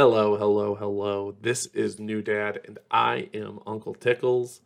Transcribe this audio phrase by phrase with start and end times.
[0.00, 1.36] Hello, hello, hello.
[1.42, 4.62] This is New Dad, and I am Uncle Tickles.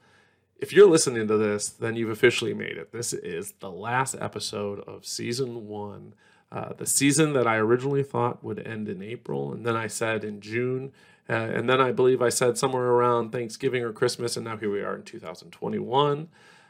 [0.61, 2.93] If you're listening to this, then you've officially made it.
[2.93, 6.15] This is the last episode of season one,
[6.53, 10.23] uh, the season that I originally thought would end in April, and then I said
[10.23, 10.93] in June,
[11.29, 14.71] uh, and then I believe I said somewhere around Thanksgiving or Christmas, and now here
[14.71, 16.29] we are in 2021.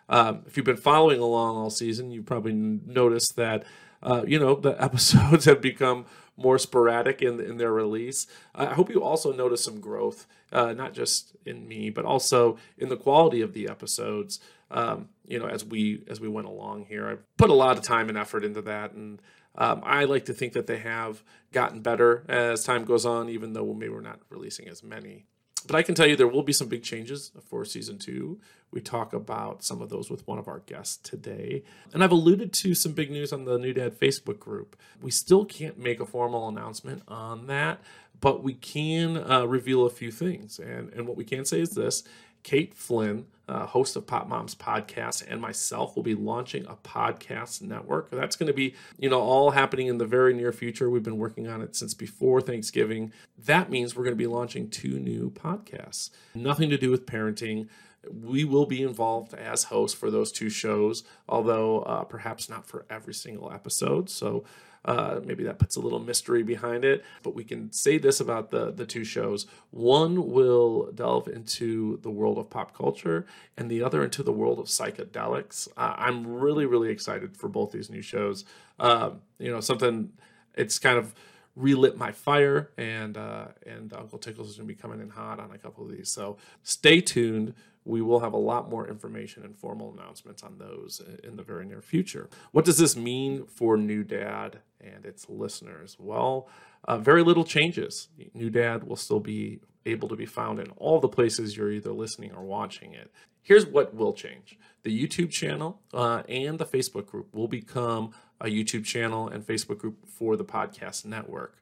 [0.08, 3.64] Um, if you've been following along all season, you probably noticed that
[4.02, 6.06] uh, you know the episodes have become
[6.36, 8.26] more sporadic in in their release.
[8.54, 12.88] I hope you also notice some growth, uh, not just in me, but also in
[12.88, 14.40] the quality of the episodes.
[14.70, 17.84] Um, you know, as we as we went along here, I put a lot of
[17.84, 19.20] time and effort into that, and
[19.56, 23.52] um, I like to think that they have gotten better as time goes on, even
[23.52, 25.26] though maybe we're not releasing as many.
[25.66, 28.40] But I can tell you there will be some big changes for season two.
[28.74, 31.62] We talk about some of those with one of our guests today.
[31.92, 34.76] And I've alluded to some big news on the New Dad Facebook group.
[35.00, 37.80] We still can't make a formal announcement on that,
[38.20, 40.58] but we can uh, reveal a few things.
[40.58, 42.02] And, and what we can say is this
[42.42, 47.62] Kate Flynn, uh, host of Pop Moms podcast, and myself will be launching a podcast
[47.62, 48.10] network.
[48.10, 50.90] That's going to be, you know, all happening in the very near future.
[50.90, 53.12] We've been working on it since before Thanksgiving.
[53.38, 56.10] That means we're going to be launching two new podcasts.
[56.34, 57.68] Nothing to do with parenting.
[58.12, 62.84] We will be involved as hosts for those two shows, although uh, perhaps not for
[62.90, 64.10] every single episode.
[64.10, 64.44] So
[64.84, 67.04] uh, maybe that puts a little mystery behind it.
[67.22, 72.10] But we can say this about the, the two shows one will delve into the
[72.10, 75.68] world of pop culture, and the other into the world of psychedelics.
[75.76, 78.44] Uh, I'm really, really excited for both these new shows.
[78.78, 80.12] Um, you know, something,
[80.54, 81.14] it's kind of
[81.56, 85.38] relit my fire and uh, and Uncle Tickles is going to be coming in hot
[85.38, 86.10] on a couple of these.
[86.10, 91.02] So stay tuned we will have a lot more information and formal announcements on those
[91.22, 92.28] in the very near future.
[92.52, 95.96] What does this mean for New Dad and its listeners?
[95.98, 96.48] Well,
[96.86, 98.08] uh, very little changes.
[98.32, 101.92] New Dad will still be able to be found in all the places you're either
[101.92, 103.10] listening or watching it.
[103.42, 108.46] Here's what will change the YouTube channel uh, and the Facebook group will become a
[108.46, 111.58] YouTube channel and Facebook group for the podcast network.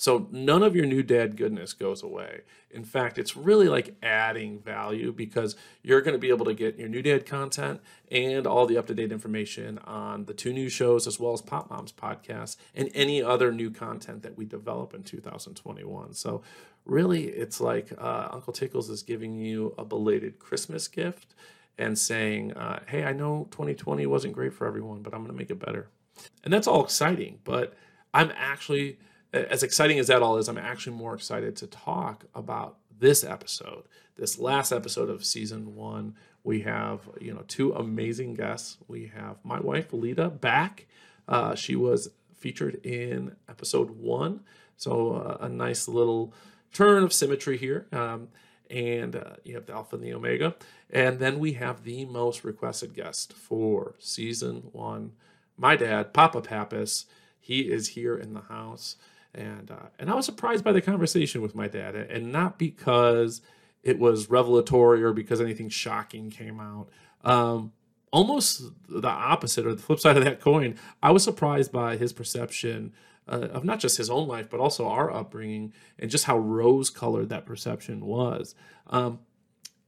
[0.00, 2.40] So none of your new dad goodness goes away.
[2.70, 6.78] In fact, it's really like adding value because you're going to be able to get
[6.78, 10.70] your new dad content and all the up to date information on the two new
[10.70, 14.94] shows as well as Pop Moms podcast and any other new content that we develop
[14.94, 16.14] in 2021.
[16.14, 16.40] So
[16.86, 21.34] really, it's like uh, Uncle Tickles is giving you a belated Christmas gift
[21.76, 25.38] and saying, uh, "Hey, I know 2020 wasn't great for everyone, but I'm going to
[25.38, 25.90] make it better."
[26.42, 27.74] And that's all exciting, but
[28.14, 28.96] I'm actually
[29.32, 33.84] as exciting as that all is, I'm actually more excited to talk about this episode,
[34.16, 36.14] this last episode of season one.
[36.42, 38.78] We have, you know, two amazing guests.
[38.88, 40.86] We have my wife, Lita, back.
[41.28, 44.40] Uh, she was featured in episode one.
[44.76, 46.32] So uh, a nice little
[46.72, 47.86] turn of symmetry here.
[47.92, 48.28] Um,
[48.70, 50.54] and uh, you have the Alpha and the Omega.
[50.90, 55.12] And then we have the most requested guest for season one,
[55.56, 57.06] my dad, Papa Pappas.
[57.38, 58.96] He is here in the house
[59.34, 63.40] and uh, and I was surprised by the conversation with my dad, and not because
[63.82, 66.88] it was revelatory or because anything shocking came out.
[67.24, 67.72] Um,
[68.12, 70.76] almost the opposite, or the flip side of that coin.
[71.02, 72.92] I was surprised by his perception
[73.28, 77.28] uh, of not just his own life, but also our upbringing, and just how rose-colored
[77.28, 78.54] that perception was.
[78.88, 79.20] Um,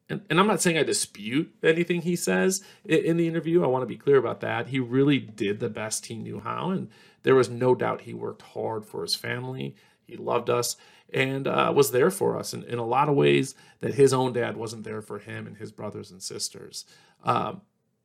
[0.09, 3.65] and, and, I'm not saying I dispute anything he says in, in the interview.
[3.65, 4.69] I want to be clear about that.
[4.69, 6.89] He really did the best he knew how, and
[7.23, 9.75] there was no doubt he worked hard for his family.
[10.05, 10.77] He loved us
[11.13, 14.33] and uh, was there for us in, in a lot of ways that his own
[14.33, 16.85] dad wasn't there for him and his brothers and sisters.
[17.25, 17.61] Um,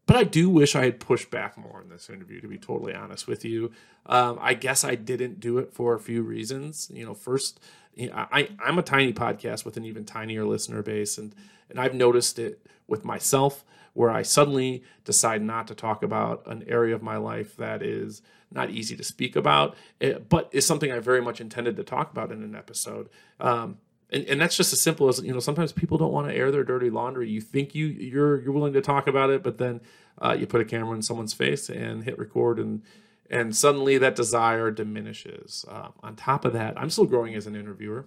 [0.06, 2.94] but I do wish I had pushed back more in this interview, to be totally
[2.94, 3.72] honest with you.
[4.06, 6.90] Um, I guess I didn't do it for a few reasons.
[6.94, 7.60] You know, first,
[8.00, 11.36] I, I'm a tiny podcast with an even tinier listener base, and
[11.70, 16.64] and I've noticed it with myself where I suddenly decide not to talk about an
[16.68, 18.22] area of my life that is
[18.52, 22.12] not easy to speak about, eh, but is something I very much intended to talk
[22.12, 23.10] about in an episode.
[23.40, 23.78] Um,
[24.10, 25.40] and, and that's just as simple as you know.
[25.40, 27.30] Sometimes people don't want to air their dirty laundry.
[27.30, 29.82] You think you you're you're willing to talk about it, but then
[30.22, 32.84] uh, you put a camera in someone's face and hit record, and
[33.30, 35.66] and suddenly that desire diminishes.
[35.68, 38.06] Um, on top of that, I'm still growing as an interviewer,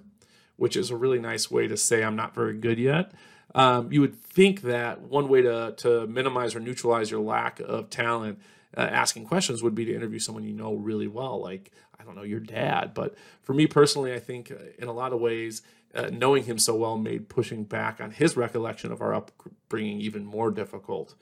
[0.57, 3.13] which is a really nice way to say I'm not very good yet.
[3.55, 7.91] Um, you would think that one way to to minimize or neutralize your lack of
[7.91, 8.39] talent
[8.77, 12.17] uh, asking questions would be to interview someone you know really well, like I don't
[12.17, 12.95] know your dad.
[12.95, 15.63] But for me personally, I think uh, in a lot of ways,
[15.95, 20.25] uh, knowing him so well made pushing back on his recollection of our upbringing even
[20.25, 21.15] more difficult.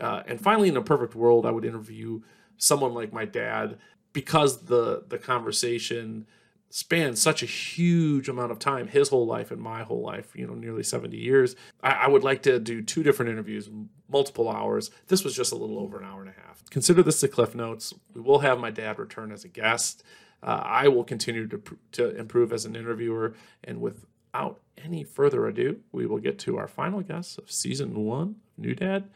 [0.00, 2.20] Uh, and finally, in a perfect world, I would interview
[2.58, 3.78] someone like my dad
[4.12, 6.26] because the the conversation
[6.70, 10.46] spans such a huge amount of time, his whole life and my whole life, you
[10.46, 11.54] know, nearly 70 years.
[11.82, 13.70] I, I, would like to do two different interviews,
[14.08, 14.90] multiple hours.
[15.08, 16.62] This was just a little over an hour and a half.
[16.70, 17.94] Consider this the Cliff Notes.
[18.14, 20.02] We will have my dad return as a guest.
[20.42, 21.62] Uh, I will continue to,
[21.92, 23.34] to improve as an interviewer.
[23.64, 28.36] And without any further ado, we will get to our final guest of season one,
[28.56, 29.08] New Dad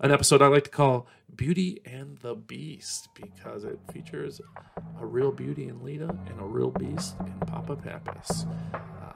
[0.00, 4.40] an episode I like to call Beauty and the Beast because it features
[5.00, 8.46] a real beauty in Lita and a real beast in Papa Pappas.
[8.72, 9.12] Uh,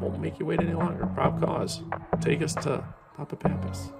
[0.00, 1.06] won't make you wait any longer.
[1.14, 1.82] Prop cause.
[2.20, 2.84] Take us to
[3.16, 3.90] Papa Pappas.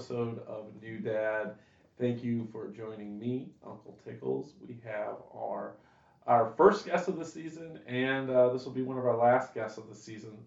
[0.00, 1.56] Episode of New Dad.
[1.98, 4.54] Thank you for joining me, Uncle Tickles.
[4.66, 5.74] We have our
[6.26, 9.52] our first guest of the season, and uh, this will be one of our last
[9.52, 10.38] guests of the season.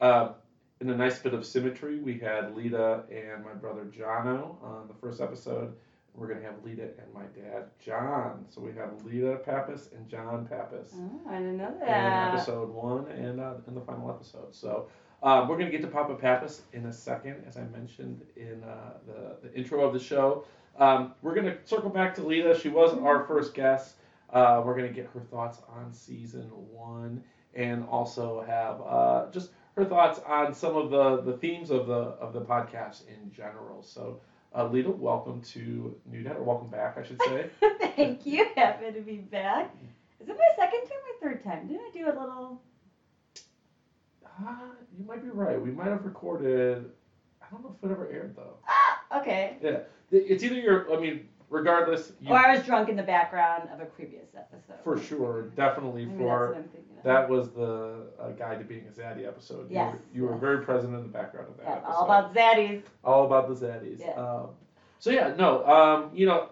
[0.00, 0.34] Uh,
[0.80, 4.94] in a nice bit of symmetry, we had Lita and my brother Jono on the
[4.94, 5.74] first episode.
[6.14, 8.44] We're going to have Lita and my dad John.
[8.48, 10.92] So we have Lita Pappas and John Pappas.
[10.94, 12.28] Oh, I didn't know that.
[12.28, 14.54] In episode one and uh, in the final episode.
[14.54, 14.86] So
[15.22, 18.62] um, we're going to get to Papa Pappas in a second, as I mentioned in
[18.64, 20.44] uh, the, the intro of the show.
[20.78, 22.58] Um, we're going to circle back to Lita.
[22.58, 23.96] She was our first guest.
[24.32, 27.22] Uh, we're going to get her thoughts on season one
[27.54, 31.94] and also have uh, just her thoughts on some of the, the themes of the
[31.94, 33.82] of the podcast in general.
[33.82, 34.20] So,
[34.54, 37.50] uh, Lita, welcome to New Dad, or welcome back, I should say.
[37.96, 38.48] Thank you.
[38.56, 39.74] Happy to be back.
[40.20, 41.66] Is it my second time or third time?
[41.66, 42.60] Didn't I do a little
[44.46, 44.54] uh,
[44.98, 45.60] you might be right.
[45.60, 46.90] We might have recorded.
[47.42, 48.56] I don't know if it ever aired though.
[48.68, 49.56] Ah, okay.
[49.62, 50.92] Yeah, it's either your.
[50.92, 52.12] I mean, regardless.
[52.20, 54.76] You, or I was drunk in the background of a previous episode.
[54.84, 56.64] For sure, definitely Maybe for.
[57.02, 59.70] That was the uh, guide to being a Zaddy episode.
[59.70, 59.94] Yes.
[60.14, 61.92] You were, you were very present in the background of that yeah, episode.
[61.92, 62.82] All about Zaddies.
[63.02, 64.00] All about the Zaddies.
[64.00, 64.10] Yeah.
[64.12, 64.48] Um,
[64.98, 66.50] so yeah, no, um, you know,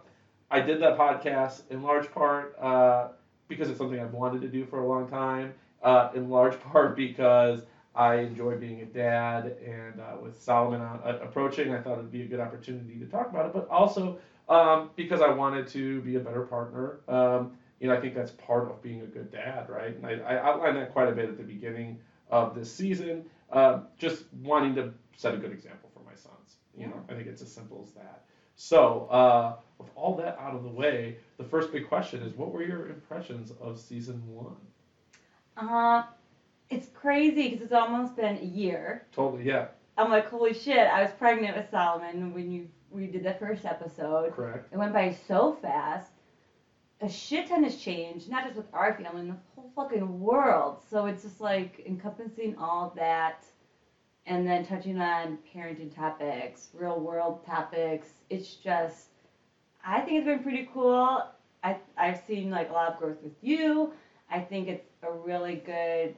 [0.50, 3.08] I did that podcast in large part uh,
[3.46, 5.52] because it's something I've wanted to do for a long time.
[5.82, 7.62] Uh, in large part because
[7.98, 12.22] I enjoy being a dad, and uh, with Solomon uh, approaching, I thought it'd be
[12.22, 13.52] a good opportunity to talk about it.
[13.52, 14.18] But also
[14.48, 17.00] um, because I wanted to be a better partner.
[17.08, 19.94] Um, you know, I think that's part of being a good dad, right?
[19.94, 21.98] And I, I outlined that quite a bit at the beginning
[22.30, 23.24] of this season.
[23.52, 26.56] Uh, just wanting to set a good example for my sons.
[26.76, 28.24] You know, I think it's as simple as that.
[28.56, 32.52] So, uh, with all that out of the way, the first big question is, what
[32.52, 34.56] were your impressions of season one?
[35.56, 36.04] Uh,
[36.70, 39.06] it's crazy because it's almost been a year.
[39.12, 39.68] Totally, yeah.
[39.96, 40.86] I'm like, holy shit!
[40.86, 44.32] I was pregnant with Solomon when you we did the first episode.
[44.32, 44.72] Correct.
[44.72, 46.10] It went by so fast.
[47.00, 50.80] A shit ton has changed, not just with our family, in the whole fucking world.
[50.90, 53.44] So it's just like encompassing all that,
[54.26, 58.08] and then touching on parenting topics, real world topics.
[58.30, 59.08] It's just,
[59.84, 61.24] I think it's been pretty cool.
[61.62, 63.92] I I've seen like a lot of growth with you.
[64.30, 66.14] I think it's a really good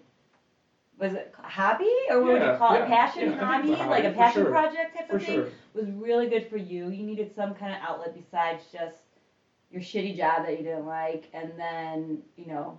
[1.00, 3.72] was it a hobby or what yeah, would you call yeah, it passion yeah, hobby,
[3.72, 4.50] hobby like a passion sure.
[4.50, 5.34] project type for of thing?
[5.36, 5.48] sure.
[5.74, 6.90] was really good for you.
[6.90, 8.98] You needed some kind of outlet besides just
[9.70, 12.78] your shitty job that you didn't like and then you know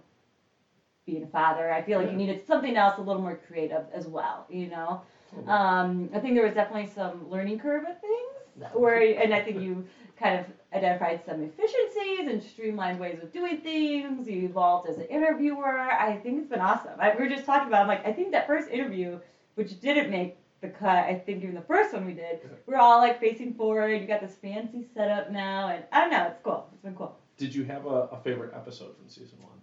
[1.06, 1.72] being a father.
[1.72, 5.02] I feel like you needed something else a little more creative as well you know?
[5.48, 9.62] Um, i think there was definitely some learning curve of things where and i think
[9.62, 9.86] you
[10.22, 14.28] kind of identified some efficiencies and streamlined ways of doing things.
[14.28, 15.80] You evolved as an interviewer.
[15.80, 16.94] I think it's been awesome.
[17.00, 19.20] I, we were just talking about, I'm like, I think that first interview,
[19.56, 23.00] which didn't make the cut, I think even the first one we did, we're all
[23.00, 24.00] like facing forward.
[24.00, 26.70] You got this fancy setup now, and I don't know, it's cool.
[26.72, 27.18] It's been cool.
[27.38, 29.58] Did you have a, a favorite episode from season one?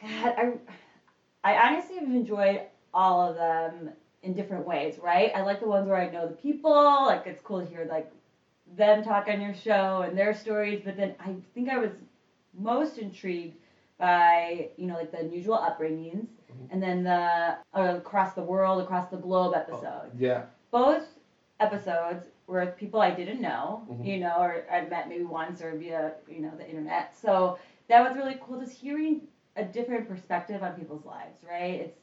[0.00, 0.34] God,
[1.44, 2.60] I, I honestly have enjoyed
[2.94, 3.90] all of them
[4.22, 5.32] in different ways, right?
[5.34, 7.06] I like the ones where I know the people.
[7.06, 8.10] Like it's cool to hear like
[8.76, 11.90] them talk on your show and their stories, but then I think I was
[12.58, 13.56] most intrigued
[13.98, 16.66] by you know like the unusual upbringings mm-hmm.
[16.70, 19.84] and then the uh, across the world, across the globe episode.
[19.84, 20.42] Oh, yeah.
[20.70, 21.04] Both
[21.60, 24.04] episodes were with people I didn't know, mm-hmm.
[24.04, 27.16] you know, or I'd met maybe once or via you know the internet.
[27.20, 27.58] So
[27.88, 29.22] that was really cool, just hearing
[29.56, 31.80] a different perspective on people's lives, right?
[31.80, 31.98] It's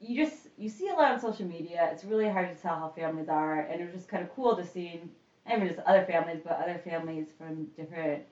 [0.00, 1.88] you just you see a lot on social media.
[1.92, 4.56] It's really hard to tell how families are, and it was just kind of cool
[4.56, 5.02] to see.
[5.46, 8.22] I mean, just other families, but other families from different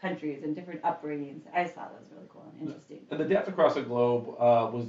[0.00, 1.42] countries and different upbringings.
[1.54, 3.00] I just thought that was really cool and interesting.
[3.10, 4.86] And the Dads Across the Globe uh, was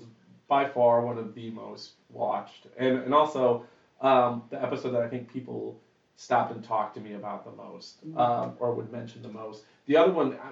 [0.48, 3.64] by far one of the most watched, and and also
[4.02, 5.78] um, the episode that I think people
[6.18, 8.18] stopped and talked to me about the most, Mhm.
[8.18, 9.66] um, or would mention the most.
[9.86, 10.52] The other one, uh,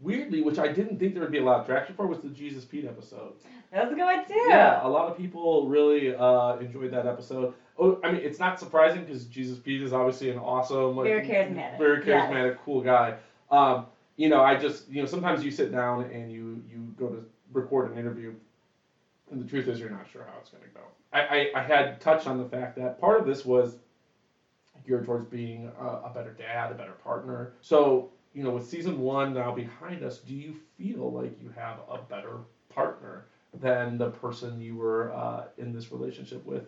[0.00, 2.28] weirdly, which I didn't think there would be a lot of traction for, was the
[2.30, 3.34] Jesus Pete episode.
[3.70, 4.46] That was a good one too.
[4.48, 7.52] Yeah, a lot of people really uh, enjoyed that episode.
[7.78, 11.26] Oh, I mean, it's not surprising because Jesus Pete is obviously an awesome, like, Very
[11.26, 13.16] charismatic, very charismatic, cool guy.
[13.50, 13.86] Um,
[14.16, 17.24] you know, I just, you know, sometimes you sit down and you you go to
[17.52, 18.34] record an interview,
[19.30, 20.82] and the truth is you're not sure how it's going to go.
[21.12, 23.76] I, I, I had touched on the fact that part of this was
[24.86, 27.52] geared towards being a, a better dad, a better partner.
[27.60, 31.78] So, you know, with season one now behind us, do you feel like you have
[31.90, 32.38] a better
[32.68, 33.26] partner
[33.60, 36.64] than the person you were uh, in this relationship with?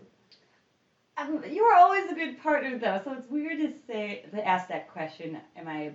[1.17, 4.69] Um, you were always a good partner, though, so it's weird to say to ask
[4.69, 5.39] that question.
[5.57, 5.91] Am I a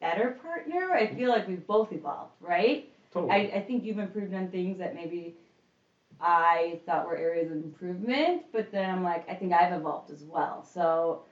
[0.00, 0.92] better partner?
[0.94, 2.88] I feel like we've both evolved, right?
[3.12, 3.32] Totally.
[3.52, 5.36] I, I think you've improved on things that maybe
[6.20, 10.24] I thought were areas of improvement, but then I'm like, I think I've evolved as
[10.24, 10.64] well.
[10.64, 11.22] So,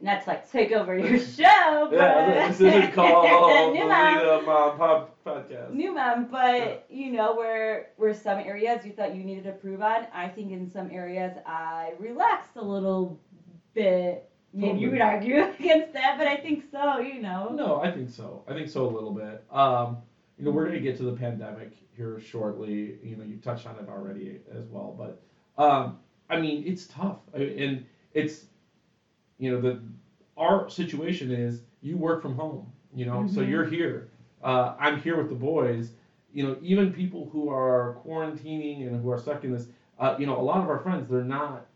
[0.00, 4.44] not to like take over your show, but yeah, this is called New Mom.
[4.44, 5.72] Mom Pod- podcast.
[5.72, 9.80] New mom, but you know where where some areas you thought you needed to improve
[9.82, 13.20] on, I think in some areas I relaxed a little
[13.74, 14.28] bit.
[14.54, 16.98] Maybe you would argue against that, but I think so.
[16.98, 17.50] You know.
[17.54, 18.44] No, I think so.
[18.48, 19.44] I think so a little bit.
[19.50, 19.98] Um,
[20.38, 22.98] you know, we're going to get to the pandemic here shortly.
[23.02, 25.22] You know, you touched on it already as well, but
[25.62, 25.98] um,
[26.28, 28.46] I mean, it's tough, I- and it's
[29.42, 29.80] you know the
[30.36, 32.70] our situation is you work from home.
[32.94, 33.48] You know, so Mhm.
[33.50, 34.08] you're here.
[34.42, 35.92] Uh, I'm here with the boys.
[36.32, 39.66] You know, even people who are quarantining and who are stuck in this.
[39.98, 41.66] Uh, you know, a lot of our friends, they're not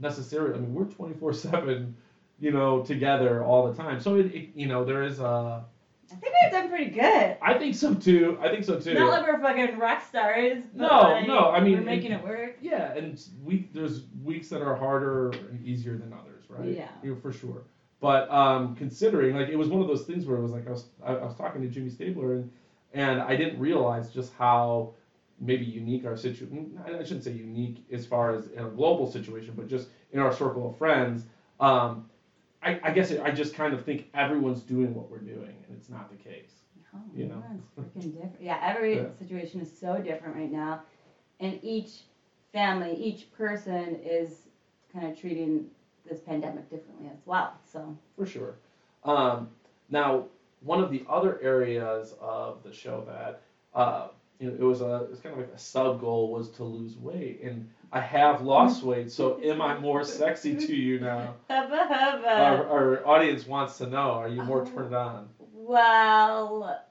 [0.00, 0.54] necessarily.
[0.54, 1.96] I mean, we're 24 seven.
[2.40, 4.00] You know, together all the time.
[4.00, 5.64] So it, it you know, there is a.
[6.12, 7.36] I think we've done pretty good.
[7.40, 8.36] I think so too.
[8.40, 8.92] I think so too.
[8.94, 10.62] Not like we're fucking rock stars.
[10.74, 12.56] But No, like, no, I mean, we're making it- it work.
[12.60, 16.68] yeah, and we there's weeks that are harder and easier than others, right?
[16.68, 16.88] Yeah.
[17.02, 17.62] You know, for sure.
[18.00, 20.70] But um, considering, like, it was one of those things where it was like I
[20.70, 22.50] was I, I was talking to Jimmy Stabler and
[22.92, 24.92] and I didn't realize just how
[25.40, 26.78] maybe unique our situation.
[26.86, 30.32] I shouldn't say unique as far as in a global situation, but just in our
[30.32, 31.24] circle of friends.
[31.60, 32.04] Um,
[32.62, 35.76] I, I guess it, I just kind of think everyone's doing what we're doing, and
[35.76, 36.62] it's not the case.
[36.94, 37.42] Oh, You know.
[37.78, 38.40] freaking different.
[38.40, 39.06] Yeah, every Yeah.
[39.18, 40.82] situation is so different right now,
[41.40, 42.04] and each
[42.52, 44.48] family, each person is
[44.92, 45.66] kind of treating
[46.08, 47.54] this pandemic differently as well.
[47.72, 48.54] So For sure.
[49.04, 49.48] Um,
[49.90, 50.24] now,
[50.62, 53.40] one of the other areas of the show that
[53.74, 54.08] uh,
[54.38, 56.96] you know, it was a it's kind of like a sub goal was to lose
[56.96, 59.10] weight, and I have lost weight.
[59.12, 61.34] So, am I more sexy to you now?
[61.50, 62.28] hubba hubba.
[62.28, 64.64] Our, our audience wants to know: Are you more Oh.
[64.64, 65.28] turned on?
[65.54, 66.82] well,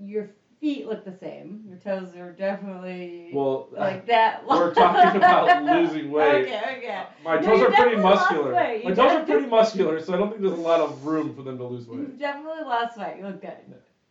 [0.00, 0.30] your
[0.62, 1.64] feet look the same.
[1.68, 4.46] Your toes are definitely Well, like that.
[4.46, 4.58] Long.
[4.60, 6.46] we're talking about losing weight.
[6.46, 7.02] Okay, okay.
[7.24, 8.52] my No, toes are pretty muscular.
[8.52, 11.42] My toes are pretty muscular, so I don't think there's a lot of room for
[11.42, 11.98] them to lose weight.
[11.98, 13.16] You've definitely lost weight.
[13.18, 13.56] You look good.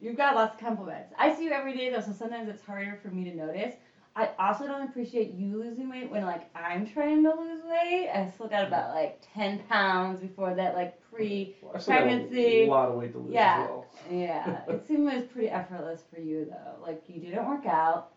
[0.02, 1.14] You've got lots of compliments.
[1.18, 3.76] I see you every day though, so sometimes it's harder for me to notice.
[4.16, 8.10] I also don't appreciate you losing weight when like I'm trying to lose weight.
[8.14, 8.96] I still got about mm-hmm.
[8.98, 12.64] like ten pounds before that like pre Well, I pregnancy.
[12.64, 13.64] a lot of weight to lose Yeah.
[13.64, 13.86] as well.
[14.12, 14.62] yeah.
[14.68, 16.86] It seemed like it was pretty effortless for you though.
[16.86, 18.12] Like you didn't work out,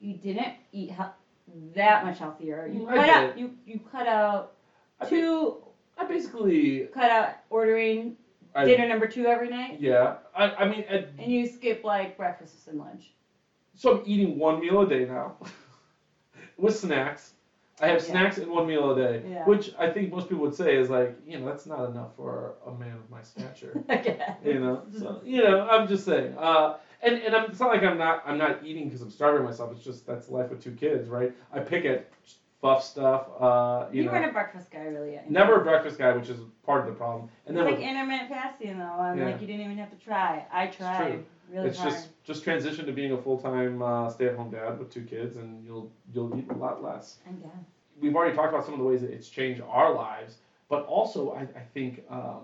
[0.00, 2.66] you didn't eat he- that much healthier.
[2.70, 2.90] You mm-hmm.
[2.90, 3.14] I cut did.
[3.14, 4.52] out you you cut out
[5.00, 5.56] I two
[5.96, 8.16] I basically cut out ordering
[8.54, 9.80] I, dinner number two every night.
[9.80, 13.12] Yeah, I, I mean, at, And you skip like breakfast and lunch.
[13.78, 15.36] So I'm eating one meal a day now,
[16.58, 17.32] with snacks.
[17.80, 18.10] I have Yeah.
[18.10, 19.44] snacks and one meal a day, Yeah.
[19.44, 22.54] which I think most people would say is like, you know, that's not enough for
[22.66, 23.80] a man of my stature.
[23.90, 24.18] Okay.
[24.44, 26.34] you know, so you know, I'm just saying.
[26.36, 29.44] Uh, and and I'm, it's not like I'm not I'm not eating because I'm starving
[29.44, 29.70] myself.
[29.72, 31.32] It's just that's life with two kids, right?
[31.52, 32.08] I pick at
[32.60, 33.28] fuff stuff.
[33.38, 35.18] Uh, you, You, know, weren't a breakfast guy, really.
[35.28, 37.28] Never a breakfast guy, which is part of the problem.
[37.46, 38.84] And it's then like with- intermittent fasting, though.
[38.84, 39.26] I'm Yeah.
[39.26, 40.44] like, you didn't even have to try.
[40.52, 41.24] I tried true.
[41.52, 41.92] really it's hard.
[41.92, 45.02] just just transition to being a full time uh, stay at home dad with two
[45.02, 47.18] kids, and you'll you'll eat a lot less.
[47.26, 47.64] I'm down.
[48.00, 50.38] We've already talked about some of the ways that it's changed our lives,
[50.68, 52.42] but also I, I think um,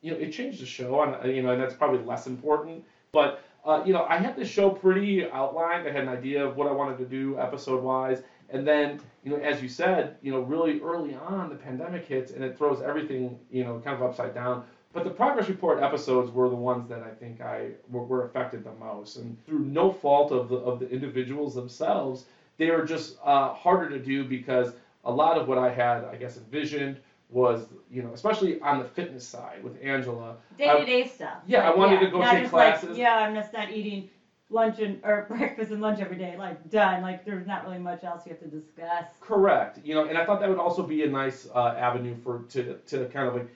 [0.00, 2.84] you know it changed the show, and uh, you know, and that's probably less important.
[3.12, 5.88] But uh, you know, I had the show pretty outlined.
[5.88, 9.30] I had an idea of what I wanted to do episode wise, and then you
[9.32, 12.80] know, as you said, you know, really early on the pandemic hits and it throws
[12.82, 14.64] everything you know kind of upside down.
[14.92, 18.64] but the progress report episodes were the ones that I think I were, were affected
[18.64, 22.26] the most, and through no fault of the of the individuals themselves,
[22.56, 24.72] they were just uh, harder to do because
[25.04, 26.98] a lot of what I had, I guess, envisioned
[27.28, 30.36] was, you know, especially on the fitness side with Angela.
[30.58, 31.38] Day to day stuff.
[31.46, 32.90] yeah, I wanted to go take classes.
[32.90, 34.08] Like, yeah, I'm just not eating
[34.50, 36.36] lunch and or breakfast and lunch every day.
[36.36, 37.02] Like done.
[37.02, 39.04] Like there's not really much else you have to discuss.
[39.20, 39.80] Correct.
[39.84, 42.74] You know, and I thought that would also be a nice uh, avenue for to
[42.86, 43.48] to kind of like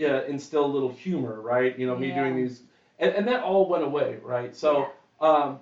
[0.00, 1.78] uh, instill a little humor, right?
[1.78, 2.22] You know, me Yeah.
[2.22, 2.62] doing these,
[2.98, 4.54] and, and that all went away, right?
[4.54, 4.88] So,
[5.20, 5.58] um,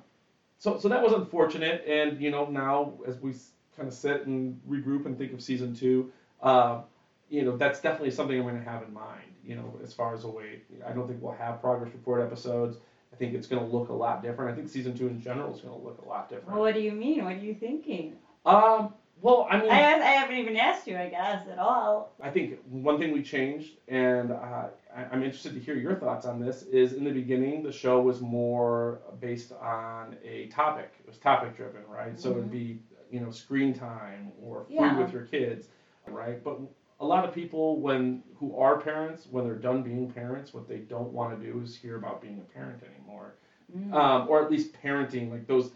[0.58, 3.32] so so that was unfortunate, and you know now as we
[3.76, 6.10] kind of sit and regroup and think of season two,
[6.42, 6.80] uh,
[7.28, 9.22] you know that's definitely something I'm going to have in mind.
[9.44, 12.78] You know, as far as a way, I don't think we'll have progress report episodes.
[13.16, 14.52] I think it's going to look a lot different.
[14.52, 16.50] I think season two in general is going to look a lot different.
[16.50, 17.24] Well, what do you mean?
[17.24, 18.16] What are you thinking?
[18.44, 18.92] Um,
[19.22, 22.12] well, I mean, I, I haven't even asked you, I guess, at all.
[22.22, 26.26] I think one thing we changed, and uh, I, I'm interested to hear your thoughts
[26.26, 30.92] on this, is in the beginning the show was more based on a topic.
[31.00, 32.20] It was topic driven, right?
[32.20, 32.80] So it'd be
[33.10, 34.98] you know screen time or food Yeah.
[34.98, 35.68] with your kids,
[36.06, 36.44] right?
[36.44, 36.60] But
[37.00, 40.78] a lot of people, when who are parents, when they're done being parents, what they
[40.78, 43.34] don't want to do is hear about being a parent anymore,
[43.76, 43.92] Mm.
[43.94, 45.70] um, or at least parenting, like those.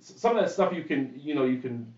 [0.00, 1.94] Some of that stuff you can, you know, you can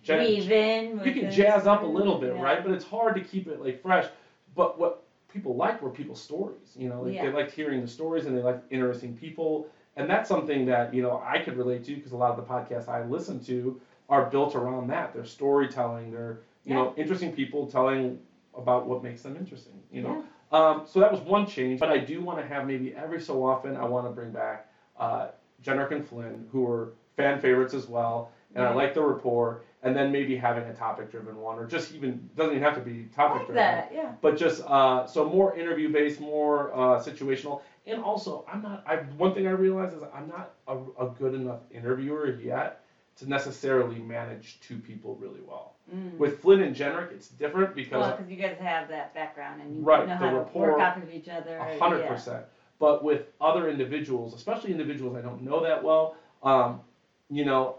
[0.48, 1.00] in.
[1.04, 2.42] you can jazz up a little bit, yeah.
[2.42, 2.62] right?
[2.62, 4.06] But it's hard to keep it like fresh.
[4.54, 6.74] But what people liked were people's stories.
[6.76, 7.26] You know, like Yeah.
[7.26, 9.66] they liked hearing the stories and they liked interesting people.
[9.96, 12.42] And that's something that you know I could relate to because a lot of the
[12.52, 15.12] podcasts I listen to are built around that.
[15.12, 16.12] They're storytelling.
[16.12, 18.20] They're you know interesting people telling
[18.60, 19.80] about what makes them interesting.
[19.92, 20.24] You know.
[20.52, 21.80] Um, so that was one change.
[21.80, 24.68] But I do want to have maybe every so often I want to bring back
[24.98, 25.28] uh,
[25.64, 29.62] Jenrick and Flynn, who were fan favorites as well, and I like the rapport.
[29.82, 33.04] And then maybe having a topic-driven one, or just even doesn't even have to be
[33.16, 34.12] topic-driven that, yeah.
[34.20, 38.84] but just uh, so more interview based, more uh, situational, and also I'm not.
[38.86, 42.79] I one thing I realize is I'm not a, a good enough interviewer yet
[43.20, 45.74] to necessarily manage two people really well.
[45.94, 46.16] Mm.
[46.16, 49.76] With Flynn and Jenrick, it's different because Well, because you guys have that background and
[49.76, 51.58] you Right, know how to work off of each other.
[51.58, 52.08] a hundred yeah.
[52.12, 52.44] percent.
[52.78, 56.80] But with other individuals, especially individuals I don't know that well, um,
[57.28, 57.76] you know,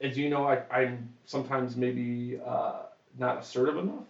[0.00, 2.82] as you know, I, I'm sometimes maybe uh,
[3.18, 4.04] not assertive enough.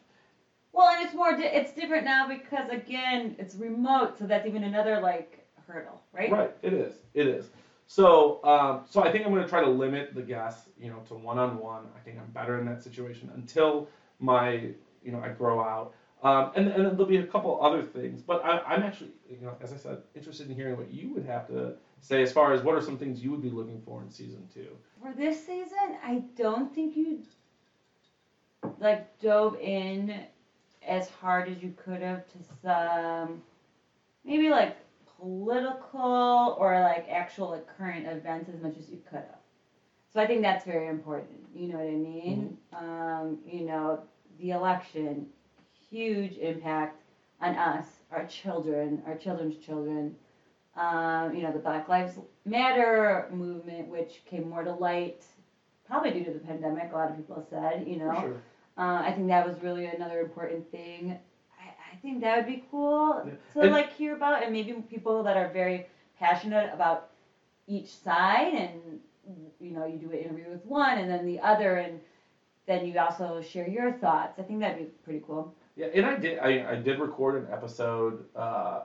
[0.72, 4.64] Well, and it's more, di- it's different now because again, it's remote, so that's even
[4.64, 6.30] another like hurdle, right?
[6.30, 6.94] Right, it is.
[7.12, 7.50] It is.
[7.94, 11.00] So, um, so I think I'm going to try to limit the guests, you know,
[11.08, 11.84] to one-on-one.
[11.94, 13.86] I think I'm better in that situation until
[14.18, 14.70] my,
[15.04, 15.92] you know, I grow out.
[16.22, 19.54] Um, and, and there'll be a couple other things, but I, I'm actually, you know,
[19.60, 22.62] as I said, interested in hearing what you would have to say as far as
[22.62, 24.68] what are some things you would be looking for in season two.
[25.02, 27.22] For this season, I don't think you
[28.78, 30.18] like dove in
[30.88, 33.42] as hard as you could have to some
[34.24, 34.76] maybe like
[35.22, 39.38] political or like actual like current events as much as you could have.
[40.12, 41.38] So I think that's very important.
[41.54, 42.58] You know what I mean?
[42.76, 44.02] Um, you know,
[44.40, 45.26] the election,
[45.90, 47.00] huge impact
[47.40, 50.16] on us, our children, our children's children.
[50.74, 55.24] Um, you know, the Black Lives Matter movement, which came more to light
[55.86, 56.90] probably due to the pandemic.
[56.92, 58.14] A lot of people said, you know.
[58.18, 58.42] Sure.
[58.78, 61.18] Uh, I think that was really another important thing.
[62.02, 63.32] Think that would be cool Yeah.
[63.54, 65.86] to And- like hear about, and maybe people that are very
[66.18, 67.08] passionate about
[67.66, 69.00] each side, and
[69.60, 72.00] you know, you do an interview with one, and then the other, and
[72.66, 74.38] then you also share your thoughts.
[74.38, 75.54] I think that'd be pretty cool.
[75.76, 76.38] Yeah, and I did.
[76.40, 78.80] I, I did record an episode, uh,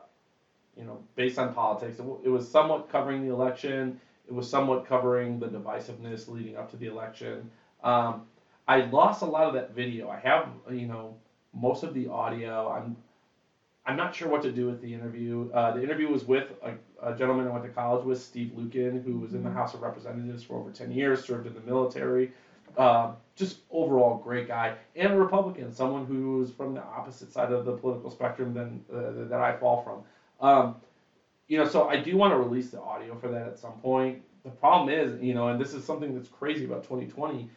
[0.75, 1.95] you know, based on politics.
[1.99, 3.99] It, w- it was somewhat covering the election.
[4.27, 7.49] It was somewhat covering the divisiveness leading up to the election.
[7.83, 8.27] Um,
[8.67, 10.07] I lost a lot of that video.
[10.09, 11.15] I have, you know,
[11.53, 12.69] most of the audio.
[12.69, 12.95] I'm,
[13.87, 15.49] I'm not sure what to do with the interview.
[15.53, 19.01] Uh, the interview was with a, a gentleman I went to college with, Steve Lukan,
[19.01, 19.53] who was in the Mhm.
[19.53, 22.33] House of Representatives for over 10 years, served in the military.
[22.77, 27.65] Um, just overall great guy and a Republican, someone who's from the opposite side of
[27.65, 30.03] the political spectrum than uh, that I fall from.
[30.47, 30.75] Um,
[31.47, 34.21] you know, so I do want to release the audio for that at some point.
[34.43, 37.49] The problem is, you know, and this is something that's crazy about 2020.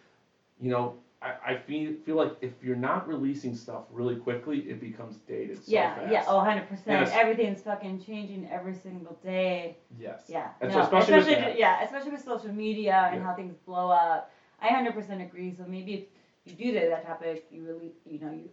[0.61, 4.81] You know, I, I feel feel like if you're not releasing stuff really quickly, it
[4.81, 6.13] becomes dated so yeah, fast.
[6.13, 7.11] yeah, oh, 100 And percent.
[7.15, 9.77] Everything's fucking changing every single day.
[9.99, 10.23] Yes.
[10.29, 13.27] Yeah, And no, so especially especially that- yeah, especially with social media and Yeah.
[13.27, 14.31] how things blow up.
[14.63, 15.53] I 100% agree.
[15.55, 16.09] So maybe
[16.47, 18.49] if you do that, that topic, you really, you know, you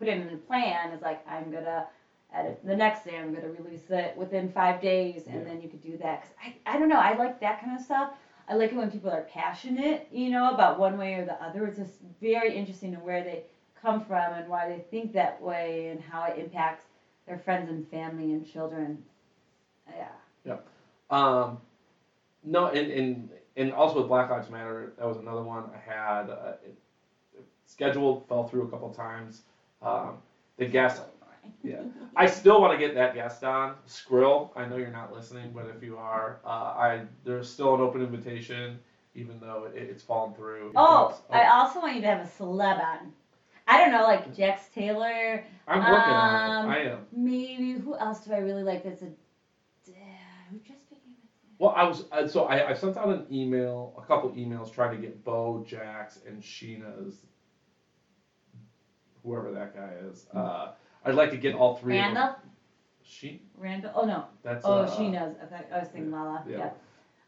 [0.00, 0.90] put it in a plan.
[0.92, 1.86] It's like I'm gonna
[2.32, 3.16] edit the next day.
[3.18, 5.44] I'm gonna release it within five days, and Yeah.
[5.48, 6.22] then you could do that.
[6.22, 6.98] Cause I, I don't know.
[6.98, 8.14] I like that kind of stuff.
[8.48, 11.66] I like it when people are passionate, you know, about one way or the other.
[11.66, 13.44] It's just very interesting to where they
[13.80, 16.84] come from and why they think that way and how it impacts
[17.26, 19.02] their friends and family and children.
[20.44, 20.56] Yeah.
[21.10, 21.58] Um,
[22.42, 26.30] no, and, and and also with Black Lives Matter, that was another one I had
[26.30, 26.76] uh, it,
[27.34, 29.42] it scheduled, fell through a couple times.
[29.80, 30.18] Um,
[30.56, 31.02] the guest,
[31.62, 31.82] yeah,
[32.16, 34.50] I still want to get that guest on Skrill.
[34.56, 38.02] I know you're not listening, but if you are, uh, I there's still an open
[38.02, 38.78] invitation,
[39.14, 40.72] even though it, it's fallen through.
[40.76, 43.12] Oh, I also want you to have a celeb on.
[43.66, 45.44] I don't know, like Jax Taylor.
[45.66, 46.74] I'm working um, on it.
[46.74, 46.98] I am.
[47.12, 48.84] Maybe who else do I really like?
[48.84, 49.08] That's a
[50.54, 53.94] who just became a Well, I was uh, so I, I sent out an email,
[53.98, 57.26] a couple emails trying to get Beau, Jax, and Scheana's,
[59.22, 60.26] whoever that guy is.
[60.32, 60.72] Uh,
[61.04, 61.98] I'd like to get all three.
[61.98, 62.14] Of them.
[62.14, 62.36] Randall.
[63.02, 63.42] She.
[63.56, 63.92] Randall.
[63.94, 64.24] Oh no.
[64.42, 64.64] That's.
[64.64, 65.34] Oh, uh, she knows.
[65.42, 66.44] I, thought- I was thinking Lala.
[66.48, 66.56] yeah.
[66.58, 66.70] Yeah.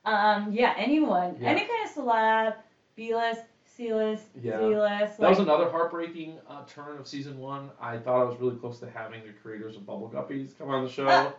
[0.04, 0.52] Um.
[0.52, 0.74] Yeah.
[0.76, 1.36] Anyone.
[1.40, 1.48] Yeah.
[1.50, 2.54] Any kind of celeb.
[2.96, 3.42] B list.
[3.64, 4.24] C list.
[4.40, 4.58] Yeah.
[4.58, 5.18] C list.
[5.18, 7.70] That was another heartbreaking uh, turn of season one.
[7.80, 10.84] I thought I was really close to having the creators of Bubble Guppies come on
[10.84, 11.06] the show.
[11.08, 11.34] Ah.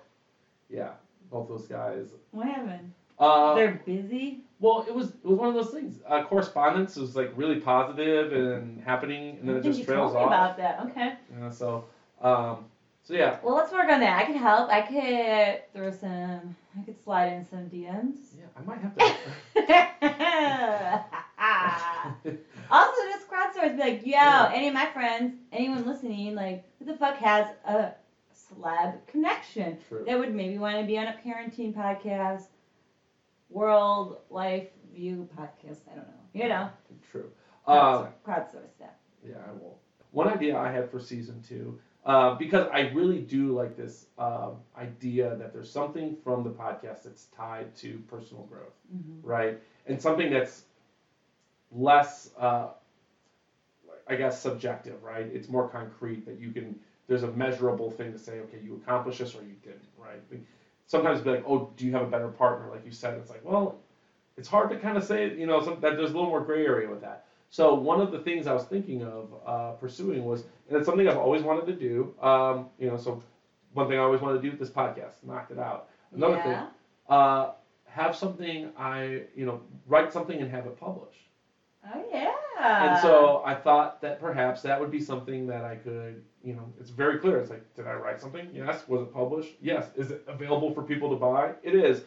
[0.69, 0.91] yeah,
[1.31, 2.09] both those guys.
[2.31, 2.93] What happened?
[3.17, 4.41] Uh, They're busy.
[4.59, 5.99] well, it was it was one of those things.
[6.07, 9.85] Uh, correspondence was like really positive and happening, and then I it think just you
[9.85, 10.55] trails told me off.
[10.55, 10.79] about that.
[10.91, 11.13] Okay.
[11.39, 11.85] Yeah, so,
[12.21, 12.65] um,
[13.03, 14.19] so yeah, Well, let's work on that.
[14.21, 14.69] I could help.
[14.69, 16.55] I could throw some.
[16.77, 18.15] I could slide in some DMs.
[18.37, 19.05] yeah, I might have to.
[22.71, 23.75] also, just crowdsource.
[23.77, 24.51] Be like, yo, Yeah.
[24.53, 27.91] any of my friends, anyone listening, like, who the fuck has a
[28.33, 30.03] celeb connection True.
[30.05, 32.45] that would maybe want to be on a parenting podcast,
[33.49, 35.79] world life view podcast?
[35.91, 36.13] I don't know.
[36.33, 36.69] You know,
[37.11, 37.29] True.
[37.65, 38.89] Um, crowdsource, crowdsource stuff.
[39.27, 39.77] Yeah, I will.
[40.11, 44.57] One idea I had for season two, uh, because I really do like this um,
[44.77, 49.27] idea that there's something from the podcast that's tied to personal growth, Mm-hmm.
[49.27, 49.59] right?
[49.87, 50.63] And something that's
[51.71, 52.69] less, uh,
[54.07, 55.25] I guess, subjective, right?
[55.25, 56.79] It's more concrete that you can.
[57.07, 60.21] There's a measurable thing to say, okay, you accomplished this or you didn't, right?
[60.87, 62.69] Sometimes be like, oh, do you have a better partner?
[62.69, 63.75] Like you said, it's like, well,
[64.37, 66.65] it's hard to kind of say, you know, some, that there's a little more gray
[66.65, 67.25] area with that.
[67.49, 71.07] So one of the things I was thinking of uh, pursuing was, and it's something
[71.07, 72.13] I've always wanted to do.
[72.21, 73.21] Um, you know, so
[73.73, 75.89] one thing I always wanted to do with this podcast, knocked it out.
[76.15, 76.43] Another yeah.
[76.43, 76.67] thing,
[77.09, 77.51] uh,
[77.85, 81.19] have something I, you know, write something and have it published.
[81.93, 82.33] Oh yeah.
[82.59, 86.73] and so I thought that perhaps that would be something that I could, you know,
[86.79, 87.39] it's very clear.
[87.39, 88.49] It's like, did I write something?
[88.53, 88.87] Yes.
[88.87, 89.53] Was it published?
[89.61, 89.89] Yes.
[89.95, 91.51] Is it available for people to buy?
[91.63, 92.01] It is.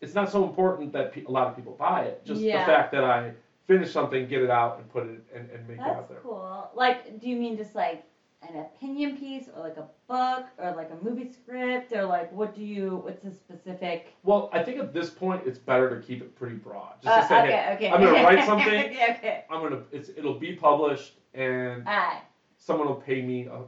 [0.00, 2.24] It's not so important that pe- a lot of people buy it.
[2.24, 2.60] Just Yeah.
[2.60, 3.32] the fact that I
[3.66, 6.18] finish something, get it out, and put it and, and make it out That's there.
[6.20, 6.70] cool.
[6.74, 8.04] Like, do you mean just like
[8.48, 12.54] an opinion piece, or like a book, or like a movie script, or like what
[12.54, 13.00] do you?
[13.04, 14.12] What's a specific?
[14.24, 16.94] Well, I think at this point it's better to keep it pretty broad.
[17.02, 17.90] Just Uh, to say, okay, hey, okay.
[17.90, 18.66] I'm gonna write something.
[18.68, 19.44] okay, okay.
[19.50, 21.86] I'm gonna, it's, it'll be published, and
[22.58, 23.60] someone will pay me, a,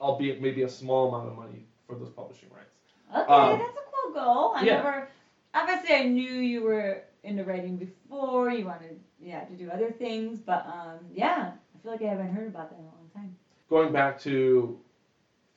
[0.00, 2.74] albeit maybe a small amount of money for those publishing rights.
[3.16, 4.52] Okay, Um, that's a cool goal.
[4.54, 4.76] I yeah.
[4.76, 5.08] never.
[5.54, 8.50] Obviously, I knew you were into writing before.
[8.50, 12.34] You wanted, yeah, to do other things, but um, yeah, I feel like I haven't
[12.34, 13.36] heard about that in a long time.
[13.70, 14.78] Going back to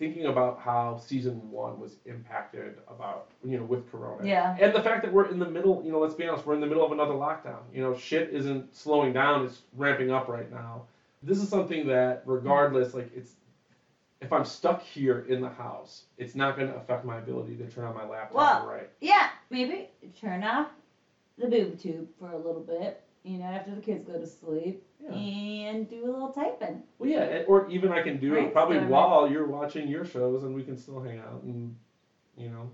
[0.01, 4.27] thinking about how season one was impacted about, you know, with Corona.
[4.27, 4.57] Yeah.
[4.59, 6.59] And the fact that we're in the middle, you know, let's be honest, we're in
[6.59, 7.59] the middle of another lockdown.
[7.71, 10.85] You know, shit isn't slowing down, it's ramping up right now.
[11.21, 13.33] This is something that, regardless, like, it's,
[14.21, 17.65] if I'm stuck here in the house, it's not going to affect my ability to
[17.67, 18.89] turn on my laptop Well- and write.
[19.01, 20.69] Yeah, maybe turn off
[21.41, 23.01] the boob tube for a little bit.
[23.23, 25.13] You know, after the kids go to sleep, Yeah.
[25.13, 26.81] and do a little typing.
[26.97, 28.87] Well, yeah, or even I can do it probably Brainstorming.
[28.89, 31.75] while you're watching your shows, and we can still hang out and,
[32.35, 32.69] you know.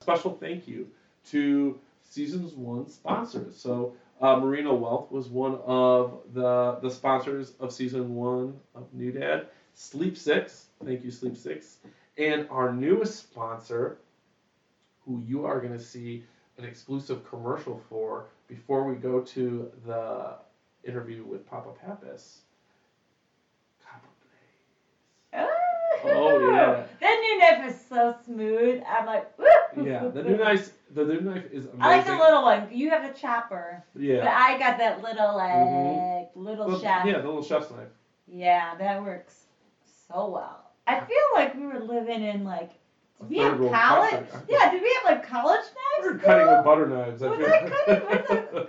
[0.00, 0.88] Special thank you
[1.26, 3.54] to seasons one sponsors.
[3.56, 9.12] So, uh, Merino Wealth was one of the the sponsors of season one of New
[9.12, 9.48] Dad.
[9.74, 11.80] Sleep Six, thank you, Sleep Six,
[12.16, 13.98] and our newest sponsor,
[15.04, 16.24] who you are going to see
[16.60, 20.34] an exclusive commercial for before we go to the
[20.84, 22.42] interview with Papa Pappas.
[26.02, 26.82] Oh, yeah.
[27.00, 28.82] That new knife is so smooth.
[28.88, 29.84] I'm like, woo!
[29.84, 30.70] Yeah, the new knife.
[30.94, 31.80] The new knife is amazing.
[31.82, 32.68] I like the little one.
[32.70, 34.20] You have the chopper, Yeah.
[34.20, 36.28] but I got that little like Mhm.
[36.34, 37.04] little chef.
[37.04, 37.88] yeah, the little chef's knife.
[38.26, 39.44] Yeah, that works
[40.08, 40.70] so well.
[40.86, 42.70] I feel like we were living in like.
[43.20, 44.10] A we third have world college?
[44.10, 44.40] country.
[44.48, 46.02] Yeah, did we have like college knives?
[46.02, 46.56] We're cutting still?
[46.56, 47.22] with butter knives.
[47.22, 47.40] I Was.
[47.40, 48.66] I cutting with a,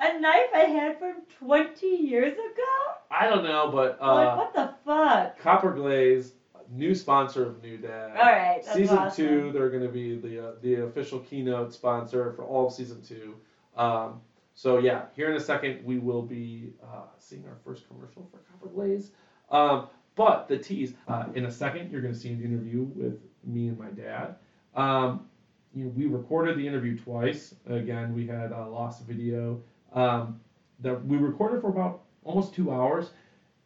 [0.00, 2.94] a knife I had from 20 years ago?
[3.10, 5.38] I don't know, but like, uh, what the fuck?
[5.38, 6.32] Copper Glaze,
[6.70, 8.10] new sponsor of New Dad.
[8.16, 9.26] All right, that's season awesome.
[9.26, 13.02] two, they're going to be the uh, the official keynote sponsor for all of season
[13.02, 13.34] two.
[13.76, 14.20] Um,
[14.54, 18.38] so yeah, here in a second we will be uh, seeing our first commercial for
[18.50, 19.10] Copper Glaze.
[19.50, 23.18] Um, But the tease, uh, in a second, you're going to see an interview with
[23.46, 24.36] me and my dad.
[24.74, 25.28] Um,
[25.74, 27.54] you know, we recorded the interview twice.
[27.66, 29.60] Again, we had uh, lost video.
[29.92, 30.40] Um,
[30.80, 33.10] that we recorded for about almost two hours.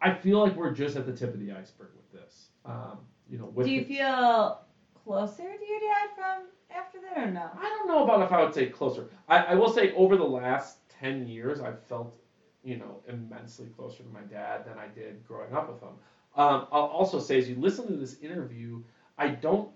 [0.00, 2.48] I feel like we're just at the tip of the iceberg with this.
[2.64, 2.98] Um,
[3.30, 4.60] you know, with Do you the- feel
[5.04, 7.48] closer to your dad from after that or no?
[7.58, 9.08] I don't know about if I would say closer.
[9.28, 12.14] I, I will say over the last ten years, I've felt,
[12.62, 15.94] you know, immensely closer to my dad than I did growing up with him.
[16.36, 18.82] Um, I'll also say, as you listen to this interview,
[19.18, 19.68] I don't,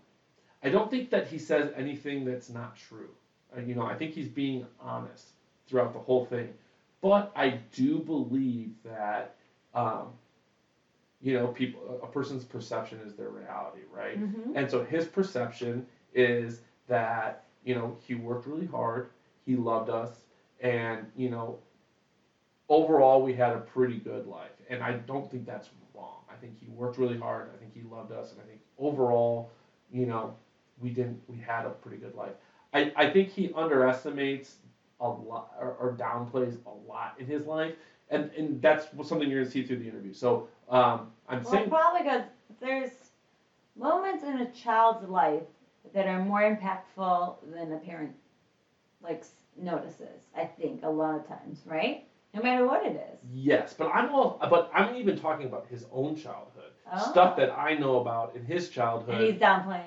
[0.62, 3.10] I don't think that he says anything that's not true.
[3.56, 5.26] Uh, you know, I think he's being honest
[5.66, 6.48] throughout the whole thing.
[7.00, 9.34] But I do believe that,
[9.74, 10.08] um,
[11.20, 14.20] you know, people, a person's perception is their reality, right?
[14.20, 14.56] Mm-hmm.
[14.56, 19.10] And so his perception is that, you know, he worked really hard,
[19.44, 20.10] he loved us,
[20.60, 21.58] and, you know,
[22.68, 24.50] overall we had a pretty good life.
[24.70, 26.22] And I don't think that's wrong.
[26.30, 29.50] I think he worked really hard, I think he loved us, and I think overall,
[29.92, 30.34] you know,
[30.80, 32.32] we didn't we had a pretty good life.
[32.74, 34.56] I, I think he underestimates
[35.00, 37.74] a lot or, or downplays a lot in his life.
[38.10, 40.12] And, and that's something you're gonna see through the interview.
[40.12, 42.22] So um, I'm Well, saying probably because
[42.60, 42.90] there's
[43.76, 45.42] moments in a child's life
[45.94, 48.12] that are more impactful than a parent
[49.02, 49.24] like
[49.56, 50.28] notices.
[50.36, 52.04] I think a lot of times, right?
[52.34, 53.18] No matter what it is.
[53.32, 57.10] Yes, but I'm all, but I'm even talking about his own childhood, Oh.
[57.10, 59.20] stuff that I know about in his And childhood.
[59.20, 59.84] he's downplaying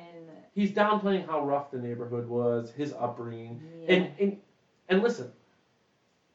[0.54, 3.94] he's downplaying how rough the neighborhood was, his upbringing, Yeah.
[3.96, 4.42] and and
[4.90, 5.32] and listen,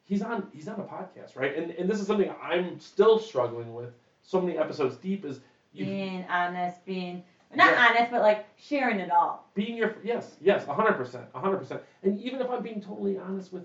[0.04, 1.56] he's on he's on a podcast, right?
[1.56, 3.92] And and this is something I'm still struggling with.
[4.22, 5.40] So many episodes deep is
[5.72, 7.22] you being honest, being
[7.54, 7.88] not Yeah.
[7.90, 9.48] honest, but like sharing it all.
[9.54, 11.80] being your yes yes hundred percent hundred percent.
[12.02, 13.64] And even if I'm being totally honest with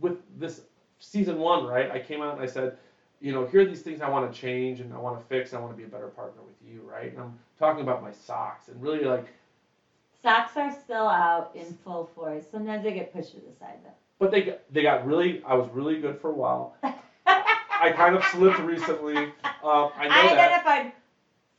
[0.00, 0.62] with this
[0.98, 1.90] season one, right?
[1.90, 2.76] I came out and I said.
[3.24, 5.54] You know, here are these things I want to change and I want to fix.
[5.54, 7.10] I want to be a better partner with you, right?
[7.10, 9.32] And I'm talking about my socks and really like
[10.22, 12.44] Socks are still out in full force.
[12.50, 13.90] Sometimes they get pushed to the side though.
[14.18, 15.42] But they got- they got really.
[15.46, 16.76] I was really good for a while.
[17.26, 19.16] I kind of slipped recently.
[19.16, 19.32] Um,
[19.62, 20.38] I know I that.
[20.38, 20.92] identified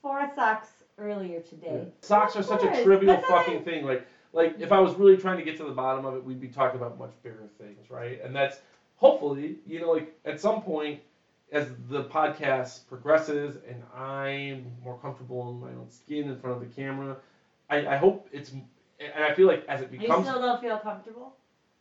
[0.04, 1.88] four socks earlier today.
[2.02, 3.86] Socks are such a trivial fucking thing.
[3.86, 6.40] Like like if I was really trying to get to the bottom of it, we'd
[6.40, 8.22] be talking about much bigger things, right?
[8.24, 8.60] And that's
[8.98, 11.00] hopefully, you know, like at some point
[11.52, 16.68] as the podcast progresses and I'm more comfortable in my own skin in front of
[16.68, 17.18] the camera,
[17.70, 20.26] I, I hope it's and I feel like as it becomes.
[20.26, 21.36] You still don't feel comfortable?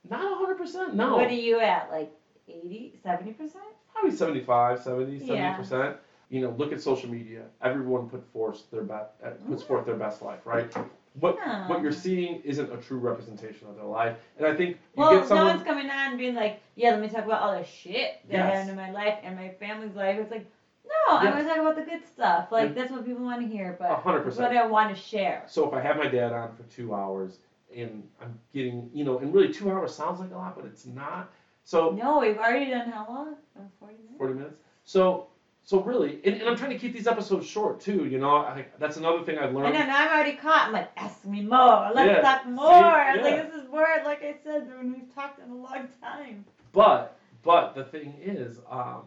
[0.08, 1.16] not hundred percent, no.
[1.16, 1.88] What are you at?
[1.90, 2.12] Like
[2.46, 3.52] 80, 70%?
[3.94, 5.56] probably 75 70 Yeah.
[5.56, 5.96] 70%
[6.28, 9.94] you know look at social media everyone put forth their best uh, puts forth their
[9.94, 10.74] best life right
[11.20, 11.68] what Yeah.
[11.68, 15.20] what you're seeing isn't a true representation of their life and i think you Well,
[15.20, 17.64] get no one's coming on and being like, yeah, let me talk about all the
[17.64, 18.52] shit that Yes.
[18.52, 20.18] happened in my life and my family's life.
[20.18, 20.46] It's like,
[20.84, 21.34] no, I Yes.
[21.34, 22.50] want to talk about the good stuff.
[22.52, 24.52] Like, And- that's what people want to hear, but A hundred it's percent.
[24.54, 25.42] what I want to share.
[25.46, 27.38] so if i have my dad on for two hours
[27.74, 30.86] and i'm getting you know and really two hours sounds like a lot but it's
[30.86, 31.30] not
[31.64, 33.36] so No, we've already done how long?
[33.58, 34.18] Oh, 40 minutes?
[34.18, 35.26] 40 minutes so
[35.64, 38.66] so really and, and i'm trying to keep these episodes short too you know I,
[38.78, 39.74] that's another thing i've learned.
[39.74, 40.66] And I'm already caught.
[40.66, 41.90] I'm like, ask me more.
[41.94, 42.20] Let's Yeah.
[42.20, 42.68] talk more.
[42.68, 42.82] See?
[42.82, 46.44] I'm like, this is more, like I said, when we've talked in a long time.
[46.72, 49.02] but but the thing is um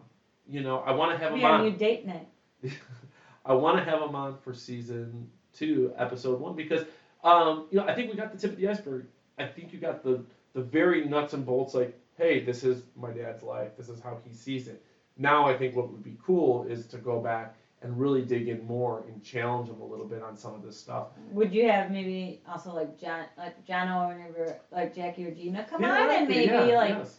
[0.46, 2.28] you know i want to have him on new date night.
[3.44, 6.84] I want to have him on for season two, episode one, because
[7.24, 9.06] um, you know I think we got the tip of the iceberg.
[9.38, 10.22] I think you got the
[10.54, 13.76] the very nuts and bolts, like, hey, this is my dad's life.
[13.76, 14.82] This is how he sees it.
[15.18, 18.64] Now I think what would be cool is to go back and really dig in
[18.66, 21.08] more and challenge him a little bit on some of this stuff.
[21.30, 25.84] Would you have maybe also like John, like John or like Jackie or Gina come
[25.84, 27.18] on Theoretically, and maybe yeah, like yes.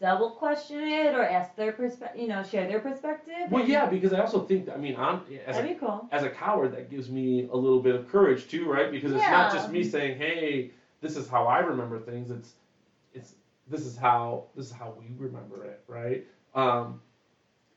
[0.00, 3.50] double question it or ask their perspective, you know, share their perspective?
[3.50, 6.08] Well, yeah, because I also think that I mean, I'm as a cool.
[6.10, 8.90] as a coward, that gives me a little bit of courage too, right?
[8.90, 12.54] Because it's not just me saying, "Hey, this is how I remember things." It's,
[13.14, 13.34] it's
[13.68, 16.26] this is how this is how we remember it, right?
[16.56, 17.00] Um,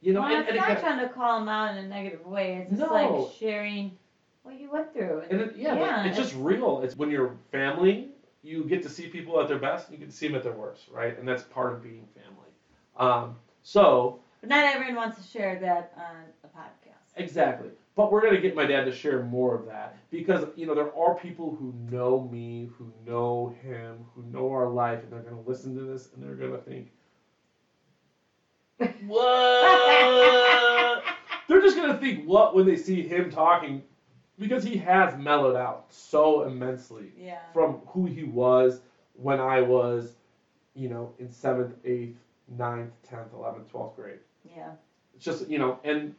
[0.02, 1.88] you know, well, and, it's and, not again, trying to call them out in a
[1.88, 2.58] negative way.
[2.62, 2.94] It's just No.
[2.94, 3.98] like sharing
[4.44, 5.24] what you went through.
[5.30, 6.82] and it, yeah, but it's just real.
[6.82, 8.10] It's when you're family,
[8.42, 10.44] you get to see people at their best, and you get to see them at
[10.44, 11.18] their worst, right?
[11.18, 12.48] And that's part of being family.
[12.98, 16.96] Um, so But not everyone wants to share that on a podcast.
[17.18, 17.70] Exactly.
[17.96, 20.96] But we're gonna get my dad to share more of that because you know there
[20.96, 25.42] are people who know me, who know him, who know our life, and they're gonna
[25.46, 26.92] listen to this and they're gonna think,
[29.08, 31.04] "What?"
[31.48, 33.82] they're just gonna think what when they see him talking,
[34.38, 37.40] because he has mellowed out so immensely Yeah.
[37.54, 38.82] from who he was
[39.14, 40.16] when I was,
[40.76, 44.72] you know, in seventh, eighth, ninth, tenth, eleventh, twelfth grade Yeah.
[45.16, 46.16] it's just you know and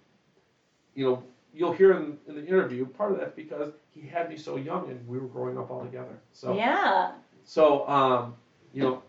[0.95, 4.37] you know you'll hear in, in the interview, part of that's because he had me
[4.37, 6.19] so young and we were growing up all together.
[6.33, 7.13] So Yeah.
[7.45, 8.35] so um,
[8.73, 9.03] you know,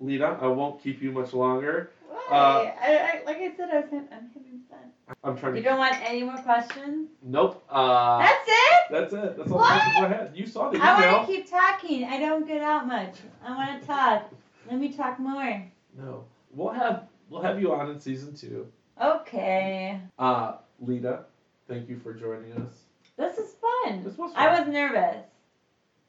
[0.00, 1.90] Lita, I won't keep you much longer.
[2.28, 2.36] Why?
[2.36, 4.78] Uh, I, I, like I said, I was, I'm having fun.
[5.24, 5.68] I'm trying You to.
[5.68, 7.08] don't want any more questions?
[7.22, 7.62] Nope.
[7.68, 8.82] Uh, That's it?
[8.90, 9.36] that's it.
[9.36, 9.74] That's all What?
[9.74, 10.36] the questions I had.
[10.36, 10.88] You saw the email.
[10.88, 12.04] I want to keep talking.
[12.04, 13.16] I don't get out much.
[13.44, 14.30] I want to talk.
[14.70, 15.62] Let me talk more.
[15.98, 18.66] No, we'll have we'll have you on in season two.
[19.00, 20.00] Okay.
[20.18, 21.24] Uh, Lita,
[21.68, 22.72] thank you for joining us.
[23.16, 24.04] This is fun.
[24.04, 24.42] This was fun.
[24.48, 25.24] I was nervous.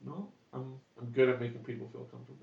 [0.06, 2.42] No, I'm I'm good at making people feel comfortable.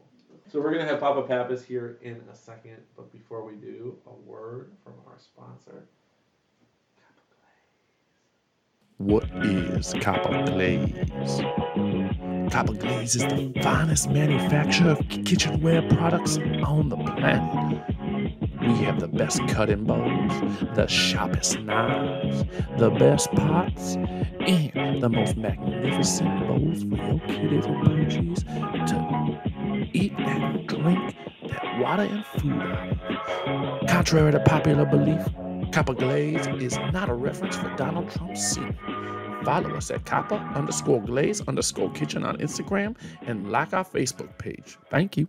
[0.51, 4.29] So we're gonna have Papa Pappas here in a second, but before we do, a
[4.29, 5.85] word from our sponsor.
[8.97, 11.41] What is copper glaze?
[12.53, 17.85] Copper glaze is the finest manufacturer of kitchenware products on the planet.
[18.61, 20.35] We have the best cutting boards,
[20.75, 22.43] the sharpest knives,
[22.77, 23.95] the best pots,
[24.41, 29.60] and the most magnificent bowls for your kiddies and to
[29.93, 31.17] eat and drink
[31.49, 33.89] that water and food.
[33.89, 35.23] Contrary to popular belief,
[35.73, 38.77] Copper Glaze is not a reference for Donald Trump's semen.
[39.45, 44.77] Follow us at copper underscore glaze underscore kitchen on Instagram and like our Facebook page.
[44.91, 45.29] Thank you.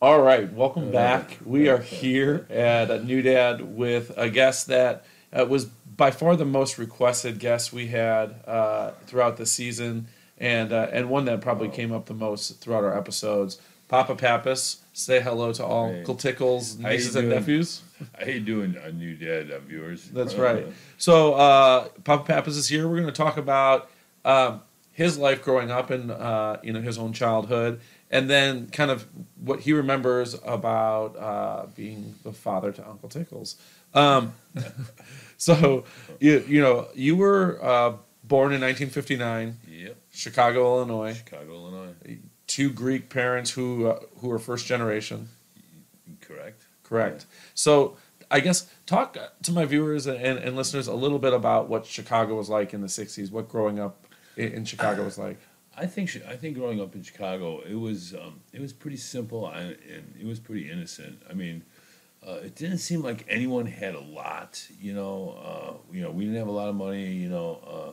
[0.00, 1.38] All right, welcome back.
[1.44, 6.34] We are here at a New Dad with a guest that uh, was by far
[6.34, 11.40] the most requested guest we had uh, throughout the season, and uh, and one that
[11.40, 13.60] probably came up the most throughout our episodes.
[13.92, 15.98] Papa Pappas, say hello to all Hey.
[15.98, 17.82] Uncle Tickles, nieces and nephews.
[18.18, 20.08] How you doing, a new dad of yours?
[20.10, 20.66] That's Uh, right.
[20.96, 22.88] So uh, Papa Pappas is here.
[22.88, 23.90] We're going to talk about
[24.24, 28.90] um, his life growing up in uh, you know his own childhood, and then kind
[28.90, 29.06] of
[29.38, 33.56] what he remembers about uh, being the father to Uncle Tickles.
[33.92, 34.32] Um,
[35.36, 35.84] so
[36.18, 37.90] you you know you were uh,
[38.24, 39.96] born in 1959, Yep.
[40.14, 41.12] Chicago, Illinois.
[41.12, 41.92] Chicago, Illinois.
[42.52, 45.30] Two Greek parents who uh, who are first generation.
[46.20, 46.66] Correct.
[46.82, 47.24] Correct.
[47.54, 47.96] So
[48.30, 52.34] I guess talk to my viewers and, and listeners a little bit about what Chicago
[52.34, 53.32] was like in the '60s.
[53.32, 55.38] What growing up in, in Chicago was like.
[55.74, 59.48] I think I think growing up in Chicago, it was um, it was pretty simple
[59.48, 61.22] and, and it was pretty innocent.
[61.30, 61.64] I mean,
[62.22, 64.62] uh, it didn't seem like anyone had a lot.
[64.78, 67.12] You know, uh, you know, we didn't have a lot of money.
[67.12, 67.92] You know, uh,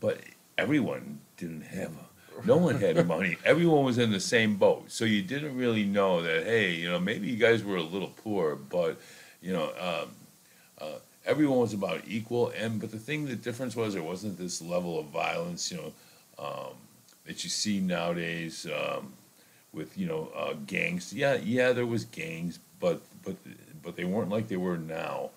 [0.00, 0.22] but
[0.56, 1.90] everyone didn't have.
[1.90, 2.13] A,
[2.44, 3.36] no one had money.
[3.44, 6.44] Everyone was in the same boat, so you didn't really know that.
[6.44, 9.00] Hey, you know, maybe you guys were a little poor, but
[9.40, 9.70] you know.
[9.78, 10.10] Um,
[10.80, 14.60] uh, everyone was about equal, and but the thing, the difference was there wasn't this
[14.60, 15.92] level of violence, you know,
[16.38, 16.74] um,
[17.26, 19.12] that you see nowadays um,
[19.72, 21.12] with you know uh, gangs.
[21.12, 23.36] Yeah, yeah, there was gangs, but but
[23.82, 25.30] but they weren't like they were now.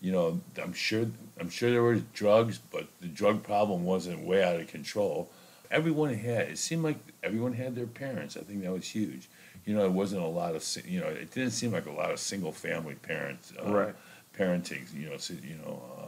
[0.00, 1.06] You know, I'm sure
[1.38, 5.30] I'm sure there were drugs, but the drug problem wasn't way out of control.
[5.70, 8.36] Everyone had it seemed like everyone had their parents.
[8.36, 9.28] I think that was huge.
[9.64, 12.10] You know, it wasn't a lot of you know, it didn't seem like a lot
[12.10, 13.52] of single family parents.
[13.58, 13.94] Uh, Right.
[14.36, 16.06] parenting, you know, you know, uh,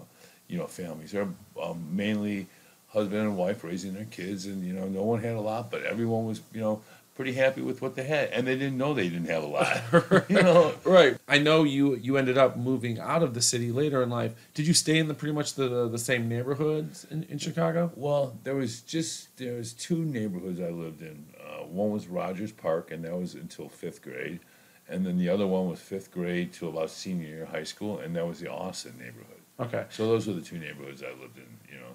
[0.49, 1.13] you know, families.
[1.13, 1.29] They're
[1.63, 2.47] um, mainly
[2.89, 5.83] husband and wife raising their kids, and you know, no one had a lot, but
[5.85, 6.83] everyone was, you know,
[7.15, 9.83] pretty happy with what they had, and they didn't know they didn't have a lot.
[10.29, 11.17] you know, Right.
[11.29, 14.35] I know you you ended up moving out of the city later in life.
[14.55, 17.93] Did you stay in the pretty much the the same neighborhoods in, in Chicago?
[17.95, 21.27] Well, there was just there was two neighborhoods I lived in.
[21.39, 24.41] Uh, one was Rogers Park, and that was until fifth grade,
[24.89, 27.99] and then the other one was fifth grade to about senior year of high school,
[27.99, 29.41] and that was the Austin neighborhood.
[29.61, 29.85] Okay.
[29.91, 31.59] So those were the two neighborhoods I lived in.
[31.73, 31.92] You know.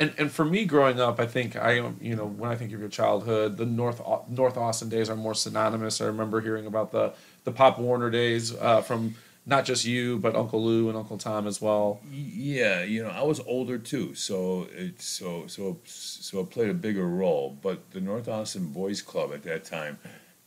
[0.00, 2.72] And and for me growing up, I think I um, you know when I think
[2.72, 6.00] of your childhood, the North North Austin days are more synonymous.
[6.00, 7.12] I remember hearing about the
[7.44, 11.46] the Pop Warner days uh, from not just you but Uncle Lou and Uncle Tom
[11.46, 12.00] as well.
[12.10, 16.74] Yeah, you know, I was older too, so it so so so it played a
[16.74, 17.56] bigger role.
[17.60, 19.98] But the North Austin Boys Club at that time,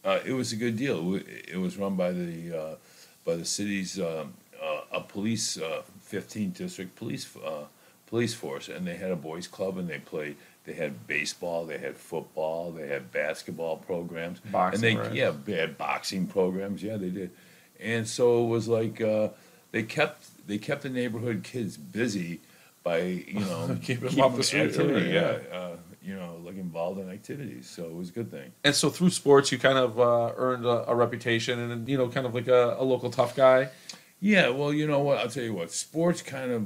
[0.03, 1.15] uh, it was a good deal.
[1.15, 2.75] It was run by the uh,
[3.25, 5.81] by the city's um, uh, a police uh,
[6.11, 7.65] 15th district police uh,
[8.15, 10.37] police force, and they had a boys club, and they played.
[10.63, 15.57] They had baseball, they had football, they had basketball programs, Boxing, and they yeah they
[15.57, 16.81] had boxing programs.
[16.81, 17.31] Yeah, they did,
[17.79, 19.29] and so it was like uh,
[19.71, 22.39] they kept they kept the neighborhood kids busy
[22.83, 25.37] by you know Keep 'em keeping off the street, activity, yeah.
[25.49, 27.69] yeah, uh, you know, like involved in activities.
[27.69, 28.51] So it was a good thing.
[28.63, 32.07] And so through sports, you kind of uh, earned a, a reputation and you know
[32.07, 33.69] kind of like a, a local tough guy.
[34.21, 35.17] Yeah, well, you know what?
[35.17, 35.71] I'll tell you what.
[35.71, 36.63] Sports kind of,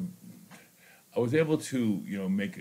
[1.16, 2.58] I was able to, you know, make,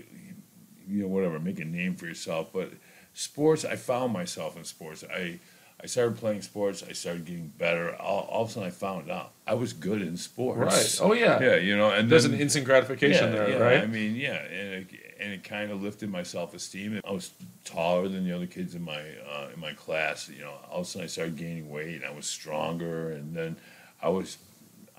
[0.87, 2.49] you know, whatever, make a name for yourself.
[2.51, 2.71] But
[3.13, 5.03] sports, I found myself in sports.
[5.11, 5.39] I,
[5.81, 6.83] I started playing sports.
[6.87, 7.95] I started getting better.
[7.95, 10.59] All, all of a sudden, I found out I was good in sports.
[10.59, 10.99] Right.
[11.01, 11.41] Oh yeah.
[11.41, 13.83] Yeah, you know, and There's then, an instant gratification yeah, there, yeah, right?
[13.83, 14.87] I mean, yeah, and it,
[15.19, 16.99] and it kind of lifted my self esteem.
[17.07, 17.31] I was
[17.63, 20.27] taller than the other kids in my uh, in my class.
[20.27, 21.95] You know, all of a sudden I started gaining weight.
[21.95, 23.55] and I was stronger, and then
[24.01, 24.37] I was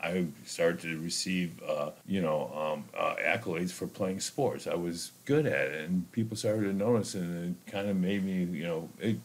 [0.02, 4.66] I started to receive uh, you know um, uh, accolades for playing sports.
[4.66, 8.24] I was good at it, and people started to notice, and it kind of made
[8.24, 9.16] me you know it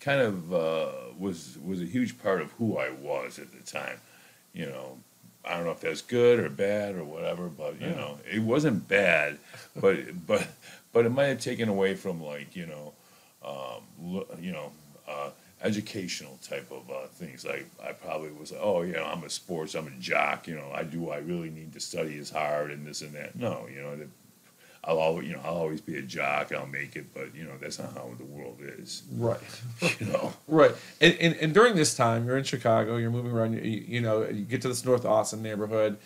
[0.00, 4.00] kind of uh, was was a huge part of who I was at the time.
[4.52, 4.98] You know,
[5.44, 7.96] I don't know if that's good or bad or whatever, but you Yeah.
[7.96, 9.38] know, it wasn't bad,
[9.80, 10.46] but but
[10.92, 12.92] but it might have taken away from like you know,
[13.44, 14.72] um, you know,
[15.08, 15.30] uh,
[15.66, 17.44] educational type of uh, things.
[17.44, 20.46] Like I probably was, like, oh, you know, I'm a sports, I'm a jock.
[20.48, 21.10] You know, I do.
[21.10, 23.36] I really need to study as hard and this and that.
[23.36, 24.08] No, you know, that
[24.84, 26.52] I'll always, you know, I'll always be a jock.
[26.52, 29.02] I'll make it, but you know, that's not how the world is.
[29.12, 29.40] right.
[30.00, 30.32] You know.
[30.46, 32.96] Right, and, and and during this time, you're in Chicago.
[32.96, 33.54] You're moving around.
[33.54, 35.98] You, you know, you get to this North Austin neighborhood.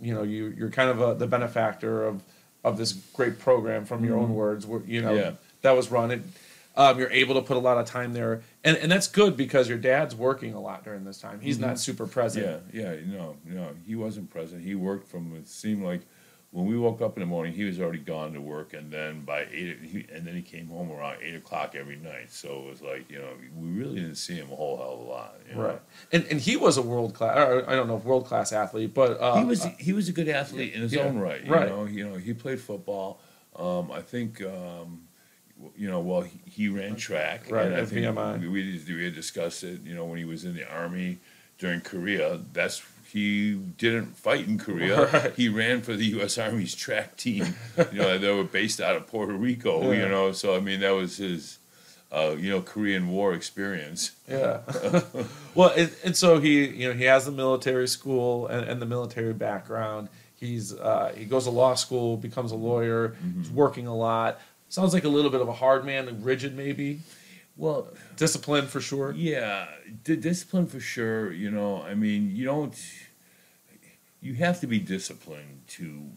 [0.00, 2.22] You know, you you're kind of a, the benefactor of
[2.64, 4.66] of this great program, from your own words.
[4.66, 5.18] Where you know Mm-hmm.
[5.18, 5.32] Yeah.
[5.62, 6.10] that was run.
[6.10, 6.22] It,
[6.74, 9.68] um, you're able to put a lot of time there, and and that's good because
[9.68, 11.40] your dad's working a lot during this time.
[11.40, 12.46] He's not super present.
[12.46, 12.76] Mm-hmm.
[12.76, 14.62] Yeah, yeah, no, no, he wasn't present.
[14.62, 15.36] He worked from.
[15.36, 16.00] It seemed like
[16.50, 19.20] when we woke up in the morning, he was already gone to work, and then
[19.22, 22.30] by eight, he, and then he came home around eight o'clock every night.
[22.30, 25.00] So it was like you know, we really didn't see him a whole hell of
[25.00, 25.34] a lot.
[25.48, 25.62] You know?
[25.62, 27.36] Right, and and he was a world class.
[27.36, 30.28] I don't know if world class athlete, but uh, he was he was a good
[30.28, 31.44] athlete in his yeah, own right.
[31.44, 31.68] You right.
[31.68, 33.20] know, you know, he played football.
[33.56, 34.40] Um, I think.
[34.40, 35.08] Um,
[35.76, 39.14] you know, well, he, he ran track, Right, and I think we, we we had
[39.14, 39.82] discussed it.
[39.82, 41.18] You know, when he was in the army
[41.58, 42.82] during Korea, that's
[43.12, 45.06] he didn't fight in Korea.
[45.12, 45.34] Right.
[45.34, 46.38] He ran for the U.S.
[46.38, 47.54] Army's track team.
[47.92, 49.82] You know, they were based out of Puerto Rico.
[49.92, 50.04] Yeah.
[50.04, 51.58] You know, so I mean, that was his,
[52.10, 54.12] uh, you know, Korean War experience.
[54.26, 54.60] Yeah.
[55.54, 58.86] well, and, and so he, you know, he has the military school and, and the
[58.86, 60.08] military background.
[60.36, 63.14] He's uh, he goes to law school, becomes a lawyer.
[63.38, 64.40] He's working a lot.
[64.72, 67.00] Sounds like a little bit of a hard man and rigid, maybe.
[67.58, 69.12] Well, Disciplined for sure.
[69.12, 69.66] Yeah,
[70.02, 71.30] d- discipline for sure.
[71.30, 72.74] You know, I mean, you don't.
[74.22, 76.08] You have to be disciplined to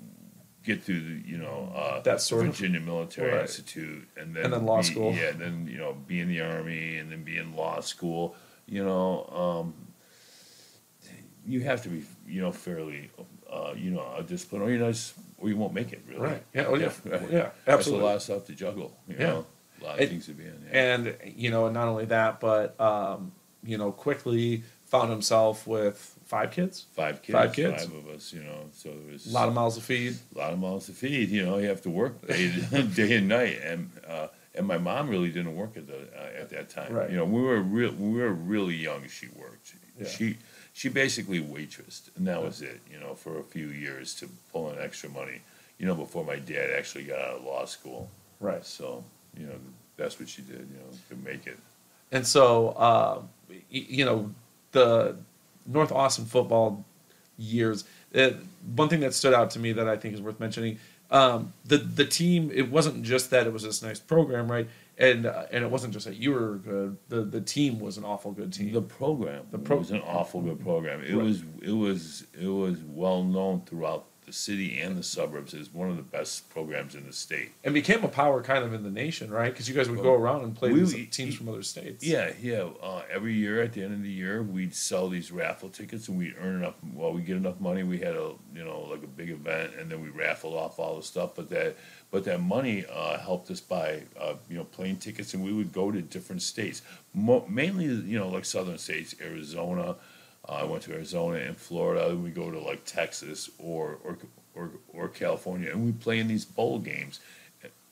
[0.63, 3.41] get through the, you know, uh, That sort of- Virginia Military Right.
[3.41, 5.13] Institute, and then And then law be- school.
[5.13, 8.37] Yeah, then you know, be in the army, and then be in law school.
[8.67, 9.73] You know, um,
[11.45, 13.11] you have to be, you know, fairly,
[13.51, 16.01] uh, you know, a discipline, or you know, just, or you won't make it.
[16.07, 16.19] Really.
[16.21, 16.43] Right.
[16.53, 16.65] Yeah.
[16.67, 16.85] Oh, yeah.
[17.05, 17.21] right.
[17.31, 17.49] Yeah.
[17.65, 18.03] That's Absolutely.
[18.03, 18.97] a lot of stuff to juggle.
[19.07, 19.25] You Yeah.
[19.27, 19.45] know,
[19.81, 20.65] a lot of And- things to be in.
[20.71, 20.93] Yeah.
[20.95, 23.31] And you know, not only that, but um,
[23.63, 27.85] you know, quickly found himself with five kids, five kids, five kids.
[27.85, 28.31] five of us.
[28.33, 30.15] You know, so there was a lot of mouths to feed.
[30.35, 31.29] a lot of mouths to feed.
[31.29, 32.51] You know, you have to work day,
[32.95, 36.49] day and night, and uh, and my mom really didn't work at the uh, at
[36.51, 36.93] that time.
[36.93, 37.09] Right.
[37.09, 39.07] You know, we were real when we were really young.
[39.09, 39.73] She worked.
[39.99, 40.07] Yeah.
[40.07, 40.37] She
[40.75, 42.81] she basically waitressed, and that was it.
[42.91, 45.39] You know, for a few years to pull in extra money.
[45.79, 48.09] You know, before my dad actually got out of law school.
[48.41, 48.63] Right.
[48.65, 49.03] So
[49.37, 49.55] you know,
[49.95, 50.59] that's what she did.
[50.59, 51.57] You know, to make it.
[52.11, 54.31] And so, y- you know,
[54.73, 55.15] the
[55.65, 56.83] North Austin football
[57.37, 57.85] years.
[58.13, 58.31] Uh,
[58.75, 60.77] one thing that stood out to me that I think is worth mentioning:
[61.09, 62.51] um, the the team.
[62.53, 64.67] It wasn't just that it was this nice program, right?
[64.97, 66.97] And uh, and it wasn't just that you were good.
[67.09, 68.71] The the team was an awful good team.
[68.71, 71.01] The program The pro- was an awful good program.
[71.03, 71.23] It Right.
[71.25, 75.89] was it was it was well known throughout the city and the suburbs is one
[75.89, 77.51] of the best programs in the state.
[77.63, 79.51] and became a power kind of in the nation, right?
[79.51, 82.03] Because you guys would go around and play We- these teams from other states.
[82.03, 82.69] Yeah, yeah.
[82.81, 86.17] Uh, every year at the end of the year, we'd sell these raffle tickets, and
[86.17, 86.75] we'd earn enough.
[86.93, 87.83] Well, we get enough money.
[87.83, 90.95] We had a you know like a big event, and then we raffled off all
[90.97, 91.35] the stuff.
[91.35, 91.75] But that
[92.11, 95.71] but that money uh, helped us buy uh, you know plane tickets, and we would
[95.71, 96.81] go to different states,
[97.13, 99.95] Mo- mainly you know like southern states, Arizona.
[100.47, 102.09] Uh, I went to Arizona and Florida.
[102.09, 104.17] and We go to like Texas or or
[104.55, 107.19] or, or California, and we play in these bowl games.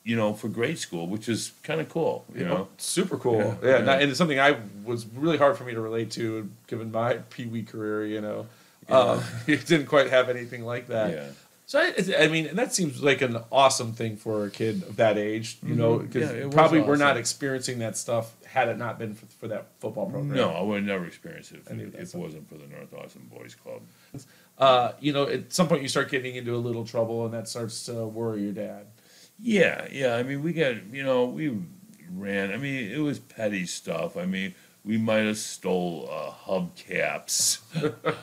[0.05, 2.25] You know, for grade school, which is kind of cool.
[2.35, 3.37] You know, super cool.
[3.39, 3.85] Yeah, Yeah, yeah.
[3.85, 7.13] not- and it's something I was really hard for me to relate to, given my
[7.29, 8.05] pee wee career.
[8.05, 8.47] You know,
[8.89, 11.09] um, it didn't quite have anything like that.
[11.73, 12.01] Yeah.
[12.01, 14.97] So I, I mean, and that seems like an awesome thing for a kid of
[14.97, 15.57] that age.
[15.65, 16.01] You know, Mhm.
[16.11, 19.25] because Yeah, it was probably we're not experiencing that stuff had it not been for,
[19.39, 20.35] for that football program.
[20.35, 22.93] No, I would never experience it if, Any of if it wasn't for the North
[22.93, 23.81] Austin Boys Club.
[24.57, 27.47] Uh, you know, at some point you start getting into a little trouble, and that
[27.47, 28.85] starts to worry your dad.
[29.39, 30.15] Yeah, yeah.
[30.15, 31.57] I mean, we got you know we
[32.11, 32.51] ran.
[32.51, 34.15] I mean, it was petty stuff.
[34.15, 34.53] I mean,
[34.85, 37.59] we might have stole uh, hubcaps.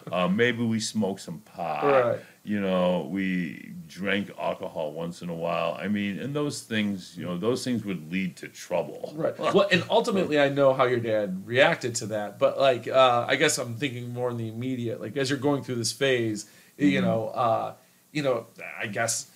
[0.13, 1.85] uh, maybe we smoked some pot.
[1.85, 2.21] Right.
[2.51, 5.79] You know, we drank alcohol once in a while.
[5.81, 9.13] I mean, and those things, you know, those things would lead to trouble.
[9.15, 9.39] Right.
[9.39, 13.37] Well, and ultimately, I know how your dad reacted to that, but like, uh, I
[13.37, 15.01] guess I'm thinking more in the immediate.
[15.01, 17.75] Like, as you're going through this phase, you know, uh,
[18.11, 19.31] you know, I guess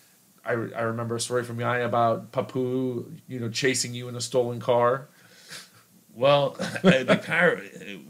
[0.45, 4.21] I, I remember a story from Yaya about Papu, you know, chasing you in a
[4.21, 5.07] stolen car.
[6.17, 6.51] Well,
[6.83, 7.61] the car,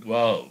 [0.07, 0.49] well,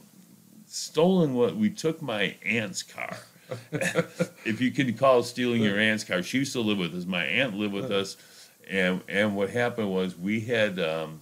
[0.68, 3.18] stolen what we took my aunt's car.
[3.72, 7.06] if you can call stealing your aunt's car, she used to live with us.
[7.06, 8.18] My aunt lived with us,
[8.70, 11.20] and and what happened was we had um,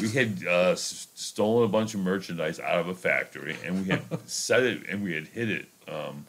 [0.00, 3.90] we had uh, s- stolen a bunch of merchandise out of a factory, and we
[3.90, 5.68] had set it and we had hid it.
[5.86, 6.26] Um,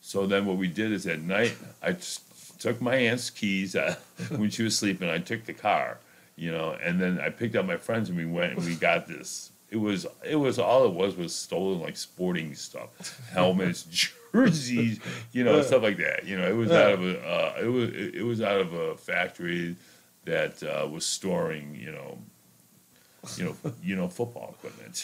[0.00, 3.96] so then what we did is at night I just took my aunt's keys uh,
[4.30, 5.08] when she was sleeping.
[5.08, 5.98] I took the car,
[6.36, 9.06] you know, and then I picked up my friends and we went and we got
[9.06, 9.51] this.
[9.72, 12.90] It was it was all it was was stolen like sporting stuff,
[13.32, 13.82] helmets,
[14.32, 15.00] jerseys,
[15.32, 16.26] you know, stuff like that.
[16.26, 18.72] You know, it was out of a uh, it was it, it was out of
[18.74, 19.76] a factory
[20.26, 22.18] that uh, was storing you know
[23.36, 24.96] you know you know football equipment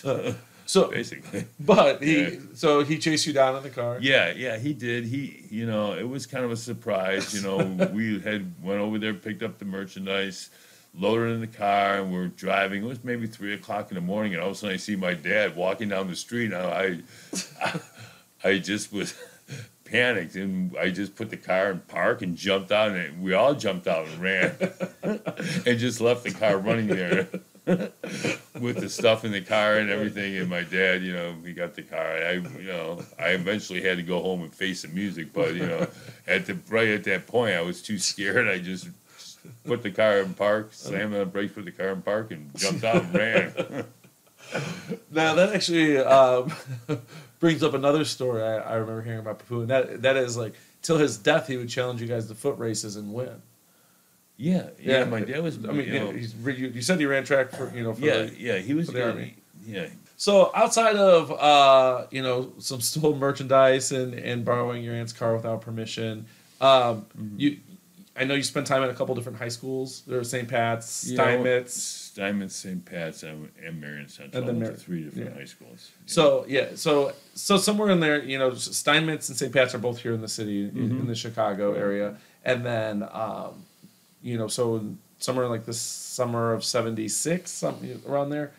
[0.66, 1.46] So, basically.
[1.58, 2.30] but he, Yeah.
[2.54, 3.96] so he chased you down in the car.
[4.02, 5.06] Yeah, yeah, he did.
[5.06, 7.32] He, you know, it was kind of a surprise.
[7.34, 10.50] You know, we had went over there, picked up the merchandise,
[10.94, 12.82] loaded in the car, and we're driving.
[12.82, 14.96] It was maybe three o'clock in the morning, and all of a sudden I see
[14.96, 16.52] my dad walking down the street.
[16.52, 16.98] And I,
[18.44, 19.14] I just was
[19.84, 23.54] panicked, and I just put the car in park and jumped out, and we all
[23.54, 24.56] jumped out and ran,
[25.02, 27.28] and just left the car running there.
[28.58, 30.34] with the stuff in the car and everything.
[30.38, 32.00] And my dad, you know, he got the car.
[32.00, 35.66] I, you know, I eventually had to go home and face the music, but you
[35.66, 35.86] know,
[36.26, 38.48] at the right at that point, I was too scared.
[38.48, 38.88] I just
[39.64, 42.50] put the car in park, slammed on the brakes, put the car in park, and
[42.56, 43.84] jumped out and ran.
[45.10, 46.52] Now that actually um,
[47.40, 50.54] brings up another story I, I remember hearing about Papu, and that that is like
[50.82, 53.42] till his death he would challenge you guys to foot races and win.
[54.36, 55.04] Yeah, yeah.
[55.04, 55.56] My dad was.
[55.64, 57.92] I mean, you know, he's, you, you said he ran track for you know.
[57.94, 58.58] For yeah, the- yeah.
[58.58, 59.04] He was the.
[59.08, 59.34] Army.
[59.66, 65.12] Yeah, So outside of uh, you know some stolen merchandise and, and borrowing your aunt's
[65.12, 66.24] car without permission,
[66.62, 67.34] um, Mm-hmm.
[67.38, 67.56] you
[68.18, 70.02] I know you spent time at a couple different high schools.
[70.06, 70.48] There were St.
[70.48, 71.74] Pat's, You know, Steinmetz.
[71.74, 72.84] Steinmetz, St.
[72.84, 74.38] Pat's, and, and Marian Central.
[74.42, 75.38] And then Mar- three different yeah.
[75.38, 75.90] high schools.
[76.06, 79.52] So yeah, so so somewhere in there, you know, Steinmetz and St.
[79.52, 81.00] Pat's are both here in the city, in, Mm-hmm.
[81.00, 83.64] in the Chicago area, and then um,
[84.22, 84.84] you know, so
[85.18, 88.50] somewhere like the summer of '76, something around there,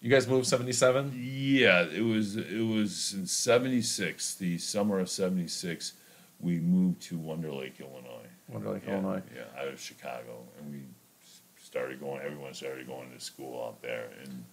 [0.00, 1.12] you guys moved '77.
[1.20, 5.94] Yeah, it was it was in '76, the summer of '76.
[6.40, 8.29] We moved to Wonder Lake, Illinois.
[8.52, 9.22] Wonder Lake, yeah, Illinois.
[9.34, 10.80] Yeah, out of Chicago, and we
[11.62, 12.20] started going.
[12.22, 14.44] Everyone started going to school out there, and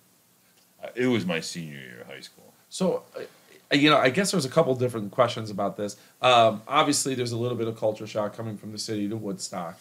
[0.83, 2.53] I- it was my senior year of high school.
[2.69, 3.03] So,
[3.71, 5.97] you know, I guess there's a couple different questions about this.
[6.21, 9.79] Um, obviously, there's a little bit of culture shock coming from the city to Woodstock.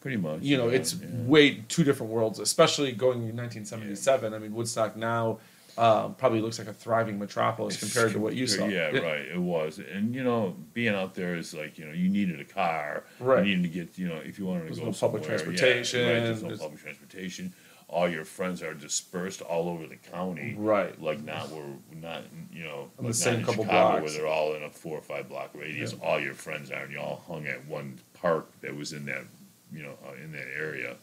[0.00, 0.42] Pretty much.
[0.42, 1.06] You know, yeah, it's yeah.
[1.26, 4.34] way two different worlds, especially going in 1977.
[4.34, 5.38] I mean, Woodstock now
[5.78, 8.66] um, probably looks like a thriving metropolis compared to what you saw.
[8.66, 9.26] Yeah, It- right.
[9.26, 12.44] It was, and you know, being out there is like you know, you needed a
[12.44, 13.04] car.
[13.20, 13.46] Right.
[13.46, 15.38] You needed to get you know, if you wanted to There's go no public somewhere,
[15.52, 17.52] yeah, transportation, right, there's no there's- public transportation.
[17.88, 20.56] All your friends are dispersed all over the county.
[20.58, 21.00] Right.
[21.00, 21.66] Like not where
[22.02, 22.22] not
[22.52, 24.02] you know On the same in couple Chicago blocks.
[24.02, 25.92] where they're all in a four or five block radius.
[25.92, 26.04] Yeah.
[26.08, 29.22] All your friends are, and you all hung at one park that was in that
[29.72, 30.96] you know uh, in that area.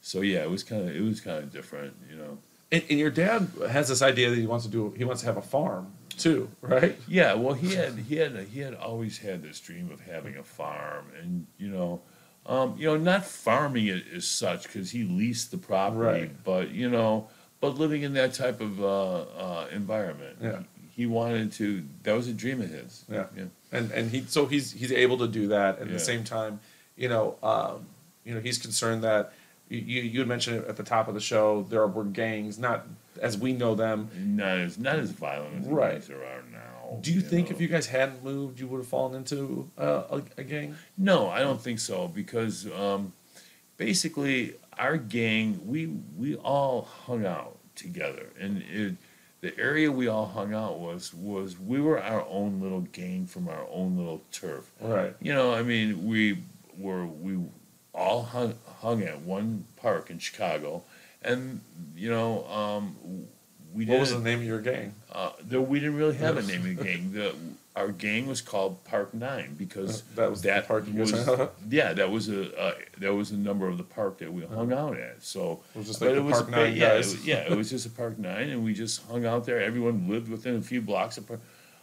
[0.00, 2.38] So yeah, it was kind of it was kind of different, you know.
[2.72, 4.92] And, and your dad has this idea that he wants to do.
[4.96, 6.96] He wants to have a farm too, right?
[7.08, 10.42] Yeah, well, he had he had he had always had this dream of having a
[10.42, 12.00] farm, and you know,
[12.46, 16.44] um, you know, not farming it as such because he leased the property, Right.
[16.44, 17.28] but you know,
[17.60, 20.38] but living in that type of uh, uh, environment.
[20.42, 20.60] Yeah.
[20.96, 21.82] He wanted to.
[22.04, 23.04] That was a dream of his.
[23.10, 23.26] Yeah.
[23.36, 23.44] yeah.
[23.72, 25.92] and and he so he's he's able to do that at Yeah.
[25.92, 26.60] the same time
[26.96, 27.86] you know um,
[28.24, 29.32] you know he's concerned that
[29.68, 32.86] you you you had mentioned at the top of the show there were gangs not
[33.22, 36.02] as we know them Not as not as violent as Right.
[36.02, 36.98] there are now.
[37.00, 37.54] do you think know.
[37.56, 41.28] if you guys hadn't moved you would have fallen into uh, a, a gang No,
[41.28, 43.12] I don't think so because um,
[43.76, 45.86] basically our gang we
[46.16, 48.94] we all hung out together, and it,
[49.40, 53.48] the area we all hung out was was we were our own little gang from
[53.48, 54.70] our own little turf.
[54.80, 56.38] right You know, I mean, we
[56.76, 57.38] were we
[57.94, 58.54] all hung
[58.84, 60.82] hung at one park in Chicago,
[61.22, 61.60] and
[61.96, 62.96] you know, um,
[63.74, 66.36] we didn't what was the name of your gang uh, though we didn't really have
[66.36, 67.12] a name of the gang.
[67.12, 67.34] The
[67.74, 71.10] our gang was called Park Nine because Uh, that was the park was-
[71.68, 74.72] yeah, that was a uh, that was a number of the park that we hung
[74.72, 75.22] out at.
[75.24, 77.12] So It was just like Park Nine yeah, it guys.
[77.14, 79.60] was- yeah, it was just a Park Nine, and we just hung out there.
[79.60, 81.28] Everyone lived within a few blocks of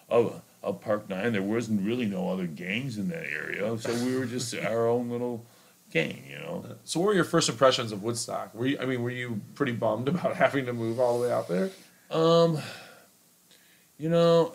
[0.10, 1.34] of, of Park Nine.
[1.34, 5.10] There wasn't really no other gangs in that area, so we were just our own
[5.10, 5.43] little
[5.92, 6.66] gang, you know.
[6.84, 8.54] So, what were your first impressions of Woodstock?
[8.56, 11.32] Were you, I mean, were you pretty bummed about having to move all the way
[11.34, 11.70] out there?
[12.10, 12.60] Um,
[13.98, 14.54] you know,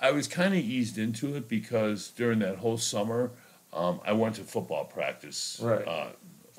[0.00, 3.30] I was kind of eased into it because during that whole summer,
[3.72, 5.86] um, I went to football practice Right.
[5.86, 6.08] uh,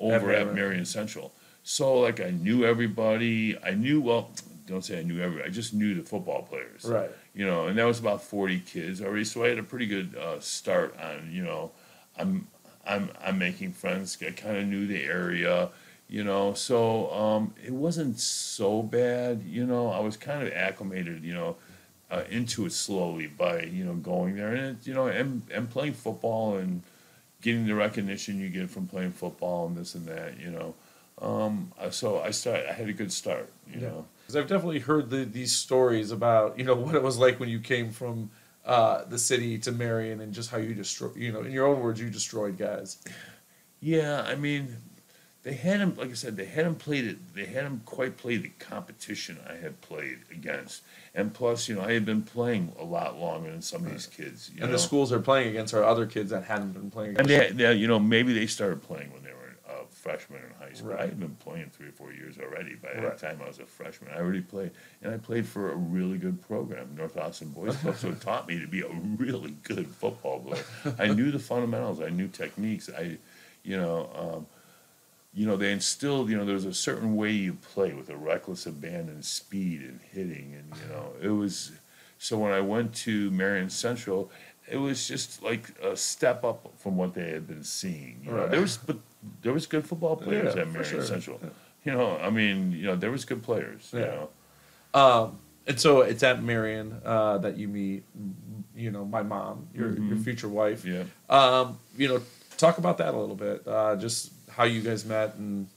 [0.00, 0.48] over Marian.
[0.48, 1.32] at Marian Central.
[1.62, 3.56] So like I knew everybody.
[3.62, 4.30] I knew well.
[4.66, 5.48] Don't say I knew everybody.
[5.48, 6.84] I just knew the football players.
[6.84, 7.10] Right.
[7.34, 9.24] You know, and that was about forty kids already.
[9.24, 11.30] So I had a pretty good uh, start on.
[11.30, 11.72] You know,
[12.18, 12.46] I'm
[12.88, 14.18] I'm I'm making friends.
[14.26, 15.70] I kind of knew the area.
[16.10, 19.42] You know, so um, it wasn't so bad.
[19.46, 21.22] You know, I was kind of acclimated.
[21.22, 21.56] You know,
[22.10, 25.68] uh, into it slowly by you know going there and it, you know and and
[25.68, 26.82] playing football and
[27.42, 30.38] getting the recognition you get from playing football and this and that.
[30.40, 30.74] You know,
[31.20, 32.64] um, uh, so I start.
[32.68, 33.50] I had a good start.
[33.72, 34.06] You know.
[34.22, 37.48] Because I've definitely heard the, these stories about you know what it was like when
[37.48, 38.30] you came from
[38.68, 41.80] uh, the city to Marian and just how you destroy you know in your own
[41.80, 42.98] words you destroyed guys.
[43.80, 44.76] Yeah, I mean,
[45.44, 45.96] they had him.
[45.96, 47.34] Like I said, they had him played it.
[47.34, 50.82] They had him quite play the competition I had played against,
[51.14, 54.06] and plus, you know, I had been playing a lot longer than some of these
[54.06, 54.50] kids.
[54.54, 54.76] You and know?
[54.76, 57.16] the schools they're playing against are other kids that hadn't been playing.
[57.16, 57.56] and Against.
[57.56, 59.27] they, they, you know, maybe they started playing when they
[60.08, 60.94] uh, in high school.
[60.98, 62.74] I had been playing three or four years already.
[62.76, 63.02] By Right.
[63.02, 64.10] that time, I was a freshman.
[64.12, 64.70] I already played,
[65.02, 67.96] and I played for a really good program, North Austin Boys Club.
[67.96, 70.64] so it taught me to be a really good football player.
[70.98, 72.00] I knew the fundamentals.
[72.00, 72.88] I knew techniques.
[72.96, 73.18] I,
[73.62, 74.10] you know.
[74.16, 74.46] Um,
[75.34, 78.66] you know, they instilled, you know, there's a certain way you play with a reckless
[78.66, 80.54] abandon, speed and hitting.
[80.58, 81.70] And, you know, it was,
[82.18, 84.32] so when I went to Marian Central,
[84.68, 88.20] it was just like a step up from what they had been seeing.
[88.24, 88.50] You know, Right.
[88.50, 88.96] there was, but
[89.42, 91.02] there was good football players Yeah, at Marian sure.
[91.02, 91.40] Central.
[91.84, 94.06] You know, I mean, you know, there was good players, you Yeah.
[94.06, 94.30] know.
[94.94, 98.04] Um, and so it's at Marian uh, that you meet,
[98.74, 100.24] you know, my mom, your your Mhm.
[100.24, 100.84] future wife.
[100.84, 101.04] Yeah.
[101.28, 102.20] Um, you know,
[102.56, 103.66] talk about that a little bit.
[103.66, 105.68] Uh, just how you guys met and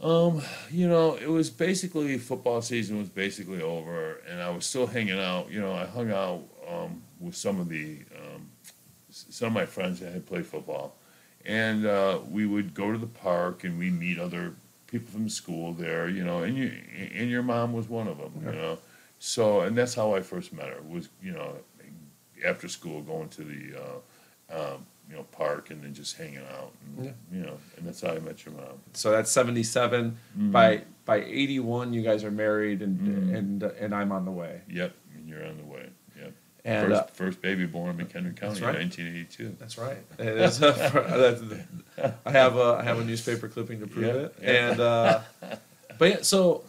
[0.00, 4.88] Um, you know, it was basically football season was basically over, and I was still
[4.88, 5.48] hanging out.
[5.52, 8.50] You know, I hung out um, with some of the um,
[9.10, 10.96] some of my friends that had played football,
[11.46, 14.54] and uh, we would go to the park and we meet other
[14.86, 16.08] people from school there.
[16.08, 16.72] You know, and you
[17.14, 18.32] and your mom was one of them.
[18.44, 18.78] You know,
[19.18, 20.80] so and that's how I first met her.
[20.88, 21.56] Was you know,
[22.44, 26.72] after school going to the uh, um, you know park and then just hanging out.
[26.96, 27.12] And, Yeah.
[27.32, 28.80] You know, and that's how I met your mom.
[28.92, 29.64] so that's seventy
[30.36, 33.36] By by eighty one, you guys are married and Mhm.
[33.38, 34.60] and and I'm on the way.
[34.68, 35.88] Yep, and you're on the way.
[36.64, 38.76] And first, uh, first baby born in McHenry County right.
[38.80, 39.56] in 1982.
[39.58, 39.96] That's right.
[40.18, 44.34] Is, I have a I have a newspaper clipping to prove Yeah, it.
[44.40, 44.70] yeah.
[44.70, 45.20] And uh,
[45.98, 46.62] but yeah, so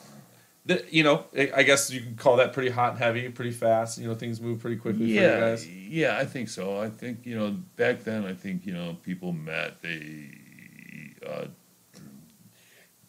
[0.66, 1.26] the, you know,
[1.56, 4.00] I guess you can call that pretty hot and heavy, pretty fast.
[4.00, 5.68] You know, things move pretty quickly for you Yeah, guys.
[5.68, 6.80] yeah, I think so.
[6.80, 8.26] I think you know back then.
[8.26, 9.82] I think you know people met.
[9.84, 10.30] They
[11.28, 11.46] uh,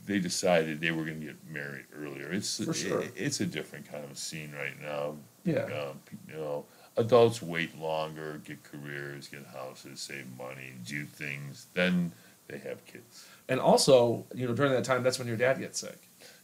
[0.07, 2.31] they decided they were going to get married earlier.
[2.31, 3.01] It's For sure.
[3.03, 5.17] it- it's a different kind of scene right now.
[5.45, 5.63] Yeah.
[5.65, 6.67] Um, you know,
[6.97, 11.67] adults wait longer, get careers, get houses, save money, do things.
[11.75, 12.13] Then
[12.49, 13.27] they have kids.
[13.49, 15.99] And also, you know, during that time, that's when your dad gets sick.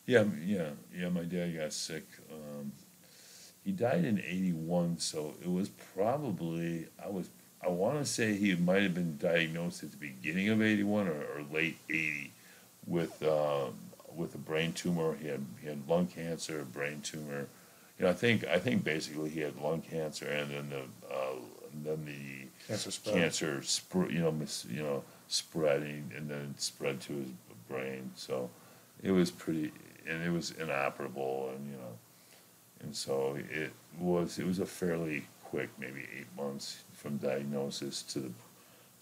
[0.06, 1.08] Yeah, yeah, yeah.
[1.08, 2.04] My dad got sick.
[2.32, 2.72] Um,
[3.64, 7.28] he died in '81, so it was probably I was
[7.62, 11.12] I want to say he might have been diagnosed at the beginning of '81 or,
[11.12, 12.32] or late '80
[12.86, 13.74] with um,
[14.16, 15.14] with a brain tumor.
[15.14, 17.46] He had he had lung cancer, brain tumor.
[18.00, 21.34] You know, I think I think basically he had lung cancer, and then the uh,
[21.70, 23.14] and then the Cancer spread.
[23.14, 27.28] cancer spread, you know, mis, you know, spreading and then it spread to his
[27.68, 28.10] brain.
[28.16, 28.48] So
[29.02, 29.70] it was pretty,
[30.08, 31.98] and it was inoperable, and you know,
[32.80, 38.20] and so it was it was a fairly quick, maybe eight months from diagnosis to
[38.20, 38.30] the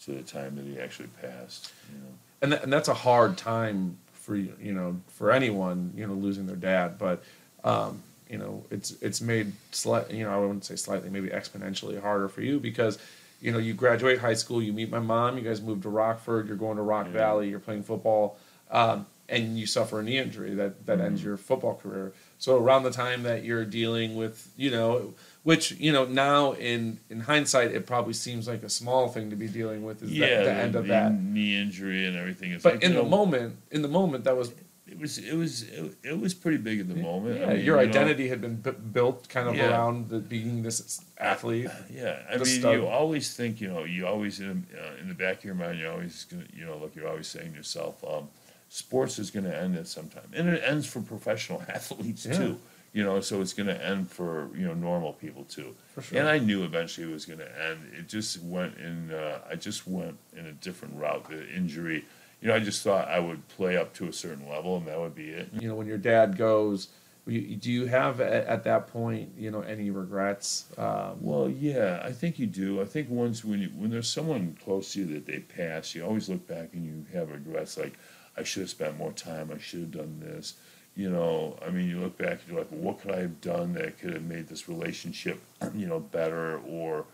[0.07, 1.72] to the time that he actually passed.
[1.92, 2.14] You know.
[2.42, 6.14] and that, and that's a hard time for you you know for anyone you know
[6.14, 7.22] losing their dad but
[7.64, 12.01] um, you know it's it's made slight you know I wouldn't say slightly maybe exponentially
[12.01, 12.99] harder for you because
[13.41, 16.47] you know you graduate high school you meet my mom you guys move to Rockford
[16.49, 17.12] you're going to Rock Yeah.
[17.12, 18.37] Valley you're playing football
[18.70, 22.83] um, and you suffer a knee injury that that ends your football career so around
[22.83, 27.70] the time that you're dealing with you know which you know now in in hindsight
[27.72, 30.53] it probably seems like a small thing to be dealing with is Yeah, the, the
[30.53, 32.53] end of the that knee injury and everything.
[32.53, 34.53] It's but like, in the know, moment, in the moment, that was
[34.91, 37.43] it was it was it, it was pretty big at the moment.
[37.43, 39.70] I mean, your you know, identity had been b- built kind of Yeah.
[39.70, 41.68] around the, being this athlete.
[41.91, 45.39] Yeah, I mean, you always think, you know, you always in, uh, in the back
[45.39, 48.28] of your mind, you're always gonna, you know, like you're always saying to yourself, um,
[48.68, 52.36] sports is going to end at some time, and it ends for professional athletes Yeah.
[52.39, 52.59] too.
[52.95, 55.74] You know, so it's going to end for you know normal people too.
[55.95, 56.18] For sure.
[56.18, 57.80] And I knew eventually it was going to end.
[57.97, 59.11] It just went in.
[59.12, 61.28] Uh, I just went in a different route.
[61.28, 62.07] The injury.
[62.41, 64.99] You know, I just thought I would play up to a certain level, and that
[64.99, 65.49] would be it.
[65.59, 66.89] You know, when your dad goes,
[67.26, 70.66] do you have at, at that point, you know, any regrets?
[70.78, 72.80] Um, Well, yeah, I think you do.
[72.80, 76.05] I think once when you, when there's someone close to you that they pass, you
[76.05, 77.76] always look back and you have regrets.
[77.76, 77.99] Like,
[78.36, 79.51] I should have spent more time.
[79.55, 80.55] I should have done this.
[80.95, 83.74] You know, I mean, you look back and you're like, what could I have done
[83.74, 85.41] that could have made this relationship,
[85.74, 87.05] you know, better or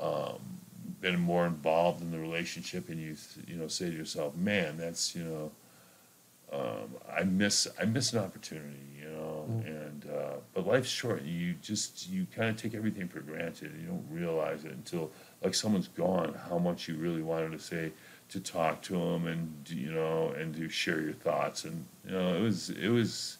[0.00, 0.40] um,
[1.00, 2.88] been more involved in the relationship?
[2.88, 5.50] And you, you know, say to yourself, man, that's you know,
[6.52, 11.22] um, I miss I miss an opportunity, you know, and uh, but life's short.
[11.22, 13.72] You just you kind of take everything for granted.
[13.80, 15.10] You don't realize it until
[15.42, 16.34] like someone's gone.
[16.48, 17.92] How much you really wanted to say
[18.30, 22.34] to talk to them and you know and to share your thoughts and you know
[22.34, 23.38] it was it was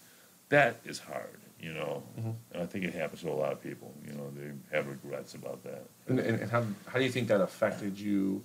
[0.49, 1.40] that is hard.
[1.61, 3.93] You know, and I think it happens to a lot of people.
[4.07, 5.85] You know, they have regrets about that.
[6.09, 8.43] and, and, and how, how do you think that affected you,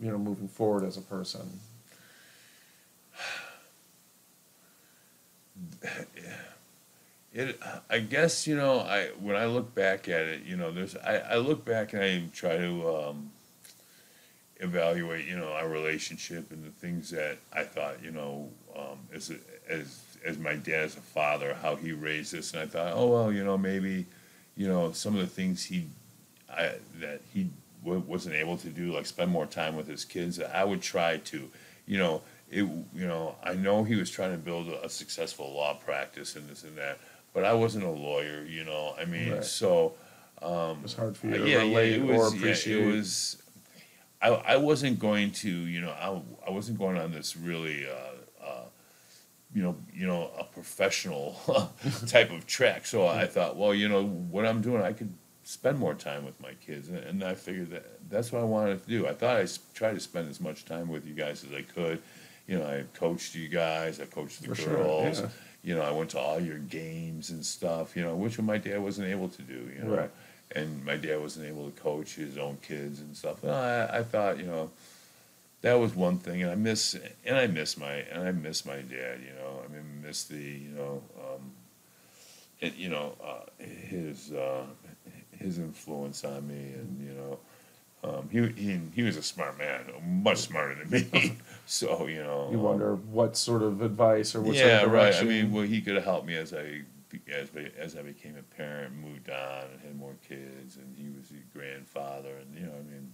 [0.00, 1.60] you know, moving forward as a person?
[7.32, 10.96] It, I guess you know, I when I look back at it, you know, there's
[10.96, 13.30] I, I look back and I try to um,
[14.60, 19.30] evaluate, you know, our relationship and the things that I thought, you know, um, as
[19.30, 19.36] a,
[19.68, 23.06] as as my dad as a father, how he raised us, and I thought, oh
[23.08, 24.06] well, you know, maybe,
[24.56, 25.86] you know, some of the things he,
[26.50, 27.48] I that he
[27.84, 30.40] w- wasn't able to do, like spend more time with his kids.
[30.40, 31.48] I would try to,
[31.86, 32.62] you know, it,
[32.94, 36.48] you know, I know he was trying to build a, a successful law practice and
[36.48, 36.98] this and that,
[37.32, 38.94] but I wasn't a lawyer, you know.
[39.00, 39.44] I mean, Right.
[39.44, 39.94] so.
[40.42, 42.66] It was hard for you to yeah, relate yeah, it or appreciate.
[42.78, 43.42] Yeah, it was.
[44.20, 48.15] I, I wasn't going to, you know, I, I wasn't going on this really, uh,
[49.56, 51.34] you know, you know, a professional
[52.06, 52.84] type of track.
[52.84, 55.12] So I thought, well, you know, what I'm doing, I could
[55.44, 58.82] spend more time with my kids, and, and I figured that that's what I wanted
[58.84, 59.06] to do.
[59.08, 62.02] I thought I tried to spend as much time with you guys as I could.
[62.46, 65.20] You know, I coached you guys, I coached the For sure, girls.
[65.20, 65.28] yeah.
[65.64, 67.96] You know, I went to all your games and stuff.
[67.96, 69.60] You know, which my dad wasn't able to do.
[69.74, 70.10] You know, Right.
[70.54, 73.42] and my dad wasn't able to coach his own kids and stuff.
[73.42, 74.70] Well, I, I thought, you know,
[75.62, 78.76] that was one thing, and I miss, and I miss my, and I miss my
[78.76, 79.20] dad.
[79.20, 81.52] You know, I mean, miss the, you know, um,
[82.60, 84.64] it, you know, uh, his uh,
[85.38, 87.38] his influence on me, and you know,
[88.04, 89.86] um, he he he was a smart man,
[90.22, 91.36] much smarter than me.
[91.66, 94.92] so you know, you um, wonder what sort of advice or what yeah, sort of
[94.92, 95.02] right.
[95.02, 95.28] I direction.
[95.28, 96.82] mean, well, he could have helped me as I
[97.32, 97.48] as
[97.78, 101.58] as I became a parent, moved on, and had more kids, and he was a
[101.58, 103.12] grandfather, and you know, I mean,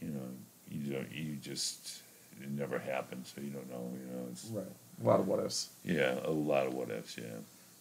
[0.00, 0.28] you know,
[0.70, 2.02] you don't, you just
[2.40, 3.90] it never happened, so you don't know.
[3.92, 4.64] You know, it's right.
[5.02, 5.70] A lot of what ifs.
[5.84, 7.16] yeah, a lot of what ifs.
[7.18, 7.24] Yeah.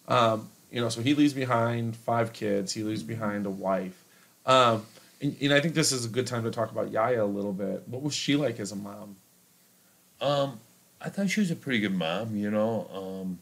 [0.08, 2.74] Um, you know, so he leaves behind five kids.
[2.74, 4.04] He leaves behind a wife.
[4.46, 4.86] Um,
[5.22, 7.54] and, and I think this is a good time to talk about Yaya a little
[7.54, 7.84] bit.
[7.88, 9.16] What was she like as a mom?
[10.22, 10.60] Um,
[11.02, 12.36] I thought she was a pretty good mom.
[12.36, 13.40] You know, um,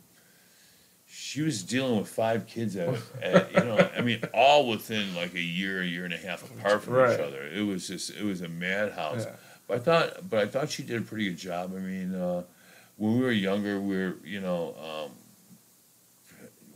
[1.09, 5.33] she was dealing with five kids at, at you know, I mean, all within like
[5.33, 7.13] a year, a year and a half apart from Right.
[7.13, 7.43] each other.
[7.47, 9.25] It was just, it was a madhouse.
[9.25, 9.35] Yeah.
[9.67, 11.73] But I thought, but I thought she did a pretty good job.
[11.75, 12.43] I mean, uh,
[12.97, 15.11] when we were younger, we were, you know, um,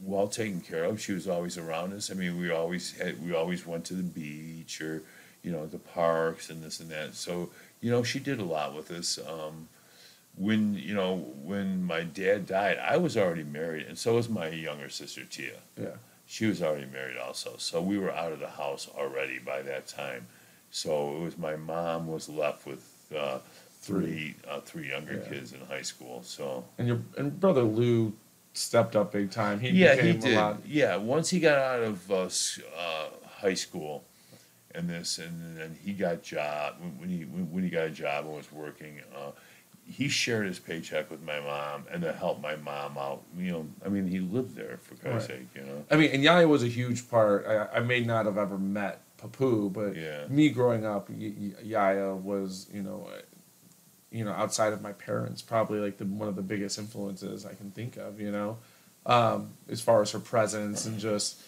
[0.03, 0.99] well taken care of.
[1.01, 2.09] She was always around us.
[2.09, 5.03] I mean, we always had, we always went to the beach or,
[5.43, 7.15] you know, the parks and this and that.
[7.15, 7.49] So,
[7.81, 9.19] you know, she did a lot with us.
[9.19, 9.67] Um,
[10.35, 14.47] when you know when my dad died, I was already married, and so was my
[14.49, 15.57] younger sister Tia.
[15.79, 15.87] Yeah.
[16.25, 19.87] She was already married also, so we were out of the house already by that
[19.87, 20.27] time.
[20.69, 23.39] So it was my mom was left with uh,
[23.81, 25.29] three uh, three younger Yeah.
[25.29, 26.21] kids in high school.
[26.23, 28.13] So And your and brother Lou
[28.53, 29.59] stepped up big time.
[29.59, 30.33] He yeah, he did.
[30.33, 30.61] a lot.
[30.65, 32.29] Yeah, once he got out of uh,
[32.77, 33.09] uh,
[33.41, 34.05] high school,
[34.73, 37.89] and this, and then he got job when, when he when, when he got a
[37.89, 38.99] job and was working.
[39.91, 43.21] He shared his paycheck with my mom and to help my mom out.
[43.37, 45.39] You know, I mean, he lived there for Christ's Right.
[45.39, 45.47] sake.
[45.55, 45.85] You know.
[45.91, 47.45] I mean, and Yaya was a huge part.
[47.45, 50.25] I, I may not have ever met Papu, but Yeah.
[50.29, 53.21] me growing up, y- y- Yaya was, you know, uh,
[54.11, 57.53] you know, outside of my parents, probably like the one of the biggest influences I
[57.53, 58.19] can think of.
[58.19, 58.57] You know,
[59.05, 61.41] um, as far as her presence and just.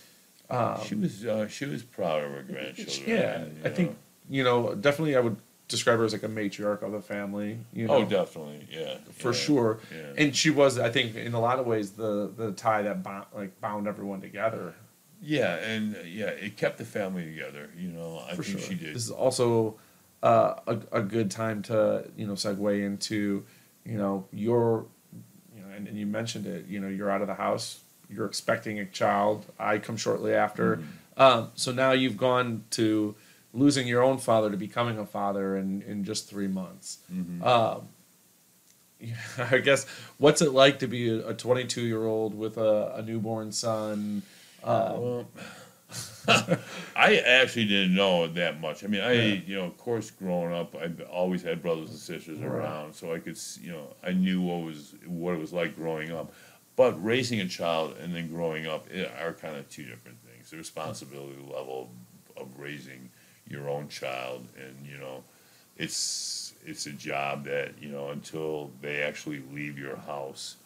[0.50, 3.10] Um, she was uh, she was proud of her grandchildren.
[3.10, 3.96] yeah, and, I think
[4.30, 5.38] you know definitely I would
[5.74, 7.58] describe her as like a matriarch of the family.
[7.74, 8.98] You know, Oh, definitely, yeah.
[9.12, 9.80] for yeah, sure.
[9.94, 10.14] Yeah.
[10.24, 13.26] And she was, I think, in a lot of ways, the the tie that bound,
[13.36, 14.74] like bound everyone together.
[15.22, 17.70] yeah, and uh, yeah, it kept the family together.
[17.78, 18.70] You know, I for think sure.
[18.70, 18.96] she did.
[18.96, 19.76] This is also
[20.22, 23.44] uh, a a good time to you know segue into
[23.86, 24.86] you know your
[25.56, 26.66] you know and, and you mentioned it.
[26.68, 27.80] You know, you're out of the house.
[28.10, 29.46] You're expecting a child.
[29.60, 30.78] I come shortly after.
[30.78, 31.22] Mm-hmm.
[31.22, 33.16] Um, so now you've gone to
[33.54, 36.98] losing your own father to becoming a father in, in just three months.
[37.14, 37.44] Mhm.
[37.46, 37.88] Um,
[39.52, 39.86] I guess
[40.18, 44.22] what's it like to be a 22 year old with a, a newborn son?
[44.64, 45.28] Um, Well,
[46.96, 48.84] I actually didn't know that much.
[48.84, 49.42] I mean, I, Yeah.
[49.46, 52.48] you know, of course, growing up, I always had brothers and sisters Right.
[52.48, 56.12] around, so I could, you know, I knew what was what it was like growing
[56.12, 56.34] up.
[56.76, 60.50] But raising a child and then growing up eh, are kind of two different things.
[60.50, 61.92] The responsibility level
[62.36, 63.12] of raising
[63.54, 65.24] your own child, and you know,
[65.78, 70.58] it's it's a job that you know until they actually leave your house,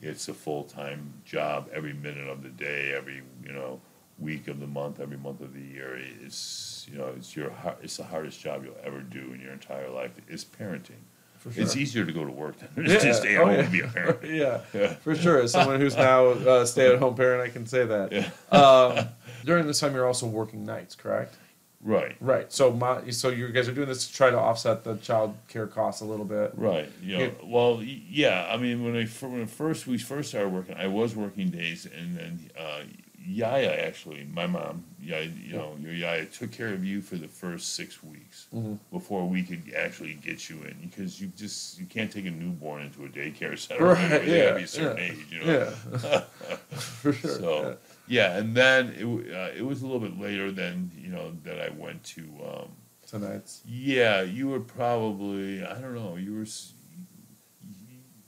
[0.00, 3.80] it's a full time job every minute of the day, every you know
[4.18, 5.98] week of the month, every month of the year.
[6.22, 9.88] It's you know it's your it's the hardest job you'll ever do in your entire
[9.88, 10.10] life.
[10.28, 11.02] Is parenting.
[11.38, 12.98] for It's easier to go to work than Yeah.
[12.98, 13.60] to stay at Oh, home yeah.
[13.62, 14.18] and be a parent.
[14.24, 14.94] yeah, Yeah.
[14.94, 15.40] for sure.
[15.42, 18.32] As someone who's now a stay at home parent, I can say that.
[18.52, 19.08] Um,
[19.44, 21.34] during this time, you're also working nights, correct?
[21.82, 22.16] Right.
[22.20, 22.52] Right.
[22.52, 25.66] So my so you guys are doing this to try to offset the child care
[25.66, 26.52] costs a little bit.
[26.54, 26.88] Right.
[27.02, 27.30] You know, Yeah.
[27.44, 28.48] well, yeah.
[28.50, 32.16] I mean, when I when first we first started working, I was working days, and
[32.16, 32.82] then uh,
[33.24, 37.28] Yaya actually, my mom, Yaya, you know, your Yaya took care of you for the
[37.28, 38.78] first six weeks Mhm.
[38.92, 42.82] before we could actually get you in, because you just you can't take a newborn
[42.82, 43.84] into a daycare center.
[43.86, 44.08] Right.
[44.24, 45.12] They gotta be a certain yeah.
[45.12, 45.26] age.
[45.30, 45.72] You know.
[46.02, 46.20] Yeah,
[46.70, 47.30] for sure.
[47.40, 47.74] So yeah,
[48.08, 51.70] and then it uh, it was a little bit later than you know that I
[51.70, 52.22] went to.
[52.22, 52.68] Um,
[53.00, 53.06] yeah.
[53.06, 53.62] tonight's.
[53.66, 56.16] yeah, you were probably I don't know.
[56.16, 56.46] You were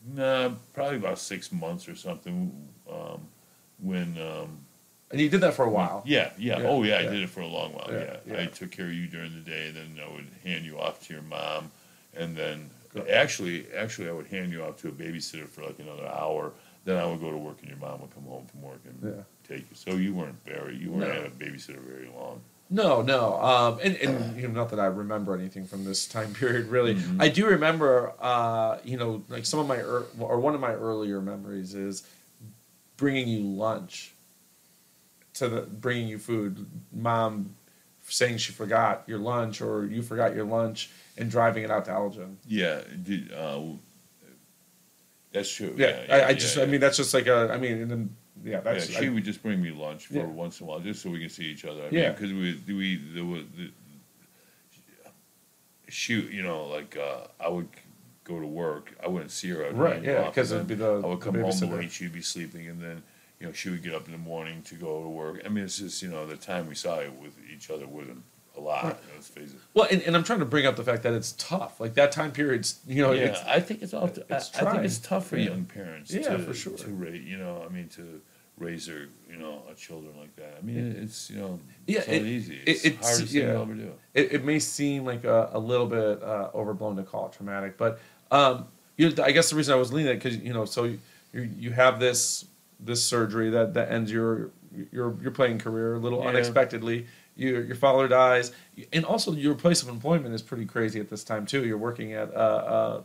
[0.06, 2.68] nah, probably about six months or something.
[2.90, 3.28] Um,
[3.78, 4.58] when um,
[5.10, 6.02] And you did that for a while.
[6.06, 7.08] yeah, yeah, Yeah, oh yeah, yeah.
[7.08, 7.88] I did it for a long while.
[7.90, 8.42] Yeah, Yeah, yeah.
[8.42, 11.14] I took care of you during the day, then I would hand you off to
[11.14, 11.70] your mom,
[12.14, 13.08] and then Good.
[13.08, 16.52] actually, actually, I would hand you off to a babysitter for like another hour.
[16.84, 18.98] Then I would go to work, and your mom would come home from work and
[19.16, 19.22] Yeah.
[19.48, 19.74] Take you.
[19.74, 21.20] So you weren't very, you weren't No.
[21.20, 22.40] at a babysitter very long.
[22.70, 23.40] No, no.
[23.40, 26.94] Um, and, and you know, not that I remember anything from this time period, really.
[26.96, 27.20] Mhm.
[27.22, 30.72] I do remember, uh, you know, like some of my, ear or one of my
[30.72, 32.04] earlier memories is
[32.96, 34.12] bringing you lunch
[35.34, 36.66] to the, bringing you food.
[36.92, 37.54] Mom
[38.06, 41.90] saying she forgot your lunch or you forgot your lunch and driving it out to
[41.90, 42.38] Elgin.
[42.46, 43.60] Yeah, did, uh,
[45.32, 45.74] that's true.
[45.76, 46.66] Yeah, yeah, I, yeah, I just, I yeah.
[46.66, 49.42] mean, that's just like a, I mean, and then, yeah, Yeah, she I- would just
[49.42, 50.26] bring me lunch for Yeah.
[50.26, 51.82] once in a while, just so we can see each other.
[51.84, 52.10] I Yeah.
[52.12, 53.70] because we we there was the,
[55.88, 57.68] she you know like uh, I would
[58.24, 59.66] go to work, I wouldn't see her.
[59.66, 62.68] I'd right, yeah, because it'd be the, I would come home late, she'd be sleeping,
[62.68, 63.02] and then
[63.40, 65.42] you know she would get up in the morning to go to work.
[65.44, 68.22] I mean, it's just you know the time we saw it with each other wasn't
[68.56, 68.84] a lot.
[68.84, 68.96] Right.
[69.14, 69.58] Let's face it.
[69.74, 71.80] Well, and, and I'm trying to bring up the fact that it's tough.
[71.80, 74.04] Like that time period's, you know, yeah, it's, I think it's all.
[74.04, 75.50] I, it's I think it's tough for Yeah.
[75.50, 76.12] young parents.
[76.12, 76.76] Yeah, to, for sure.
[76.78, 78.22] To raise, you know, I mean, to
[78.58, 80.58] raise their, you know, a children like that.
[80.58, 82.54] I mean, it's you know, Yeah, it's not it- easy.
[82.56, 83.52] it- It's the it's- hardest thing yeah.
[83.52, 83.92] you'll ever do.
[84.14, 87.76] it, it may seem like a, a little bit uh, overblown to call it traumatic,
[87.76, 88.00] but
[88.30, 90.84] um, you know, I guess the reason I was leaning that because you know, so
[90.84, 90.98] you
[91.32, 92.44] you have this
[92.80, 94.50] this surgery that that ends your
[94.92, 96.28] your your playing career a little Yeah.
[96.28, 97.06] unexpectedly.
[97.36, 98.52] Your your father dies,
[98.92, 101.64] and also your place of employment is pretty crazy at this time too.
[101.66, 103.02] You're working at uh, uh,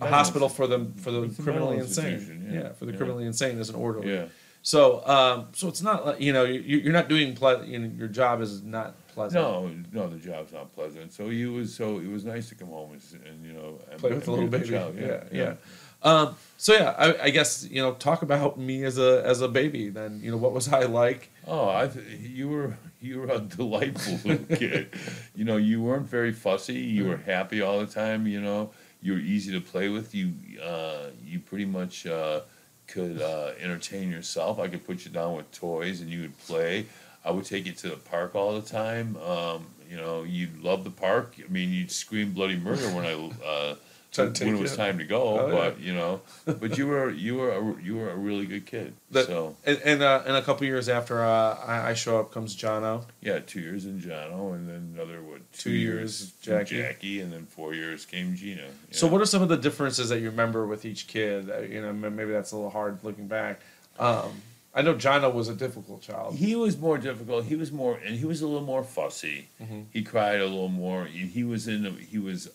[0.00, 2.48] a hospital for the for the criminally insane.
[2.50, 2.72] Yeah, yeah.
[2.72, 4.28] for the criminally insane as an orderly.
[4.64, 4.70] Yeah.
[4.70, 7.90] So um, so it's not like you know you, you're not doing ple- you know,
[7.96, 9.42] your job is not pleasant.
[9.42, 11.12] No, no, the job's not pleasant.
[11.12, 14.00] So you was so it was nice to come home and, and you know and,
[14.00, 14.68] play with and a little baby.
[14.68, 14.96] child.
[14.98, 15.54] Yeah, yeah.
[16.02, 19.48] Um, so yeah, I, I guess you know, talk about me as a as a
[19.48, 19.88] baby.
[19.88, 21.30] Then you know, what was I like?
[21.46, 24.90] Oh, I th- you were you were a delightful little kid.
[25.34, 26.74] You know, you weren't very fussy.
[26.74, 28.26] You were happy all the time.
[28.26, 28.70] You know,
[29.02, 30.14] you were easy to play with.
[30.14, 32.40] You uh, you pretty much uh,
[32.86, 34.58] could uh, entertain yourself.
[34.58, 36.86] I could put you down with toys and you would play.
[37.24, 39.16] I would take you to the park all the time.
[39.16, 41.34] Um, you know, you loved the park.
[41.38, 43.14] I mean, you'd scream bloody murder when I
[43.46, 43.76] uh,
[44.14, 44.76] to take when it was you.
[44.76, 45.40] time to go.
[45.40, 45.54] Oh, yeah.
[45.54, 48.94] but you know, but you were you were a, you were a really good kid.
[49.10, 49.56] That- so.
[49.64, 53.04] And and, uh, and a couple years after uh, I, I show up comes Jono.
[53.20, 55.40] Yeah, two years in Jono, and then another what?
[55.52, 56.78] Two years, Jackie.
[56.78, 58.66] Jackie, and then four years came Gina.
[58.90, 61.50] So what are some of the differences that you remember with each kid?
[61.50, 63.60] Uh, you know, maybe that's a little hard looking back.
[63.98, 64.42] Um,
[64.76, 66.34] I know Jono was a difficult child.
[66.34, 67.44] He was more difficult.
[67.44, 69.48] He was more, and he was a little more fussy.
[69.92, 71.04] He cried a little more.
[71.04, 71.96] He, he was in.
[72.10, 72.50] He was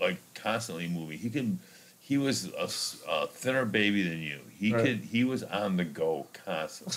[0.00, 1.18] like constantly moving.
[1.18, 1.58] He could.
[1.98, 4.38] He was a thinner baby than you.
[4.56, 4.84] He Right.
[4.84, 4.98] could.
[5.00, 6.94] He was on the go constantly.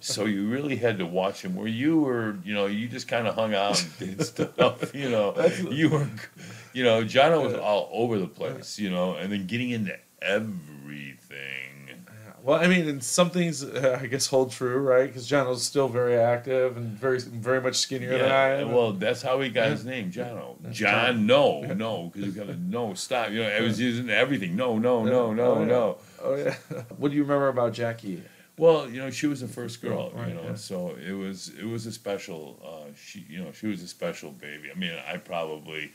[0.00, 1.54] so you really had to watch him.
[1.56, 4.94] Where you were, you know, you just kind of hung out and did stuff.
[4.94, 5.34] You know,
[5.70, 6.08] you were,
[6.72, 8.78] you know, Jono was all over the place.
[8.78, 11.75] You know, and then getting into everything.
[12.46, 15.08] Well, I mean, and some things uh, I guess hold true, right?
[15.08, 18.70] Because John Jono's still very active and very, very much skinnier than I am.
[18.70, 20.54] Well, that's how he got his name, Jono.
[20.70, 23.32] John, no, no, because you got to no stop.
[23.32, 24.54] You know, I was using everything.
[24.54, 25.66] No, no, no, no, Oh, yeah.
[25.66, 25.98] no.
[26.22, 26.54] oh yeah.
[26.98, 28.22] what do you remember about Jackie?
[28.56, 30.12] Well, you know, she was the first girl.
[30.14, 30.54] Right, you know, yeah.
[30.54, 32.60] so it was it was a special.
[32.64, 34.70] Uh, she, you know, she was a special baby.
[34.72, 35.90] I mean, I probably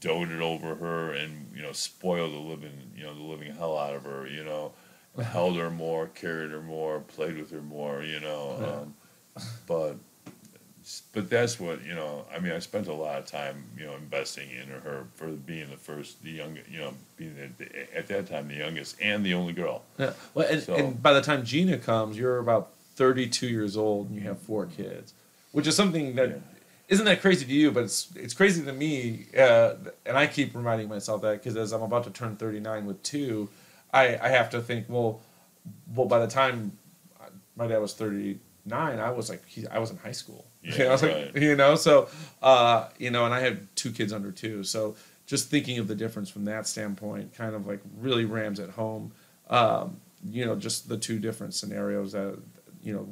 [0.00, 3.94] doted over her and you know spoiled the living you know the living hell out
[3.94, 4.26] of her.
[4.26, 4.72] You know,
[5.22, 8.02] held her more, carried her more, played with her more.
[8.02, 8.82] You know,
[9.36, 9.96] um, but
[11.12, 12.26] but that's what you know.
[12.34, 15.70] I mean, I spent a lot of time you know investing in her for being
[15.70, 19.34] the first, the young, you know, being the, at that time the youngest and the
[19.34, 19.82] only girl.
[19.98, 20.12] Yeah.
[20.34, 24.16] Well, and, So- and by the time Gina comes, you're about 32 years old and
[24.16, 25.14] you have four kids,
[25.52, 26.28] which is something that
[26.90, 26.96] Yeah.
[26.98, 29.26] not that crazy to you, but it's it's crazy to me.
[29.36, 33.02] Uh, and I keep reminding myself that because as I'm about to turn 39 with
[33.02, 33.48] two,
[33.94, 35.20] I I have to think well,
[35.94, 36.76] well by the time
[37.56, 38.40] my dad was 39,
[38.72, 40.46] I was like he, I was in high school.
[40.64, 42.08] Yeah, I was like, you know, so
[42.42, 45.94] uh, you know, and I had two kids under two, so just thinking of the
[45.94, 49.12] difference from that standpoint, kind of like really rams at home.
[49.50, 52.38] Um, you know, just the two different scenarios that
[52.82, 53.06] you know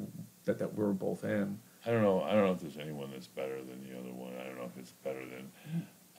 [0.45, 1.59] that that we're both in.
[1.85, 2.23] I don't know.
[2.23, 4.33] I don't know if there's anyone that's better than the other one.
[4.39, 5.51] I don't know if it's better than.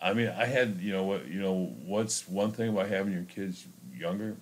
[0.00, 3.24] I mean, I had you know what you know what's one thing about having your
[3.24, 4.36] kids younger,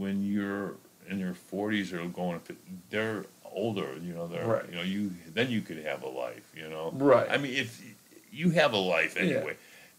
[0.00, 0.74] when you're
[1.08, 2.56] in your 40s or going, to
[2.90, 3.96] they're older.
[4.00, 4.68] You know, they're Right.
[4.68, 6.46] you know you then you could have a life.
[6.56, 7.28] You know, Right.
[7.30, 7.70] I mean, if
[8.32, 9.22] you have a life Yeah.
[9.22, 9.56] anyway,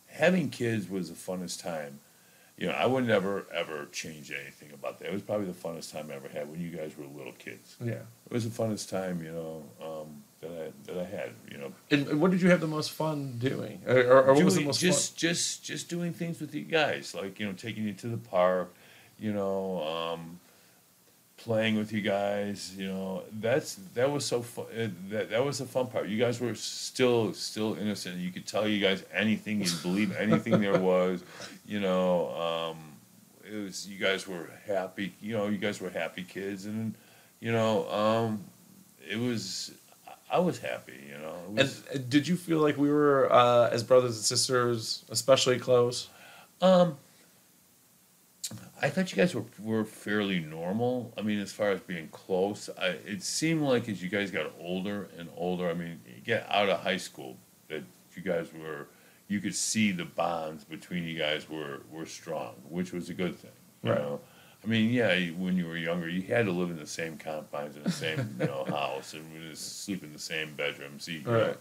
[0.07, 1.99] having kids was the funnest time.
[2.57, 5.07] You know, I would never ever change anything about that.
[5.09, 7.75] It was probably the funnest time I ever had when you guys were little kids.
[7.83, 8.03] Yeah.
[8.27, 11.31] It was the funnest time, you know, um, that I that I had.
[11.51, 14.45] You know, And, what did you have the most fun doing, or, or, or what
[14.45, 17.53] was the Doing- most just just just doing things with you guys, like you know,
[17.53, 18.73] taking you to the park,
[19.21, 20.39] you know, um,
[21.37, 22.73] playing with you guys.
[22.77, 24.65] You know, that's that was so fun.
[25.09, 26.07] That that was the fun part.
[26.07, 28.17] You guys were still still innocent.
[28.17, 29.61] You could tell you guys anything.
[29.61, 31.23] You believe anything there was.
[31.65, 32.77] You know, um,
[33.49, 35.13] it was you guys were happy.
[35.21, 36.95] You know, you guys were happy kids, and
[37.39, 38.43] you know, um,
[39.09, 39.71] it was.
[40.33, 40.97] I was happy.
[41.09, 44.23] You know, was, And uh, did you feel like we were uh, as brothers and
[44.23, 46.07] sisters, especially close?
[46.61, 46.95] Um,
[48.83, 51.13] I thought you guys were were fairly normal.
[51.17, 54.51] I mean, as far as being close, I, it seemed like as you guys got
[54.59, 55.69] older and older.
[55.69, 57.83] I mean, you get out of high school that
[58.15, 58.87] you guys were.
[59.27, 63.37] You could see the bonds between you guys were were strong, which was a good
[63.37, 63.51] thing.
[63.83, 63.99] You Right.
[63.99, 64.19] know,
[64.63, 67.75] I mean, yeah, when you were younger, you had to live in the same confines
[67.77, 70.99] in the same you know house and sleep in the same bedroom.
[70.99, 71.57] See, you know, Right.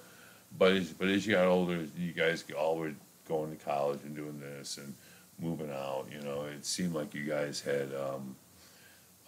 [0.59, 2.93] but as, but as you got older, you guys all were
[3.29, 4.95] going to college and doing this and
[5.41, 6.07] moving out.
[6.13, 8.37] You know, it seemed like you guys had um,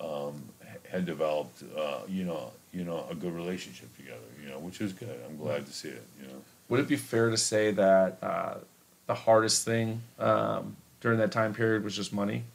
[0.00, 0.42] um,
[0.88, 4.18] had developed, uh, you know, you know, a good relationship together.
[4.42, 5.20] You know, which is good.
[5.28, 6.06] I'm glad to see it.
[6.20, 8.54] You know, Would it be fair to say that uh,
[9.06, 12.44] the hardest thing um, during that time period was just money?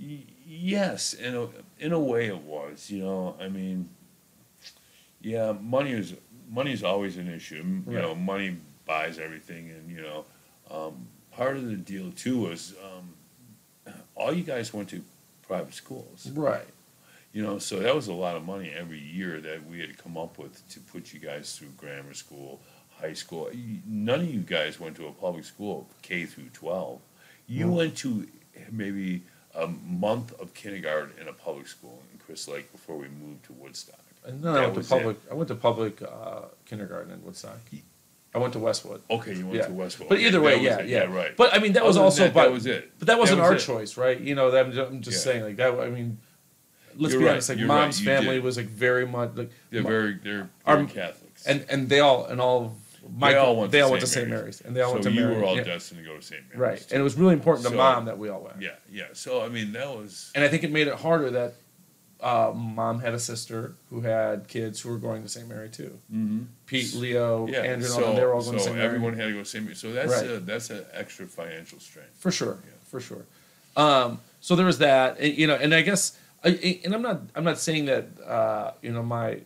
[0.00, 1.48] Y- yes, in a
[1.80, 2.88] in a way it was.
[2.90, 3.88] You know, I mean,
[5.20, 6.14] yeah, money is
[6.48, 7.56] money is always an issue.
[7.88, 8.58] You know, money
[8.88, 10.24] buys everything, and you know,
[10.70, 15.02] um, part of the deal too was um, all you guys went to
[15.46, 16.28] private schools.
[16.34, 16.66] Right.
[17.32, 20.02] You know, so that was a lot of money every year that we had to
[20.02, 22.60] come up with to put you guys through grammar school,
[23.00, 23.48] high school.
[23.86, 27.00] None of you guys went to a public school K through twelve.
[27.46, 27.72] You No.
[27.74, 28.26] went to
[28.72, 29.22] maybe
[29.54, 33.52] a month of kindergarten in a public school in Crystal Lake before we moved to
[33.52, 34.00] Woodstock.
[34.24, 34.94] And then I went to was it.
[34.96, 35.16] public.
[35.30, 37.60] I went to public uh, kindergarten in Woodstock.
[38.34, 39.02] I went to Westwood.
[39.10, 39.66] Okay, you went Yeah.
[39.66, 40.08] to Westwood.
[40.10, 41.34] But either way, was yeah, yeah, right.
[41.36, 42.92] But I mean, that was Other than also, that, but that was it.
[42.98, 43.60] But that wasn't was our it.
[43.60, 44.20] choice, right?
[44.20, 44.72] You know, that I'm
[45.02, 45.32] just, Yeah.
[45.32, 45.78] saying, like that.
[45.80, 46.18] I mean,
[46.96, 47.48] let's You're be right, honest.
[47.48, 48.44] Like you're mom's you family did.
[48.44, 51.46] was like very much like, They're mo- very they're, Our- Catholics.
[51.46, 52.76] and and they all and all
[53.16, 54.24] my They all went they to all went to St.
[54.24, 54.28] St.
[54.28, 54.42] Mary's.
[54.42, 55.36] Mary's, and they all so went to you Mary.
[55.36, 55.62] were all yeah.
[55.64, 56.42] destined to go to St.
[56.48, 56.58] Mary's.
[56.60, 56.86] right, too.
[56.92, 58.60] and it was really important to So- mom that we all went.
[58.60, 59.04] Yeah, yeah.
[59.14, 61.54] So I mean, that was And I think it made it harder that
[62.20, 65.48] uh, mom had a sister who had kids who were going to St.
[65.48, 65.98] Mary too.
[66.12, 66.42] mm-hmm.
[66.66, 67.58] Pete, Leo, yeah.
[67.58, 68.76] Andrew, and so, all, they were all going so to St.
[68.76, 68.86] Mary.
[68.86, 69.62] everyone had to go to St.
[69.64, 69.78] Mary's.
[69.80, 70.30] So that's Right.
[70.30, 72.06] a, that's an extra financial strain.
[72.18, 72.72] For sure, Yeah.
[72.86, 73.24] for sure.
[73.76, 77.20] Um, so there was that, and, you know, and I guess, I, and I'm not,
[77.36, 79.40] I'm not saying that, uh, you know, my,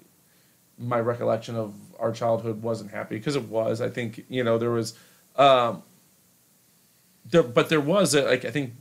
[0.79, 3.81] my recollection of our childhood wasn't happy because it was.
[3.83, 4.95] I think, you know, there was,
[5.37, 5.83] um,
[7.27, 8.73] there, but there was a, like I think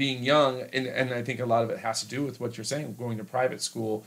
[0.00, 2.56] being young, and and I think a lot of it has to do with what
[2.56, 4.02] you're saying, going to private school.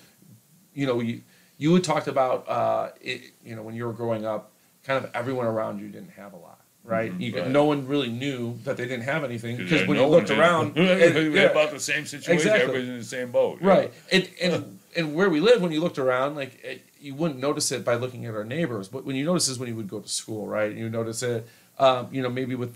[0.74, 1.22] You know, you
[1.60, 4.52] you had talked about, uh, it, you know, when you were growing up,
[4.84, 7.12] kind of everyone around you didn't have a lot, right?
[7.14, 7.48] Mhm, you, right.
[7.48, 10.76] No one really knew that they didn't have anything because when no you looked around,
[10.78, 11.44] and- yeah.
[11.44, 12.34] about the same situation.
[12.34, 12.62] Exactly.
[12.64, 13.60] Everybody's in the same boat.
[13.62, 13.90] Right.
[13.92, 13.98] know?
[14.14, 17.72] And and and where we lived, when you looked around, like it, you wouldn't notice
[17.72, 20.00] it by looking at our neighbors, but when you notice is when you would go
[20.00, 20.72] to school, right?
[20.72, 21.46] And you notice it,
[21.78, 22.76] um, you know, maybe with,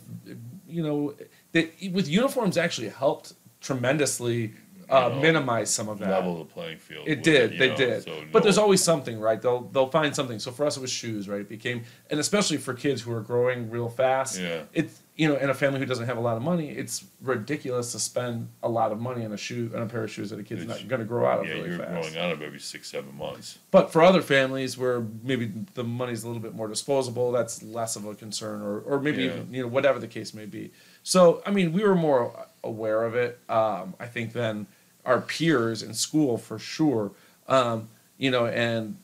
[0.67, 1.13] you know,
[1.53, 4.53] that with uniforms actually helped tremendously
[4.89, 6.09] uh, know, minimize some of that.
[6.09, 7.05] Level the playing field.
[7.07, 7.51] It did.
[7.53, 8.03] you they know, did.
[8.03, 9.41] so but no- there's always something, right?
[9.41, 10.39] They'll they'll find something.
[10.39, 11.41] So for us, it was shoes, right?
[11.41, 14.39] It became, and especially for kids who are growing real fast.
[14.39, 14.61] Yeah.
[14.73, 17.91] It's you know, in a family who doesn't have a lot of money, it's ridiculous
[17.93, 20.39] to spend a lot of money on a shoe, on a pair of shoes that
[20.39, 21.91] a kid's It's- not going to grow out of Yeah, really you're fast.
[21.91, 23.57] growing out of every six, seven months.
[23.71, 27.95] But for other families where maybe the money's a little bit more disposable, that's less
[27.95, 29.31] of a concern, or, or maybe Yeah.
[29.31, 30.71] even, you know whatever the case may be.
[31.07, 33.39] So I mean, we were more aware of it.
[33.47, 34.67] Um, I think than
[35.05, 37.13] our peers in school for sure.
[37.47, 37.87] Um,
[38.17, 38.97] you know, and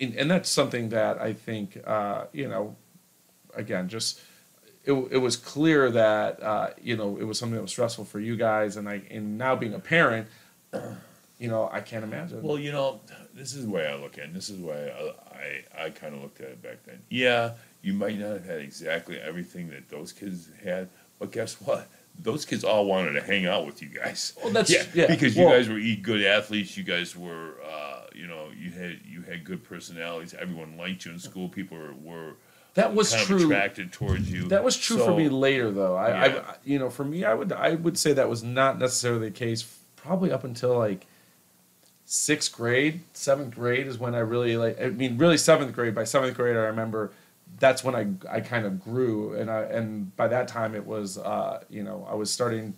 [0.00, 2.74] and that's something that I think uh, you know,
[3.54, 4.18] again, just
[4.86, 8.18] it, it was clear that uh, you know it was something that was stressful for
[8.18, 10.28] you guys, and I and now being a parent,
[11.38, 12.42] you know, I can't imagine.
[12.42, 13.00] Well, you know,
[13.34, 14.32] this is the way I look at it.
[14.32, 17.00] This is the way I, I, I kind of looked at it back then.
[17.10, 20.88] Yeah, you might not have had exactly everything that those kids had,
[21.22, 21.88] but guess what?
[22.18, 24.34] Those kids all wanted to hang out with you guys.
[24.42, 26.76] Well, that's- yeah, yeah, because you well- guys were good athletes.
[26.76, 30.34] You guys were, uh, you know, you had you had good personalities.
[30.34, 31.48] Everyone liked you in school.
[31.48, 32.32] People were, were
[32.74, 33.36] that was kind true.
[33.36, 34.48] of attracted towards you.
[34.48, 35.94] That was true for me later, though.
[35.96, 36.42] I, Yeah.
[36.48, 39.30] I, you know, for me, I would, I would say that was not necessarily the
[39.30, 39.62] case.
[39.96, 41.06] Probably up until like
[42.04, 44.80] sixth grade, seventh grade is when I really like.
[44.82, 45.94] I mean, really seventh grade.
[45.94, 47.12] By seventh grade, I remember
[47.58, 51.18] that's when I, I kind of grew, and I, and by that time it was,
[51.18, 52.74] uh, you know, I was starting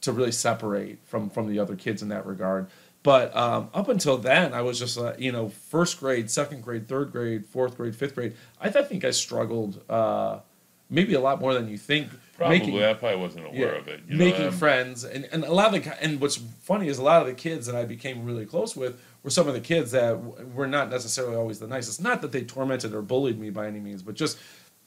[0.00, 2.68] to really separate from from the other kids in that regard.
[3.02, 6.88] But um, up until then, I was just, uh, you know, first grade, second grade,
[6.88, 8.34] third grade, fourth grade, fifth grade.
[8.60, 10.40] I, I think I struggled uh,
[10.90, 12.08] maybe a lot more than you think.
[12.36, 14.00] Probably, making- I probably wasn't aware yeah, of it.
[14.08, 17.02] You know, making friends, and, and a lot of the and what's funny is a
[17.02, 19.90] lot of the kids that I became really close with were some of the kids
[19.92, 22.00] that w- were not necessarily always the nicest.
[22.00, 24.38] Not that they tormented or bullied me by any means, but just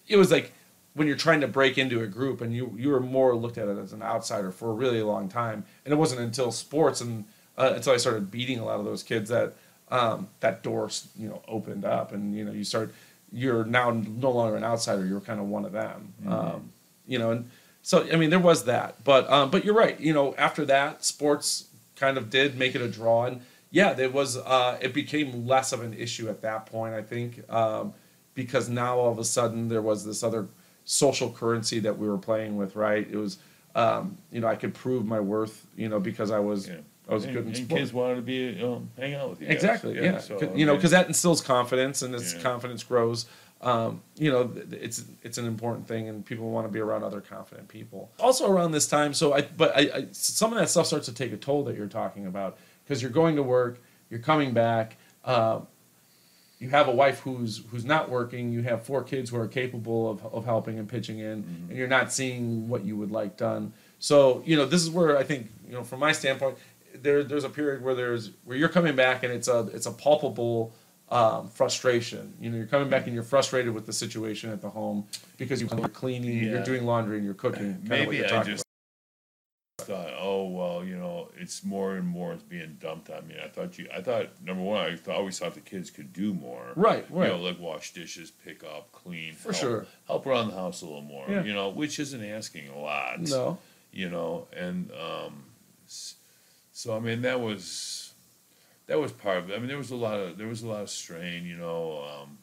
[0.08, 0.54] it was like
[0.94, 3.68] when you're trying to break into a group and you you were more looked at
[3.68, 7.26] as an outsider for a really long time, and it wasn't until sports and
[7.58, 9.54] uh, until I started beating a lot of those kids that
[9.90, 12.94] um, that door you know opened up, and you know you start
[13.32, 15.06] you're now no longer an outsider.
[15.06, 16.14] You're kind of one of them.
[16.28, 16.72] Um,
[17.08, 17.50] you know, and
[17.82, 20.00] so I mean there was that, but um, but you're right.
[20.00, 23.42] You know, after that, sports kind of did make it a draw, and
[23.72, 26.94] yeah, there was uh, it became less of an issue at that point.
[26.94, 27.94] I think um,
[28.34, 30.48] because now all of a sudden there was this other
[30.86, 32.76] social currency that we were playing with.
[32.76, 33.08] Right?
[33.10, 33.38] It was
[33.76, 35.66] um, you know I could prove my worth.
[35.76, 36.76] You know because I was Yeah.
[37.10, 39.48] I was and, good in and kids wanted to be, know, hang out with you.
[39.48, 39.56] guys.
[39.56, 39.96] Exactly.
[39.96, 40.20] Yeah.
[40.20, 42.42] so, 'Cause- I you know, because that instills confidence, and as Yeah.
[42.42, 43.26] confidence grows,
[43.62, 47.20] um, you know, it's it's an important thing, and people want to be around other
[47.20, 48.12] confident people.
[48.20, 51.14] Also around this time, so I, but I, I some of that stuff starts to
[51.14, 52.58] take a toll that you're talking about
[52.92, 53.80] because you're going to work,
[54.10, 54.98] you're coming back.
[55.24, 55.66] Um,
[56.60, 58.52] you have a wife who's who's not working.
[58.52, 61.88] You have four kids who are capable of, of helping and pitching in, and you're
[61.88, 63.72] not seeing what you would like done.
[64.00, 66.58] So you know this is where I think you know from my standpoint,
[66.94, 69.92] there there's a period where there's where you're coming back and it's a it's a
[69.92, 70.74] palpable
[71.08, 72.34] um, frustration.
[72.42, 75.62] You know you're coming back and you're frustrated with the situation at the home because
[75.62, 77.80] you're cleaning, you're doing laundry, and you're cooking.
[77.88, 78.66] Maybe I just
[79.86, 83.36] thought, oh well, you know, it's more and more is being dumped on me.
[83.44, 86.34] I thought you, I thought number one, I thought, always thought the kids could do
[86.34, 86.72] more.
[86.76, 87.32] right, right.
[87.32, 89.86] You know, like wash dishes, pick up, clean, For help, sure.
[90.08, 91.26] help around the house a little more.
[91.30, 91.44] Yeah.
[91.44, 93.20] You know, which isn't asking a lot.
[93.22, 93.58] no,
[93.92, 95.44] You know, and um,
[95.88, 98.14] so I mean that was
[98.88, 99.56] that was part of it.
[99.56, 101.46] I mean there was a lot of there was a lot of strain.
[101.46, 102.38] You know, um,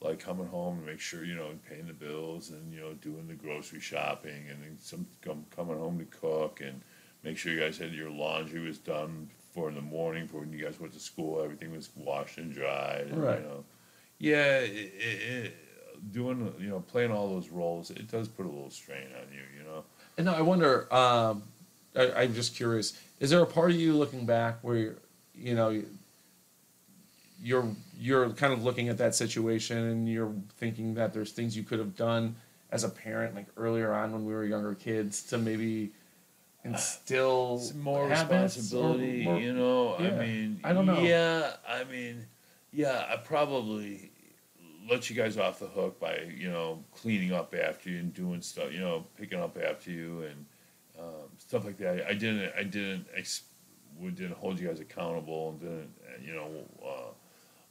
[0.00, 2.92] like coming home to make sure you know and paying the bills and you know
[2.94, 6.80] doing the grocery shopping and then some come, coming home to cook and
[7.24, 10.52] make sure you guys had your laundry was done for in the morning for when
[10.52, 13.40] you guys went to school everything was washed and dried and, Right.
[13.40, 13.64] you know
[14.18, 15.56] yeah it, it, it,
[16.12, 19.42] doing you know playing all those roles it does put a little strain on you
[19.58, 19.82] you know
[20.16, 20.92] And I wonder.
[20.94, 21.42] Um,
[21.96, 22.96] I, I'm just curious.
[23.18, 24.98] Is there a part of you looking back where you're,
[25.34, 25.82] you know
[27.42, 27.66] you're
[27.98, 31.78] you're kind of looking at that situation and you're thinking that there's things you could
[31.80, 32.36] have done
[32.70, 35.90] as a parent, like earlier on when we were younger kids, to maybe
[36.64, 39.96] instill It's more responsibility, more- you know.
[39.98, 41.00] yeah, I mean, I don't know.
[41.00, 42.26] Yeah, I mean,
[42.72, 44.10] yeah, I probably
[44.88, 48.42] let you guys off the hook by you know cleaning up after you and doing
[48.42, 50.46] stuff, you know, picking up after you and
[50.98, 52.06] um, stuff like that.
[52.08, 53.42] I didn't, I didn't, ex-
[54.00, 55.90] we didn't hold you guys accountable and didn't,
[56.26, 56.50] you know,
[56.84, 57.07] uh,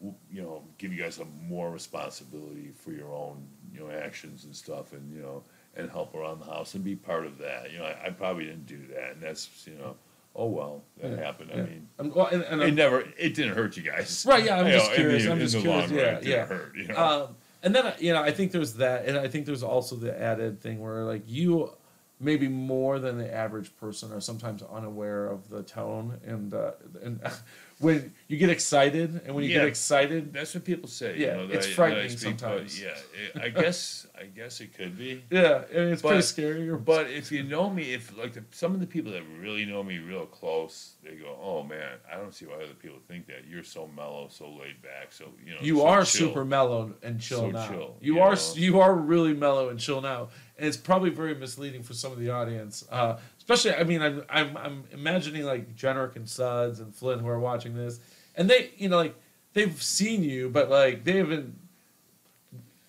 [0.01, 4.55] you know, give you guys a more responsibility for your own, you know, actions and
[4.55, 5.43] stuff, and you know,
[5.75, 7.71] and help around the house and be part of that.
[7.71, 9.95] You know, I, I probably didn't do that, and that's, you know,
[10.35, 11.51] oh well, that Yeah, happened.
[11.53, 11.63] I yeah.
[11.63, 14.59] mean, Um, well, and, and it I'm- never, it didn't hurt you guys, Right, yeah,
[14.59, 16.45] I'm You just know, curious, the- I'm just curious, run, yeah, didn't yeah.
[16.45, 16.75] hurt.
[16.75, 19.63] You know, Um, and then you know, I think there's that, and I think there's
[19.63, 21.71] also the added thing where like you,
[22.19, 26.71] maybe more than the average person, are sometimes unaware of the tone and uh,
[27.03, 27.19] and
[27.79, 29.59] when you get excited and when you Yeah.
[29.59, 31.15] get excited, that's what people say.
[31.17, 32.81] Yeah, you know, it's I- frightening sometimes.
[32.81, 32.95] Yeah,
[33.39, 35.23] I guess, I guess it could be.
[35.29, 36.75] yeah, and it's pretty But- scary.
[36.85, 39.83] But if you know me, if like the, some of the people that really know
[39.83, 43.45] me real close, they go, "Oh man, I don't see why other people think that.
[43.47, 46.93] You're so mellow, so laid back, so you know." you so are chill." super mellow
[47.03, 47.67] and chill So now.
[47.67, 51.35] chill, you you are you are really mellow and chill now, and it's probably very
[51.35, 52.85] misleading for some of the audience.
[52.91, 57.27] Uh, especially, I mean, I'm, I'm I'm imagining like Jenrick and Suds and Flynn who
[57.27, 57.99] are watching this,
[58.35, 59.15] and they, you know, like
[59.53, 61.55] they've seen you, but like they haven't.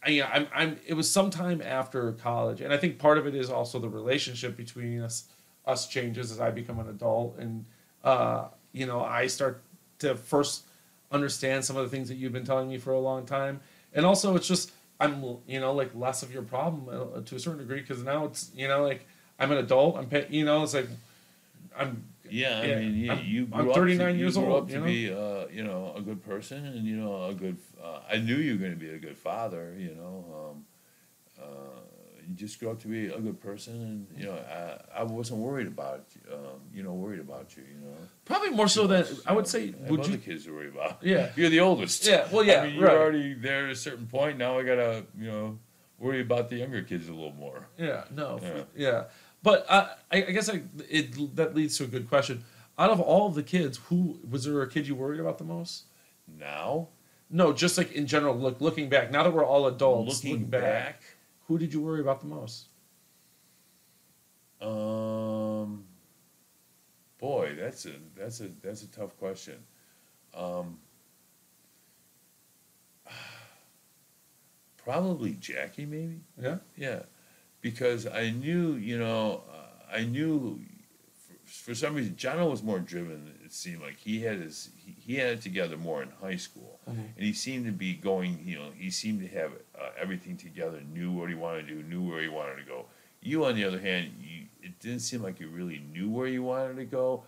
[0.03, 0.81] I, you know, I'm, I'm.
[0.87, 4.57] It was sometime after college, and I think part of it is also the relationship
[4.57, 5.25] between us.
[5.67, 7.67] Us changes as I become an adult, and
[8.03, 9.63] uh, you know, I start
[9.99, 10.65] to first
[11.11, 13.61] understand some of the things that you've been telling me for a long time,
[13.93, 17.39] and also it's just I'm, you know, like less of your problem uh, to a
[17.39, 19.07] certain degree because now it's, you know, like
[19.39, 19.97] I'm an adult.
[19.97, 20.89] I'm, pay, you know, it's like
[21.77, 22.05] I'm.
[22.31, 24.47] Yeah, I Yeah, mean, you, I'm- you grew I'm up to- 39 you years grew
[24.53, 24.87] old, up you to know?
[24.87, 27.57] be, uh, you know, a good person, and you know, a good.
[27.83, 29.75] Uh, I knew you were going to be a good father.
[29.79, 30.65] You know, um,
[31.41, 31.47] uh,
[32.29, 35.41] you just grow up to be a good person, and you know, I, I wasn't
[35.41, 37.63] worried about, um, you know, worried about you.
[37.63, 39.63] You know, Probably more so than I would say.
[39.75, 40.19] I have Would other you?
[40.19, 41.03] kids to worry about?
[41.03, 41.31] Yeah.
[41.37, 42.07] you're the oldest.
[42.07, 42.29] Yeah.
[42.31, 42.61] Well, yeah.
[42.61, 42.97] I mean, you're right.
[42.97, 44.37] already there at a certain point.
[44.39, 45.59] Now I gotta, you know,
[45.99, 47.67] worry about the younger kids a little more.
[47.79, 48.49] Yeah, no, Yeah.
[48.55, 48.63] yeah.
[48.77, 49.05] yeah.
[49.43, 52.45] But I, I guess I, it that leads to a good question.
[52.79, 55.45] Out of all of the kids, who was there a kid you worried about the
[55.45, 55.85] most?
[56.27, 56.89] Now,
[57.31, 58.37] No, just like in general.
[58.37, 61.03] Look, looking back, now that we're all adults, looking back, back,
[61.49, 62.69] who did you worry about the most?
[64.61, 65.85] Um,
[67.19, 69.57] boy, that's a that's a that's a tough question.
[70.35, 70.79] Um,
[74.77, 76.21] probably Jackie, maybe.
[76.41, 76.59] Yeah.
[76.77, 77.03] Yeah,
[77.61, 80.61] because I knew, you know, uh, I knew
[81.49, 83.33] for, some reason Jono was more driven.
[83.45, 86.79] It seemed like he had his he, he had it together more in high school,
[86.89, 86.97] Mhm.
[87.17, 88.41] and he seemed to be going.
[88.45, 90.81] You know, he seemed to have uh, everything together.
[90.93, 91.83] Knew what he wanted to do.
[91.83, 92.87] Knew where he wanted to go.
[93.21, 96.43] You, on the other hand, you, it didn't seem like you really knew where you
[96.45, 97.25] wanted to go,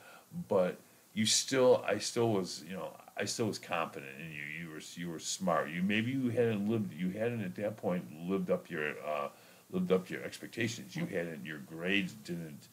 [0.48, 0.76] but
[1.14, 4.42] you still, I still was, you know, I still was confident in you.
[4.62, 5.68] You were, you were smart.
[5.70, 9.28] You maybe you hadn't lived, you hadn't at that point lived up your, uh,
[9.72, 10.94] lived up your expectations.
[10.94, 12.68] You hadn't, your grades didn't,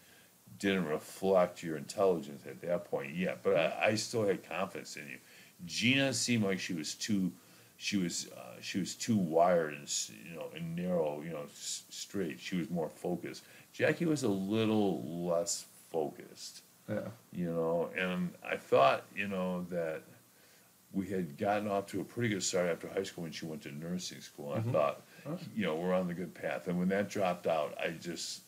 [0.60, 3.40] didn't reflect your intelligence at that point yet.
[3.44, 5.18] But I, I still had confidence in you.
[5.66, 7.32] Gina seemed like she was too,
[7.78, 9.88] she was, uh, she was too wired and
[10.30, 12.40] you know and narrow, you know, s- straight.
[12.40, 13.44] She was more focused.
[13.74, 17.08] Jackie was a little less focused Yeah.
[17.32, 20.02] you know, and I thought, you know, that
[20.94, 23.62] we had gotten off to a pretty good start after high school when she went
[23.64, 24.54] to nursing school.
[24.54, 24.72] I Mhm.
[24.72, 25.02] thought,
[25.56, 26.68] you know, we're on the good path.
[26.68, 28.42] And when that dropped out, I just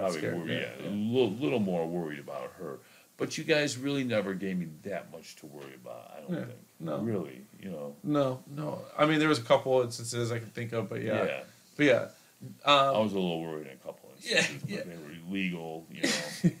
[0.00, 2.78] probably scared, worried, yeah, yeah, a little, little more worried about her.
[3.18, 6.12] But you guys really never gave me that much to worry about.
[6.16, 6.58] I don't Yeah, think.
[6.80, 6.98] no.
[6.98, 7.94] Really, you know.
[8.02, 8.82] No, no.
[8.98, 11.40] I mean, there was a couple instances I can think of, but yeah, Yeah.
[11.76, 12.08] but yeah.
[12.66, 14.78] I Um, was a little worried in a couple instances, yeah.
[14.78, 16.02] but they were illegal, you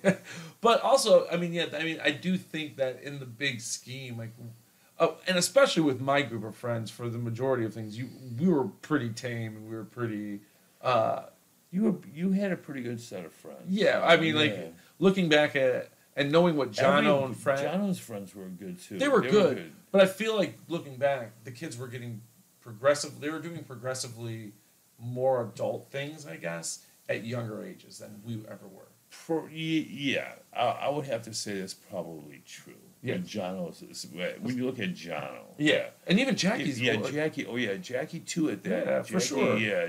[0.04, 0.16] know.
[0.60, 4.16] but also, I mean, yeah, I mean, I do think that in the big scheme,
[4.18, 4.30] like,
[5.00, 8.46] oh, and especially with my group of friends, for the majority of things, you we
[8.46, 10.40] were pretty tame and we were pretty.
[10.80, 11.22] Uh,
[11.72, 13.62] you were you had a pretty good set of friends.
[13.68, 17.60] yeah, I mean, like looking back at it and knowing what Jono Every- and Frank,
[17.62, 18.98] Jono's friends were good too.
[18.98, 22.20] they were good, but I feel like looking back, the kids were getting
[22.60, 23.20] progressive.
[23.20, 24.52] They were doing progressively
[24.98, 28.86] more adult things, I guess, at younger ages than we ever were.
[29.08, 32.72] For, yeah, I, I would have to say that's probably true.
[33.02, 33.14] Yeah.
[33.14, 35.40] Yeah, Jono's uh, when you look at Jono.
[35.58, 36.80] Yeah, and even Jackie's.
[36.80, 37.44] yeah, like- Jackie.
[37.46, 38.86] Oh yeah, Jackie too at that.
[38.86, 39.58] Yeah, for sure.
[39.58, 39.88] Yeah,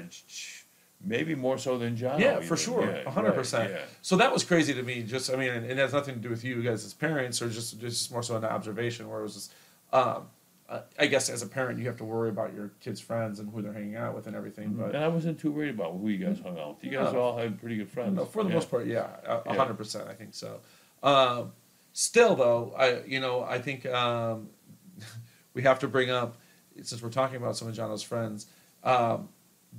[1.04, 2.20] maybe more so than John.
[2.20, 3.74] Yeah, for sure, a hundred percent.
[4.02, 5.04] So that was crazy to me.
[5.04, 7.50] Just, I mean, and it has nothing to do with you guys as parents, or
[7.50, 9.54] just just more so an observation where it was just,
[9.92, 10.28] um,
[10.70, 13.52] uh, I guess as a parent, you have to worry about your kids' friends and
[13.52, 14.74] who they're hanging out with and everything.
[14.74, 16.84] But And I wasn't too worried about who you guys hung out with.
[16.86, 17.20] You guys No.
[17.20, 18.16] all had pretty good friends.
[18.16, 18.56] No, for the Yeah.
[18.56, 19.56] most part, yeah, a- a Yeah.
[19.56, 20.08] hundred percent.
[20.10, 20.62] I think so.
[21.04, 21.52] Um,
[21.92, 24.50] still, though, I you know I think um,
[25.54, 26.38] we have to bring up
[26.82, 28.48] since we're talking about some of Jono's friends,
[28.84, 29.30] um,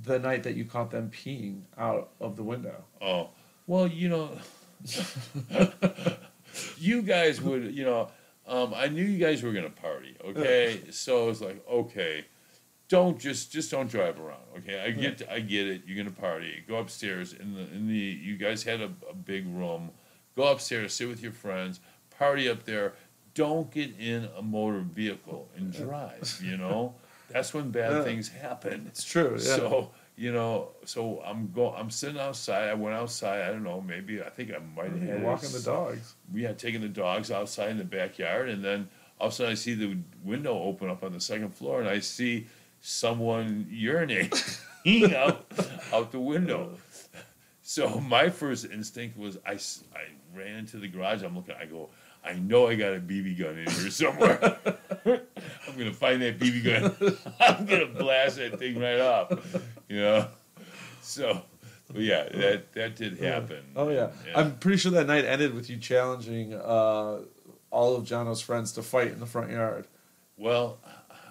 [0.03, 2.83] the night that you caught them peeing out of the window.
[3.01, 3.29] Oh,
[3.67, 4.37] well, you know,
[6.77, 8.09] you guys would, you know,
[8.47, 10.81] um, I knew you guys were gonna party, okay?
[10.91, 12.25] So it's like, okay,
[12.87, 14.79] don't just just don't drive around, okay?
[14.81, 15.81] I get I get it.
[15.87, 16.63] You're gonna party.
[16.67, 19.89] Go upstairs in the in the you guys had a, a big room.
[20.35, 21.79] Go upstairs, sit with your friends,
[22.17, 22.93] party up there.
[23.33, 26.39] Don't get in a motor vehicle and drive.
[26.43, 26.93] You know,
[27.29, 28.03] that's when bad Yeah.
[28.03, 28.85] things happen.
[28.87, 29.31] It's true.
[29.33, 29.55] Yeah.
[29.55, 31.73] So you know, so I'm go.
[31.73, 32.69] I'm sitting outside.
[32.69, 33.41] I went outside.
[33.41, 33.81] I don't know.
[33.81, 36.15] Maybe I think I might have had walking the dogs.
[36.33, 38.87] We had taken the dogs outside in the backyard, and then
[39.19, 41.89] all of a sudden I see the window open up on the second floor, and
[41.89, 42.47] I see
[42.79, 45.45] someone urinating out
[45.91, 46.77] out the window.
[47.61, 51.23] So my first instinct was I, I ran into the garage.
[51.23, 51.55] I'm looking.
[51.59, 51.89] I go.
[52.25, 54.57] I know I got a BB gun in here somewhere.
[55.05, 57.17] I'm gonna find that BB gun.
[57.39, 59.31] I'm gonna blast that thing right off.
[59.87, 60.27] You know.
[61.01, 61.43] So,
[61.91, 63.63] but yeah, that that did happen.
[63.75, 64.09] Oh yeah.
[64.35, 67.19] I'm pretty sure that night ended with you challenging uh,
[67.69, 69.87] all of Jono's friends to fight in the front yard.
[70.37, 70.79] Well,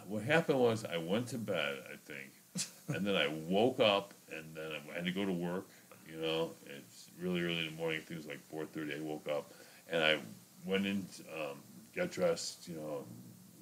[0.06, 2.30] what happened was I went to bed, I think,
[2.88, 5.66] and then I woke up, and then I had to go to work.
[6.08, 8.00] You know, it's really early in the morning.
[8.00, 8.94] I think it was like four thirty.
[8.94, 9.52] I woke up,
[9.88, 10.18] and I
[10.66, 11.58] went in, um,
[11.94, 12.68] got dressed.
[12.68, 13.04] You know,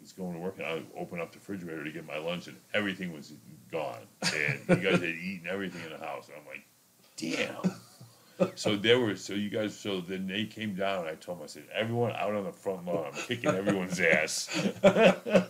[0.01, 2.57] was going to work, and I opened up the refrigerator to get my lunch, and
[2.75, 3.33] everything was
[3.71, 4.07] gone.
[4.23, 6.29] And you guys had eaten everything in the house.
[6.29, 6.65] And I'm like,
[7.17, 7.77] damn.
[8.55, 11.45] So there were so you guys so then they came down and I told them
[11.45, 14.49] I said everyone out on the front lawn I'm kicking everyone's ass.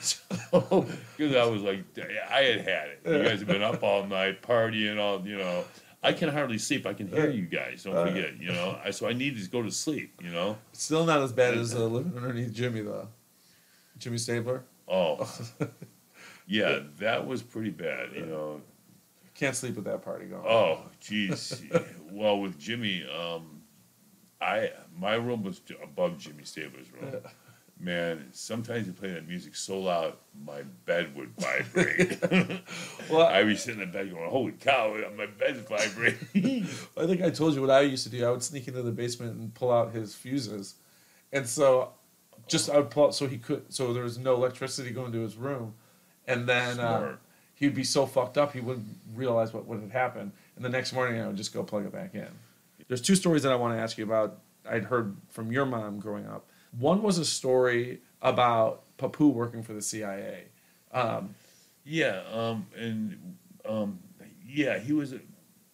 [0.00, 0.86] so
[1.16, 1.84] because I was like
[2.30, 3.00] I had had it.
[3.04, 5.64] You guys have been up all night partying all you know.
[6.02, 6.86] I can hardly sleep.
[6.86, 7.84] I can hear you guys.
[7.84, 8.78] Don't forget, you know.
[8.84, 10.20] I, so I need to go to sleep.
[10.22, 10.58] You know.
[10.72, 13.08] Still not as bad as uh, living underneath Jimmy though.
[13.98, 15.30] Jimmy Stabler Oh,
[16.46, 18.10] yeah, that was pretty bad.
[18.14, 18.60] You know.
[19.34, 20.44] can't sleep with that party going.
[20.46, 21.62] Oh, jeez.
[22.10, 23.62] well, with Jimmy, um,
[24.40, 27.22] I my room was above Jimmy Stabler's room.
[27.82, 30.14] Man, sometimes you play that music so loud,
[30.46, 32.20] my bed would vibrate.
[33.10, 37.30] Well, I'd be sitting in bed going, "Holy cow, my bed's vibrating!" I think I
[37.30, 38.24] told you what I used to do.
[38.24, 40.76] I would sneak into the basement and pull out his fuses,
[41.32, 41.90] and so
[42.46, 45.20] just I would pull out so he could so there was no electricity going to
[45.20, 45.74] his room,
[46.26, 47.16] and then uh,
[47.56, 50.92] he'd be so fucked up he wouldn't realize what what had happened, and the next
[50.92, 52.28] morning I would just go plug it back in.
[52.86, 54.38] There's two stories that I want to ask you about.
[54.70, 56.48] I'd heard from your mom growing up.
[56.78, 60.44] One was a story about Papu working for the CIA.
[60.92, 61.34] Um,
[61.84, 63.36] Yeah, um, and
[63.68, 63.98] um,
[64.46, 65.20] yeah, he was a.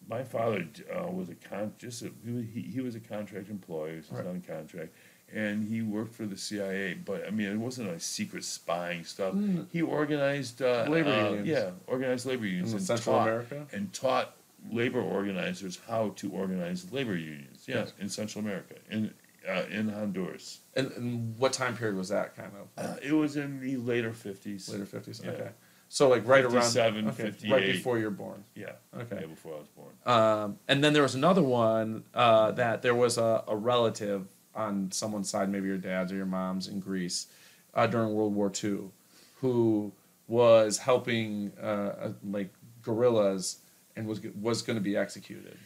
[0.09, 3.91] My father uh, was a con just a, he, was, he, was a contract employee.
[3.91, 4.25] He was Right.
[4.25, 4.91] on contract,
[5.31, 6.95] and he worked for the CIA.
[6.95, 9.35] But I mean, it wasn't like secret spying stuff.
[9.35, 9.67] Mm.
[9.71, 11.47] He organized uh, Labor uh, unions.
[11.47, 13.67] Yeah, organized labor unions in Central taught, America.
[13.71, 14.35] and taught
[14.71, 17.65] labor organizers how to organize labor unions.
[17.67, 17.93] Yeah, Yes.
[17.99, 19.13] in Central America, in
[19.47, 20.59] uh, in Honduras.
[20.75, 22.85] And, and what time period was that kind of?
[22.85, 24.69] Uh, it was in the later fifties.
[24.69, 25.21] Later fifties.
[25.23, 25.31] Yeah.
[25.31, 25.49] Okay.
[25.91, 28.43] So like right 57, around okay, right before you're born.
[28.53, 28.73] Yeah.
[28.95, 29.21] Okay.
[29.21, 29.93] Yeah, before I was born.
[30.05, 34.91] Um, and then there was another one uh, that there was a, a relative on
[34.91, 37.27] someone's side, maybe your dad's or your mom's in Greece
[37.73, 38.91] uh, during World War II,
[39.35, 39.91] who
[40.27, 42.53] was helping uh, uh, like
[42.83, 43.57] guerrillas
[43.95, 45.57] and was was going to be executed.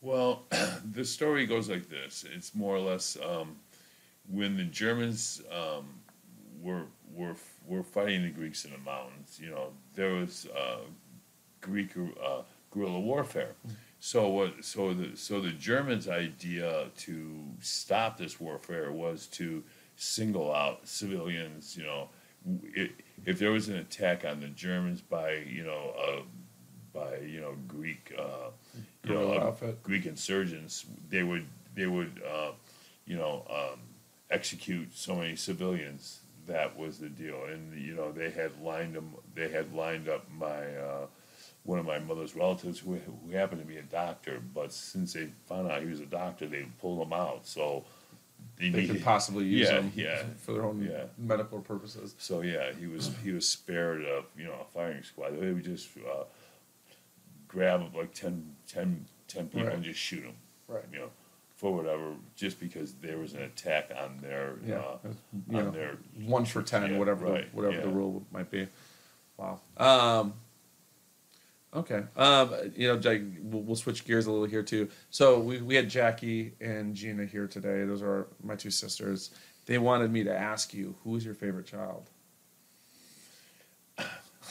[0.00, 0.44] Well,
[0.92, 2.24] the story goes like this.
[2.34, 3.56] It's more or less um,
[4.30, 5.86] when the Germans um,
[6.60, 7.34] were were
[7.66, 9.38] were fighting the Greeks in the mountains.
[9.42, 10.80] You know, there was uh,
[11.60, 13.54] Greek uh, guerrilla warfare.
[14.00, 14.64] So what?
[14.64, 19.64] So the so the Germans' idea to stop this warfare was to
[19.96, 21.76] single out civilians.
[21.76, 22.08] You know,
[22.74, 22.92] it,
[23.26, 26.22] if there was an attack on the Germans by you know uh,
[26.92, 28.12] by you know Greek.
[28.18, 28.50] Uh,
[29.06, 29.52] you know, uh.
[29.82, 32.52] Greek insurgents, they would they would uh,
[33.06, 33.80] you know um,
[34.30, 36.20] execute so many civilians.
[36.46, 39.14] That was the deal, and you know they had lined them.
[39.34, 41.06] They had lined up my uh,
[41.64, 45.28] one of my mother's relatives who, who happened to be a doctor, but since they
[45.46, 47.46] found out he was a doctor, they pulled him out.
[47.46, 47.84] So
[48.58, 50.22] they, They needed, could possibly use yeah, them yeah.
[50.38, 51.04] for their own Yeah.
[51.18, 52.14] medical purposes.
[52.18, 55.38] So yeah, he was he was spared of you know a firing squad.
[55.38, 56.24] They would just uh,
[57.48, 59.74] grab like 10, 10, 10 people Right.
[59.74, 60.34] and just shoot them.
[60.68, 60.84] Right.
[60.92, 61.10] You know,
[61.56, 64.98] for whatever, just because there was an attack on their, Yeah, uh,
[65.50, 68.50] you on know, their one for ten, Yeah, whatever right, the, whatever the rule might
[68.50, 68.68] be.
[69.38, 69.58] Wow.
[69.76, 70.34] Um,
[71.74, 72.04] okay.
[72.16, 74.88] Um, you know, Jake, we'll, we'll switch gears a little here too.
[75.10, 77.84] So we we had Jackie and Gina here today.
[77.84, 79.30] Those are my two sisters.
[79.66, 82.08] They wanted me to ask you, who is your favorite child?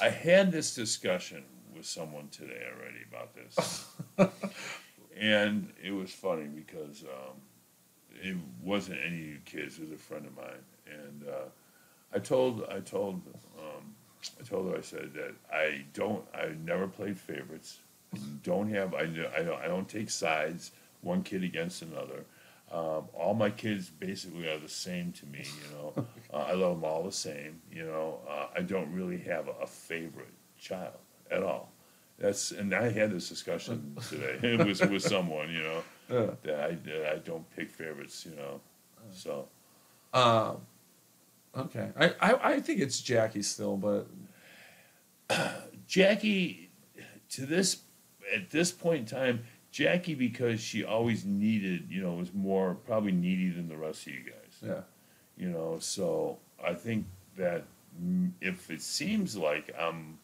[0.01, 1.43] I had this discussion
[1.77, 3.85] with someone today already about this,
[5.19, 7.37] and it was funny because um,
[8.21, 11.49] it wasn't any kids; it was a friend of mine, and uh,
[12.13, 13.21] I told I told
[13.59, 13.95] um,
[14.39, 17.79] I told her I said that I don't I never played favorites,
[18.43, 20.71] don't have I, I don't I don't take sides
[21.01, 22.25] one kid against another.
[22.69, 26.05] Um, all my kids basically are the same to me, you know.
[26.33, 28.19] Uh, I love them all the same, you know.
[28.29, 30.99] Uh, I don't really have a, a favorite child
[31.31, 31.71] at all.
[32.19, 36.29] That's and I had this discussion today with with someone, you know, Yeah.
[36.43, 38.59] that I that I don't pick favorites, you know.
[39.11, 39.47] So
[40.13, 40.57] Um,
[41.55, 41.89] okay.
[41.99, 44.07] I, I I think it's Jackie still, but
[45.87, 46.69] Jackie,
[47.29, 47.81] to this
[48.33, 53.11] at this point in time, Jackie because she always needed, you know, was more probably
[53.11, 54.33] needy than the rest of you guys.
[54.65, 54.81] yeah.
[55.37, 57.05] you know so i think
[57.37, 57.63] that
[58.41, 60.17] if it seems like i'm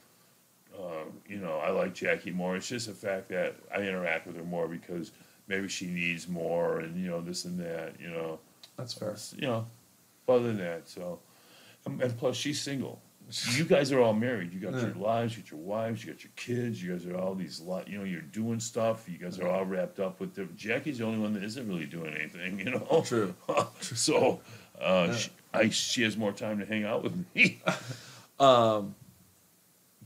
[0.78, 2.56] uh, you know i like jackie more.
[2.56, 5.12] It's just the fact that i interact with her more because
[5.48, 8.40] maybe she needs more and you know this and that you know.
[8.78, 9.16] That's fair.
[9.36, 9.68] you know
[10.28, 11.20] other than that so.
[11.86, 13.02] And, and plus she's single.
[13.52, 14.54] You guys are all married.
[14.54, 17.18] You got your lives you got your wives you got your kids you guys are
[17.18, 19.08] all these lot you know you're doing stuff.
[19.10, 21.86] You guys are all wrapped up with them jackie's the only one that isn't really
[21.86, 23.04] doing anything you know?
[23.06, 23.34] True.
[23.82, 24.42] so
[24.80, 27.62] uh, she, I, she has more time to hang out with me.
[28.40, 28.96] Um,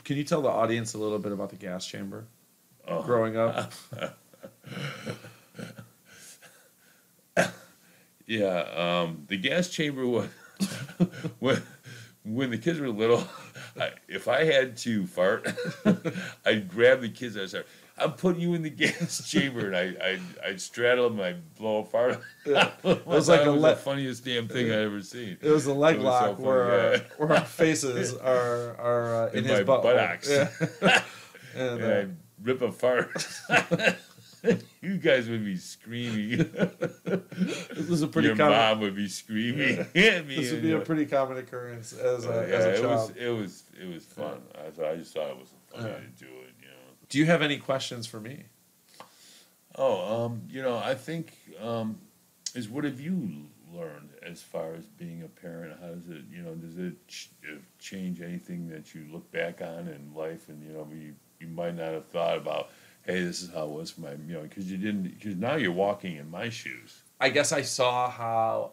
[0.08, 2.26] can you tell the audience a little bit about the gas chamber
[2.88, 3.04] Oh.
[3.04, 3.74] growing up?
[8.26, 10.30] yeah, um, the gas chamber was
[11.40, 11.62] when
[12.24, 13.22] when the kids were little.
[13.80, 15.46] I, if I had to fart,
[16.46, 17.36] I'd grab the kids.
[17.38, 17.68] I'd start.
[18.00, 19.96] I'm putting you in the gas chamber, and I
[20.44, 21.20] I I'd straddle them.
[21.20, 22.22] I'd blow a fart.
[22.46, 22.72] Yeah.
[22.84, 25.38] it was like a was le- the funniest damn thing I ever seen.
[25.42, 27.00] It was a leg was lock so where yeah.
[27.20, 29.84] our, where our faces are are uh, in, In his butt.
[29.84, 30.30] buttocks.
[30.30, 30.50] Yeah.
[31.56, 33.26] and, and uh, I'd rip a fart.
[34.82, 36.38] you guys would be screaming.
[37.04, 38.54] this was a pretty Your common.
[38.58, 39.86] mom would be screaming me.
[39.94, 43.10] This would be a pretty common occurrence as a, uh, as yeah, a it was
[43.18, 44.40] it was it was fun.
[44.56, 45.96] I thought I just thought it was funny Yeah.
[45.96, 46.54] to do it.
[47.10, 48.44] Do you have any questions for me?
[49.76, 52.00] Oh, um, you know, I think um,
[52.56, 55.78] is what have you learned as far as being a parent?
[55.80, 59.62] How does it, you know, does it ch- uh, change anything that you look back
[59.62, 62.70] on in life, and you know, you you might not have thought about,
[63.06, 65.56] hey, this is how it was for my, you know, because you didn't, because now
[65.56, 67.04] you're walking in my shoes.
[67.20, 68.72] I guess I saw how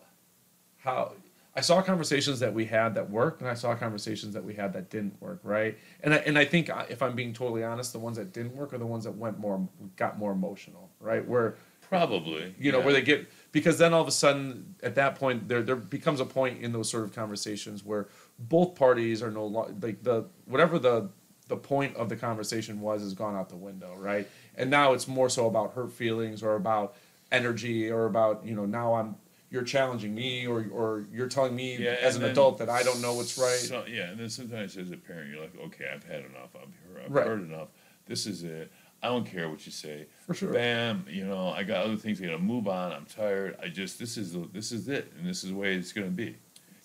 [0.79, 1.13] how
[1.57, 4.73] I saw conversations that we had that worked, and I saw conversations that we had
[4.73, 5.79] that didn't work, right?
[6.03, 8.57] And I, and I think uh, if I'm being totally honest, the ones that didn't
[8.57, 11.27] work are the ones that went more got more emotional, right?
[11.27, 11.57] Where
[11.89, 12.85] Probably, you know yeah.
[12.85, 16.19] where they get because then all of a sudden at that point there there becomes
[16.19, 18.09] a point in those sort of conversations where
[18.39, 21.11] both parties are no longer like the whatever the
[21.49, 25.07] the point of the conversation was has gone out the window right and now it's
[25.07, 26.97] more so about hurt feelings or about
[27.31, 29.15] energy or about you know now i'm
[29.55, 32.83] you're challenging me or or you're telling me Yeah, as an then adult that i
[32.83, 35.87] don't know what's right So, yeah, and then sometimes as a parent, you're like, okay,
[35.95, 36.51] I've had enough.
[36.57, 37.27] I've heard, I've Right.
[37.27, 37.69] heard enough.
[38.07, 38.71] This is it.
[39.03, 40.07] I don't care what you say.
[40.27, 40.53] For sure.
[40.53, 41.05] Bam.
[41.09, 42.21] You know, I got other things.
[42.21, 42.91] I got to move on.
[42.93, 43.57] I'm tired.
[43.63, 46.09] I just this is the, this is it, and this is the way it's gonna
[46.25, 46.37] be.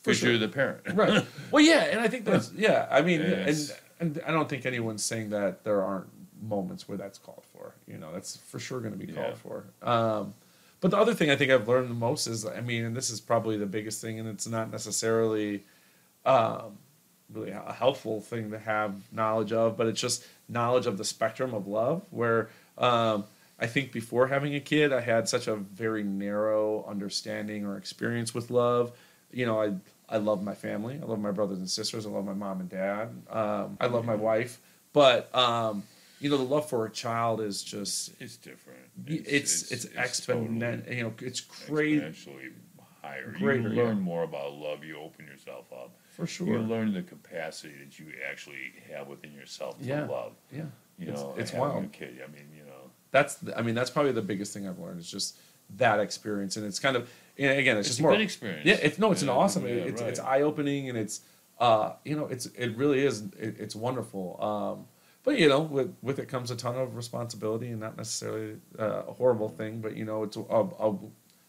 [0.04, 0.30] For sure.
[0.30, 0.82] you're the parent.
[0.94, 3.74] right well yeah and i think that's yeah i mean Yes.
[4.00, 6.08] and, and i don't think anyone's saying that there aren't
[6.42, 9.44] moments where that's called for you know that's for sure going to be called Yeah.
[9.46, 10.34] for um,
[10.82, 13.10] but the other thing i think i've learned the most is i mean and this
[13.10, 15.64] is probably the biggest thing and it's not necessarily
[16.26, 16.78] um,
[17.34, 21.54] really a helpful thing to have knowledge of but it's just knowledge of the spectrum
[21.54, 23.24] of love where um,
[23.60, 28.34] i think before having a kid i had such a very narrow understanding or experience
[28.34, 28.92] with love.
[29.32, 29.74] You know i
[30.10, 31.00] i love my family.
[31.02, 32.06] I love my brothers and sisters.
[32.06, 33.10] I love my mom and dad.
[33.30, 34.60] Um, i love my wife.
[34.92, 35.84] But um,
[36.20, 38.80] you know the love for a child is just It's different.
[39.08, 40.60] it's it's, exponential.
[40.60, 42.52] totally you know it's crazy exponentially
[43.02, 43.32] higher.
[43.38, 43.84] Greater, you yeah.
[43.84, 44.84] learn more about love.
[44.84, 45.92] You open yourself up.
[46.10, 50.06] for sure You learn the capacity that you actually have within yourself to Yeah.
[50.08, 50.34] love.
[50.52, 50.66] yeah
[50.98, 51.86] You It's- know, it's wild.
[51.86, 52.22] A kid.
[52.22, 52.92] I mean, you know.
[53.12, 55.38] That's I mean that's probably the biggest thing I've learned is just
[55.78, 58.66] that experience and it's kind of and again it's, It's just a more good experience.
[58.66, 60.28] yeah it's no it's an awesome yeah, it's it's right.
[60.28, 61.22] eye opening and it's
[61.60, 64.88] uh you know it's it really is it, it's wonderful um
[65.24, 69.04] but you know, with with it comes a ton of responsibility, and not necessarily uh,
[69.08, 70.96] a horrible thing, but you know, it's a, a,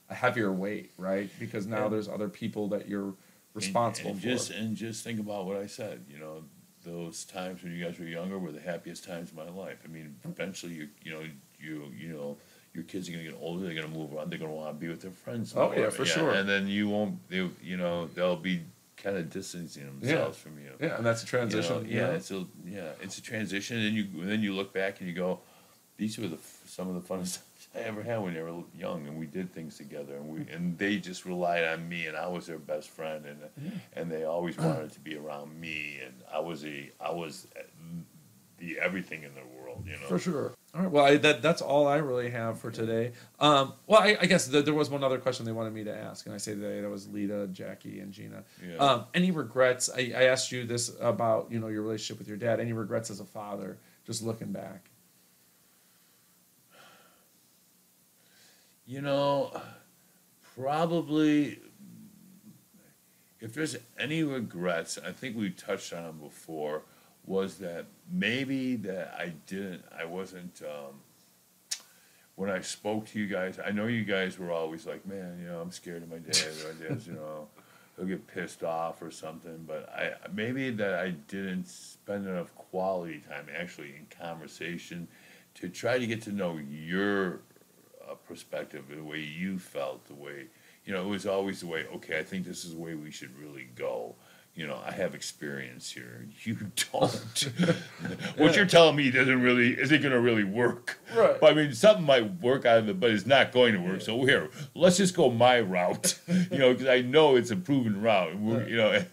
[0.09, 1.31] a heavier weight, right?
[1.39, 3.15] Because now And- there's other people that you're
[3.55, 4.27] responsible and for.
[4.27, 6.05] Just and just think about what I said.
[6.09, 6.45] You know,
[6.85, 9.79] those times when you guys were younger were the happiest times of my life.
[9.85, 11.23] I mean, eventually you you know
[11.61, 12.37] you you know
[12.75, 13.65] your kids are gonna get older.
[13.67, 14.31] They're gonna move around.
[14.31, 15.53] They're gonna want to be with their friends.
[15.57, 15.91] Oh, yeah, more.
[15.91, 16.31] for sure.
[16.31, 17.29] And then you won't.
[17.29, 18.63] They you know they'll be
[19.03, 20.71] kind of distancing themselves from you.
[20.81, 21.89] yeah, and that's a You know, transition.
[21.89, 22.13] you yeah, know?
[22.13, 25.15] it's a yeah, it's a transition, and you and then you look back and you
[25.15, 25.41] go,
[25.97, 27.39] these were the some of the funnest times
[27.75, 30.77] I ever had when they were young, and we did things together, and we and
[30.79, 34.57] they just relied on me, and I was their best friend, and and they always
[34.67, 37.63] wanted to be around me, and I was a I was uh,
[38.59, 40.07] the everything in their world, you know.
[40.09, 40.53] For sure.
[40.73, 40.91] All right.
[40.91, 43.13] Well, I, that that's all I really have for today.
[43.41, 45.95] Um, well, I, I guess th- there was one other question they wanted me to
[45.95, 48.45] ask, and I say today that was Lita, Jackie, and Gina.
[48.65, 48.77] Yeah.
[48.77, 49.91] Um, any regrets?
[49.91, 52.61] I, I asked you this about you know your relationship with your dad.
[52.61, 53.79] Any regrets as a father?
[54.07, 54.91] Just looking back.
[58.87, 59.61] You know,
[60.55, 61.59] probably
[63.41, 66.83] if there's any regrets, I think we touched on them before,
[67.31, 70.97] was that maybe that I didn't, I wasn't, um,
[72.35, 75.47] when I spoke to you guys, I know you guys were always like, man, you
[75.47, 77.47] know, I'm scared of my dad, or my dad's, you know,
[77.97, 83.23] he'll get pissed off or something, but I, maybe that I didn't spend enough quality
[83.29, 85.07] time actually in conversation
[85.55, 87.43] to try to get to know your
[88.11, 90.47] uh, perspective, the way you felt, the way
[90.85, 91.87] you know, it was always the way.
[91.95, 94.17] Okay, I think this is the way we should really go.
[94.61, 96.27] You know, I have experience here.
[96.45, 96.59] You
[96.93, 97.15] don't.
[98.37, 101.01] what you're telling me doesn't really isn't going to really work.
[101.17, 101.41] Right.
[101.41, 104.03] But I mean, something might work out of it, but it's not going to work.
[104.03, 106.19] So here, let's just go my route.
[106.29, 108.33] you know, because I know it's a proven route.
[108.33, 109.07] and we're- You know, and,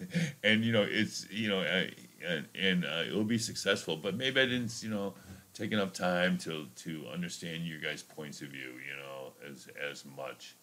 [0.44, 3.96] and you know it's you know, and, and uh, it'll be successful.
[3.96, 5.14] But maybe I didn't you know
[5.54, 8.74] take enough time to to understand your guys' points of view.
[8.86, 10.58] You know, as as much.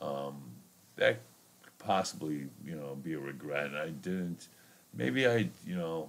[0.00, 0.36] Um,
[0.94, 1.20] that
[1.84, 4.48] possibly you know be a regret, and I didn't.
[4.94, 6.08] Maybe I you know.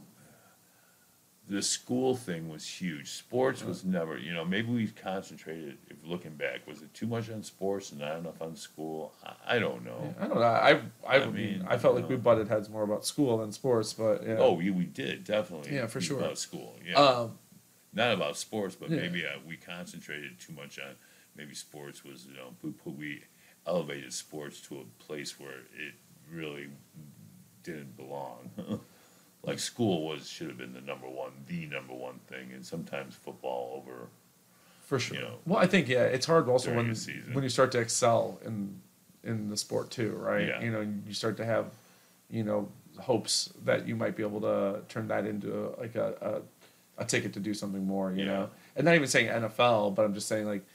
[1.50, 3.10] The school thing was huge.
[3.10, 7.30] Sports was never, you know, maybe we concentrated, if looking back, was it too much
[7.30, 9.12] on sports and not enough on school?
[9.26, 10.16] I, I don't know.
[10.22, 10.42] I don't know.
[10.42, 13.92] I I, I mean, I felt like we butted heads more about school than sports,
[13.92, 14.38] but yeah.
[14.40, 15.76] Oh, we, we did, definitely.
[15.76, 16.20] Yeah, for sure.
[16.20, 16.96] About school, yeah.
[16.96, 17.32] Um,
[17.94, 19.02] not about sports, but Yeah.
[19.02, 20.96] maybe uh, we concentrated too much on
[21.36, 23.22] maybe sports was you know we put we
[23.66, 25.94] elevated sports to a place where it
[26.32, 26.68] really
[27.64, 28.50] didn't belong.
[29.44, 33.16] like school was should have been the number one, the number one thing, and sometimes
[33.16, 34.08] football over.
[34.86, 35.16] For sure.
[35.18, 36.94] you know, well, I think yeah, it's hard also when
[37.34, 38.82] when you start to excel in
[39.24, 40.48] in the sport too, right?
[40.48, 40.62] Yeah.
[40.62, 41.68] You know, you start to have,
[42.30, 42.68] you know,
[43.00, 46.42] hopes that you might be able to turn that into like a
[46.98, 48.12] a, a ticket to do something more.
[48.12, 48.26] You Yeah.
[48.26, 50.66] know, and not even saying NFL, but I'm just saying like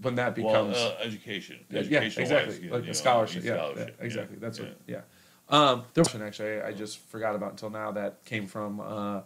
[0.00, 3.44] when that becomes well, uh, education, yeah, education exactly like a scholarship.
[3.44, 4.38] Yeah, yeah, exactly.
[4.38, 4.64] That's yeah.
[4.64, 4.76] what.
[4.86, 5.00] Yeah.
[5.48, 9.20] Um, there was actually I, I just forgot about until now that came from uh,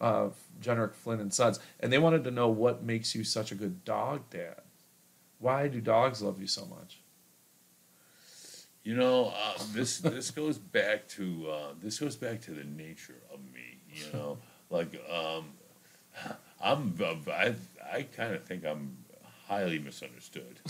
[0.00, 0.30] uh,
[0.60, 3.84] Jenrick Flynn and Suds, and they wanted to know what makes you such a good
[3.84, 4.60] dog dad.
[5.38, 7.00] Why do dogs love you so much?
[8.82, 13.20] You know, uh, this this goes back to uh, this goes back to the nature
[13.32, 13.78] of me.
[13.92, 14.38] You know,
[14.70, 15.44] like um,
[16.60, 16.94] I'm
[17.30, 17.54] I
[17.92, 18.96] I kind of think I'm
[19.48, 20.60] highly misunderstood.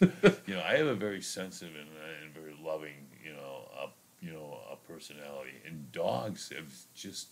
[0.46, 1.88] you know, I have a very sensitive and,
[2.22, 3.86] and very loving, you know, uh,
[4.20, 7.28] you know, a personality, and dogs have just.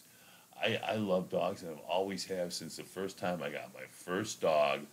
[0.59, 3.85] I, I love dogs and I've always have since the first time I got my
[3.91, 4.87] first dog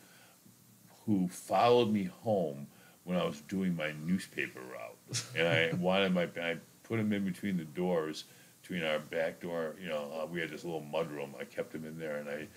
[1.06, 2.68] who followed me home
[3.06, 5.24] when I was doing my newspaper route.
[5.38, 8.26] And I wanted my, I put him in between the doors,
[8.62, 11.30] between our back door, you know, uh, we had this little mudroom.
[11.40, 12.48] I kept him in there and I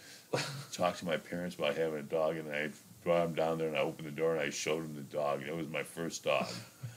[0.73, 2.71] talked to my parents about having a dog and I
[3.07, 5.41] brought him down there and I opened the door and I showed him the dog.
[5.41, 6.49] And it was my first dog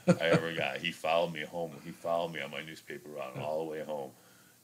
[0.08, 0.78] I ever got.
[0.78, 1.70] He followed me home.
[1.84, 4.10] He followed me on my newspaper route all the way home.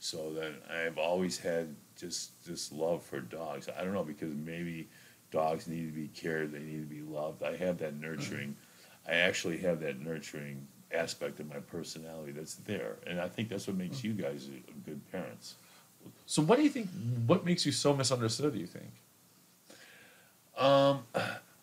[0.01, 3.68] So then I've always had just this love for dogs.
[3.78, 4.89] I don't know because maybe
[5.31, 7.44] dogs need to be cared, they need to be loved.
[7.44, 8.56] I have that nurturing.
[9.09, 13.66] I actually have that nurturing aspect of my personality that's there, and I think that's
[13.66, 14.48] what makes you guys
[14.85, 15.55] good parents.
[16.27, 16.89] So, what do you think?
[17.27, 18.52] What makes you so misunderstood?
[18.52, 18.90] Do you think?
[20.56, 21.04] Um,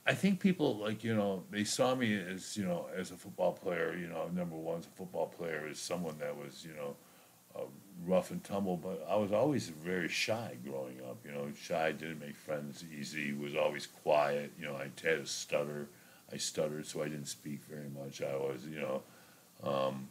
[0.06, 3.53] I think people like you know they saw me as you know as a football
[3.53, 3.95] player.
[3.95, 6.95] You know, number one as a football player is someone that was you know
[7.56, 7.65] uh,
[8.06, 11.18] rough and tumble, but I was always very shy growing up.
[11.26, 14.52] You know, shy, didn't make friends easy, was always quiet.
[14.60, 15.88] You know, I had a stutter.
[16.32, 18.22] I stuttered, so I didn't speak very much.
[18.22, 19.03] I was, you know,
[19.64, 20.07] um,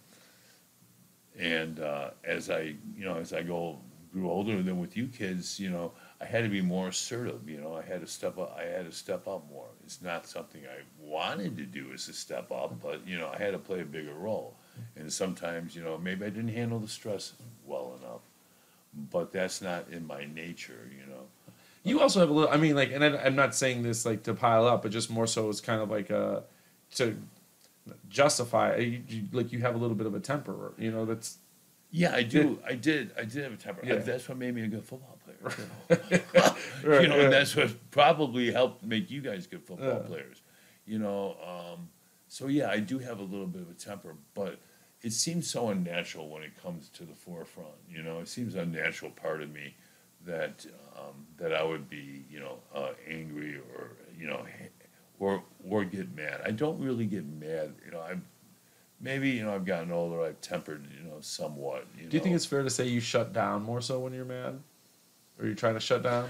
[1.39, 3.79] and uh, as I, you know, as I go
[4.13, 5.93] grew older, then with you kids, you know,
[6.23, 7.49] I had to be more assertive.
[7.49, 8.57] You know, I had to step up.
[8.57, 9.67] I had to step up more.
[9.85, 13.39] It's not something I wanted to do is to step up, but you know, I
[13.39, 14.55] had to play a bigger role.
[14.97, 17.33] And sometimes, you know, maybe I didn't handle the stress
[17.67, 18.21] well enough,
[19.11, 20.89] but that's not in my nature.
[20.91, 21.23] You know.
[21.83, 22.51] You also have a little.
[22.51, 25.11] I mean, like, and I, I'm not saying this like to pile up, but just
[25.11, 26.45] more so it's kind of like a
[26.95, 27.17] to
[28.09, 28.77] justify.
[28.77, 30.73] You, you, like you have a little bit of a temper.
[30.79, 31.39] You know, that's
[31.95, 32.59] Yeah, I do.
[32.67, 33.13] I did.
[33.19, 33.83] I did have a temper.
[33.85, 33.97] Yeah.
[33.97, 35.55] That's what made me a good football player.
[37.03, 40.41] you know, and that's what probably helped make you guys good football players.
[40.87, 41.91] You know, um,
[42.29, 44.59] so yeah, I do have a little bit of a temper, but
[45.03, 47.75] it seems so unnatural when it comes to the forefront.
[47.91, 49.75] You know, it seems unnatural part of me
[50.25, 50.65] that
[50.97, 54.47] um, that I would be, you know, uh, angry or you know,
[55.19, 56.41] or or get mad.
[56.43, 57.75] I don't really get mad.
[57.85, 58.25] You know, I'm
[59.03, 60.23] maybe you know I've gotten older.
[60.23, 61.87] I've tempered, you know, somewhat.
[61.99, 64.25] You Do you think it's fair to say you shut down more so when you're
[64.25, 64.61] mad?
[65.39, 66.29] Or you trying to shut down?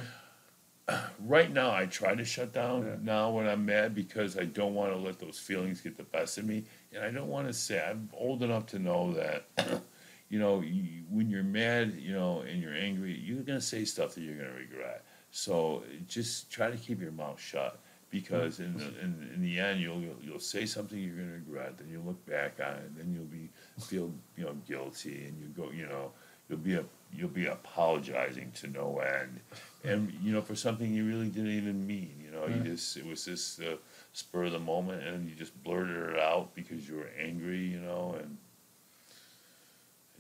[1.21, 2.97] right now I try to shut down Yeah.
[3.03, 6.39] now when I'm mad because I don't want to let those feelings get the best
[6.39, 9.47] of me, and I don't want to say I'm old enough to know that,
[10.29, 14.15] you know, you, when you're mad, you know, and you're angry, you're gonna say stuff
[14.15, 15.05] that you're gonna regret.
[15.31, 17.79] So just try to keep your mouth shut
[18.13, 21.79] because in the, in, in the end you'll, you'll you'll say something you're gonna regret,
[21.79, 23.49] then you'll look back on it, then you'll be
[23.85, 26.13] feel you know guilty, and you go you know
[26.49, 29.41] you'll be a, you'll be apologizing to no end,
[29.83, 32.15] and you know for something you really didn't even mean.
[32.23, 33.79] You know, you just it was just the
[34.13, 37.61] spur of the moment, and you just blurted it out because you were angry.
[37.61, 38.37] You know, and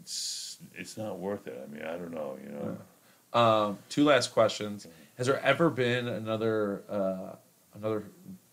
[0.00, 1.62] it's it's not worth it.
[1.62, 2.38] I mean, I don't know.
[2.42, 2.76] You know.
[3.38, 4.86] Um, two last questions.
[5.18, 7.36] Has there ever been another uh,
[7.74, 8.04] another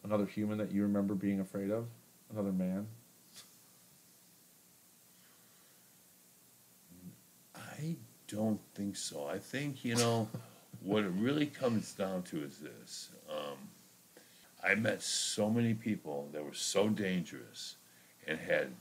[0.04, 1.86] another human that you remember being afraid of?
[2.32, 2.88] Another man?
[7.56, 7.96] I
[8.28, 9.28] don't think so.
[9.28, 10.28] I think, you know,
[10.84, 13.10] what it really comes down to is this.
[13.30, 13.58] Um,
[14.64, 17.76] I met so many people that were so dangerous
[18.28, 18.72] and had,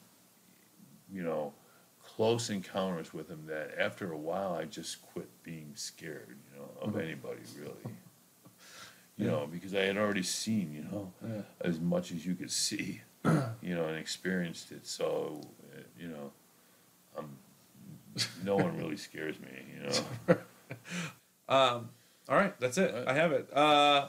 [1.12, 1.52] you know,
[2.02, 6.68] close encounters with them that after a while I just quit being scared, you know,
[6.80, 7.94] of anybody really.
[9.18, 11.42] You know, because I had already seen, you know, Yeah.
[11.60, 13.02] as much as you could see,
[13.60, 14.86] you know, and experienced it.
[14.86, 15.40] So,
[15.74, 16.30] uh, you know,
[17.18, 17.36] um,
[18.44, 20.36] no one really scares me, you know.
[21.48, 21.88] Um,
[22.28, 22.94] all right, that's it.
[23.06, 23.48] I have it.
[23.56, 24.08] Uh,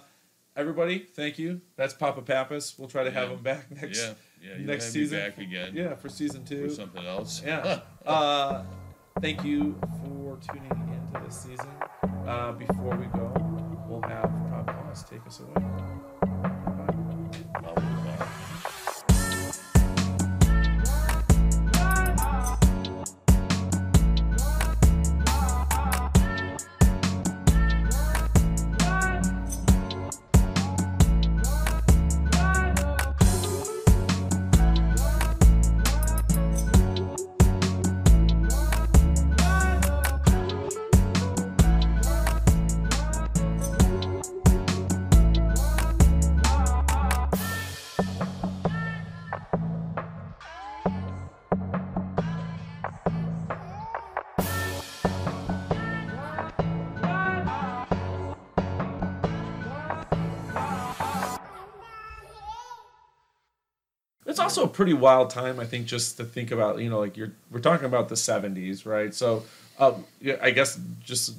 [0.58, 1.62] everybody, thank you.
[1.78, 2.76] That's Papa Pappas.
[2.78, 3.36] We'll try to have Yeah.
[3.36, 4.14] him back next Yeah,
[4.52, 4.58] yeah.
[4.58, 5.20] You next season.
[5.20, 5.72] Back again.
[5.74, 6.68] Yeah, for season two.
[6.68, 7.42] For something else.
[7.46, 7.80] Yeah.
[8.06, 8.64] Uh,
[9.22, 11.70] thank you for tuning into this season.
[12.28, 13.32] Uh, before we go,
[13.88, 14.30] we'll have
[14.90, 16.59] Boss take us away.
[64.80, 66.80] Pretty wild time, I think, just to think about.
[66.80, 69.14] You know, like you're we're talking about the '70s, right?
[69.14, 69.44] So,
[70.22, 71.36] yeah, I guess just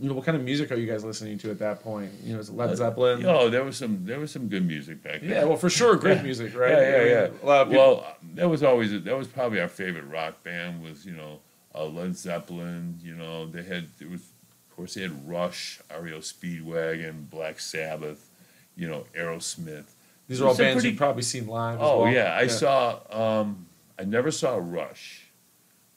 [0.00, 2.10] you know, what kind of music are you guys listening to at that point?
[2.24, 3.24] You know, is it Led Zeppelin?
[3.24, 5.30] Oh, there was some there was some good music back then.
[5.30, 6.22] yeah, well, for sure, great Yeah.
[6.30, 6.70] music, right?
[6.72, 7.28] Yeah, yeah, yeah.
[7.42, 7.84] A lot of people.
[7.86, 11.38] Well, that was always that was probably our favorite rock band was you know
[11.74, 12.98] uh, Led Zeppelin.
[13.02, 14.20] You know they had there was
[14.68, 18.28] of course they had Rush, REO Speedwagon, Black Sabbath,
[18.76, 19.90] you know Aerosmith.
[20.30, 21.78] These are all bands pretty- you've probably seen live.
[21.82, 22.12] Oh well.
[22.12, 23.00] yeah, I saw.
[23.10, 23.66] Um,
[23.98, 25.26] I never saw Rush,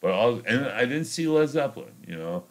[0.02, 1.94] but all and I didn't see Led Zeppelin.
[2.08, 2.44] You know,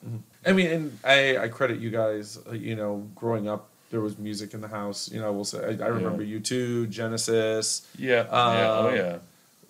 [0.46, 2.38] I mean, and I, I credit you guys.
[2.48, 5.10] uh, You know, growing up, there was music in the house.
[5.12, 7.86] You know, I will say, I, I remember U2, Genesis.
[7.98, 9.18] yeah, yeah, oh Um, yeah.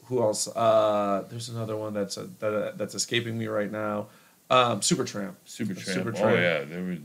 [0.05, 0.47] Who else?
[0.49, 4.09] Uh, there's another one that's uh that, that's escaping me right now.
[4.51, 5.35] Um, Supertramp.
[5.47, 5.97] Supertramp.
[5.97, 6.37] Oh Supertramp.
[6.37, 6.99] yeah, there was.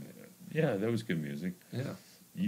[0.52, 1.52] Yeah, that was good music.
[1.72, 1.82] Yeah.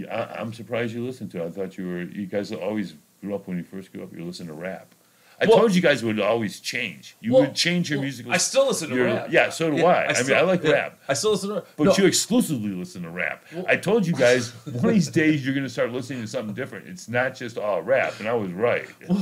[0.09, 1.43] I, I'm surprised you listened to.
[1.43, 1.47] it.
[1.47, 2.01] I thought you were.
[2.03, 4.13] You guys always grew up when you first grew up.
[4.13, 4.93] You listened to rap.
[5.39, 7.15] I Well- told you guys would always change.
[7.19, 8.31] You Well, would change your well, musical.
[8.31, 9.27] I still listen to your- rap.
[9.31, 10.09] Yeah, so do Yeah, I.
[10.09, 10.99] I, still- mean, I like yeah, rap.
[11.09, 11.65] I still listen to rap.
[11.77, 13.43] But No, you exclusively listen to rap.
[13.67, 16.53] I told you guys one of these days you're going to start listening to something
[16.53, 16.87] different.
[16.87, 18.85] It's not just all rap, and I was right.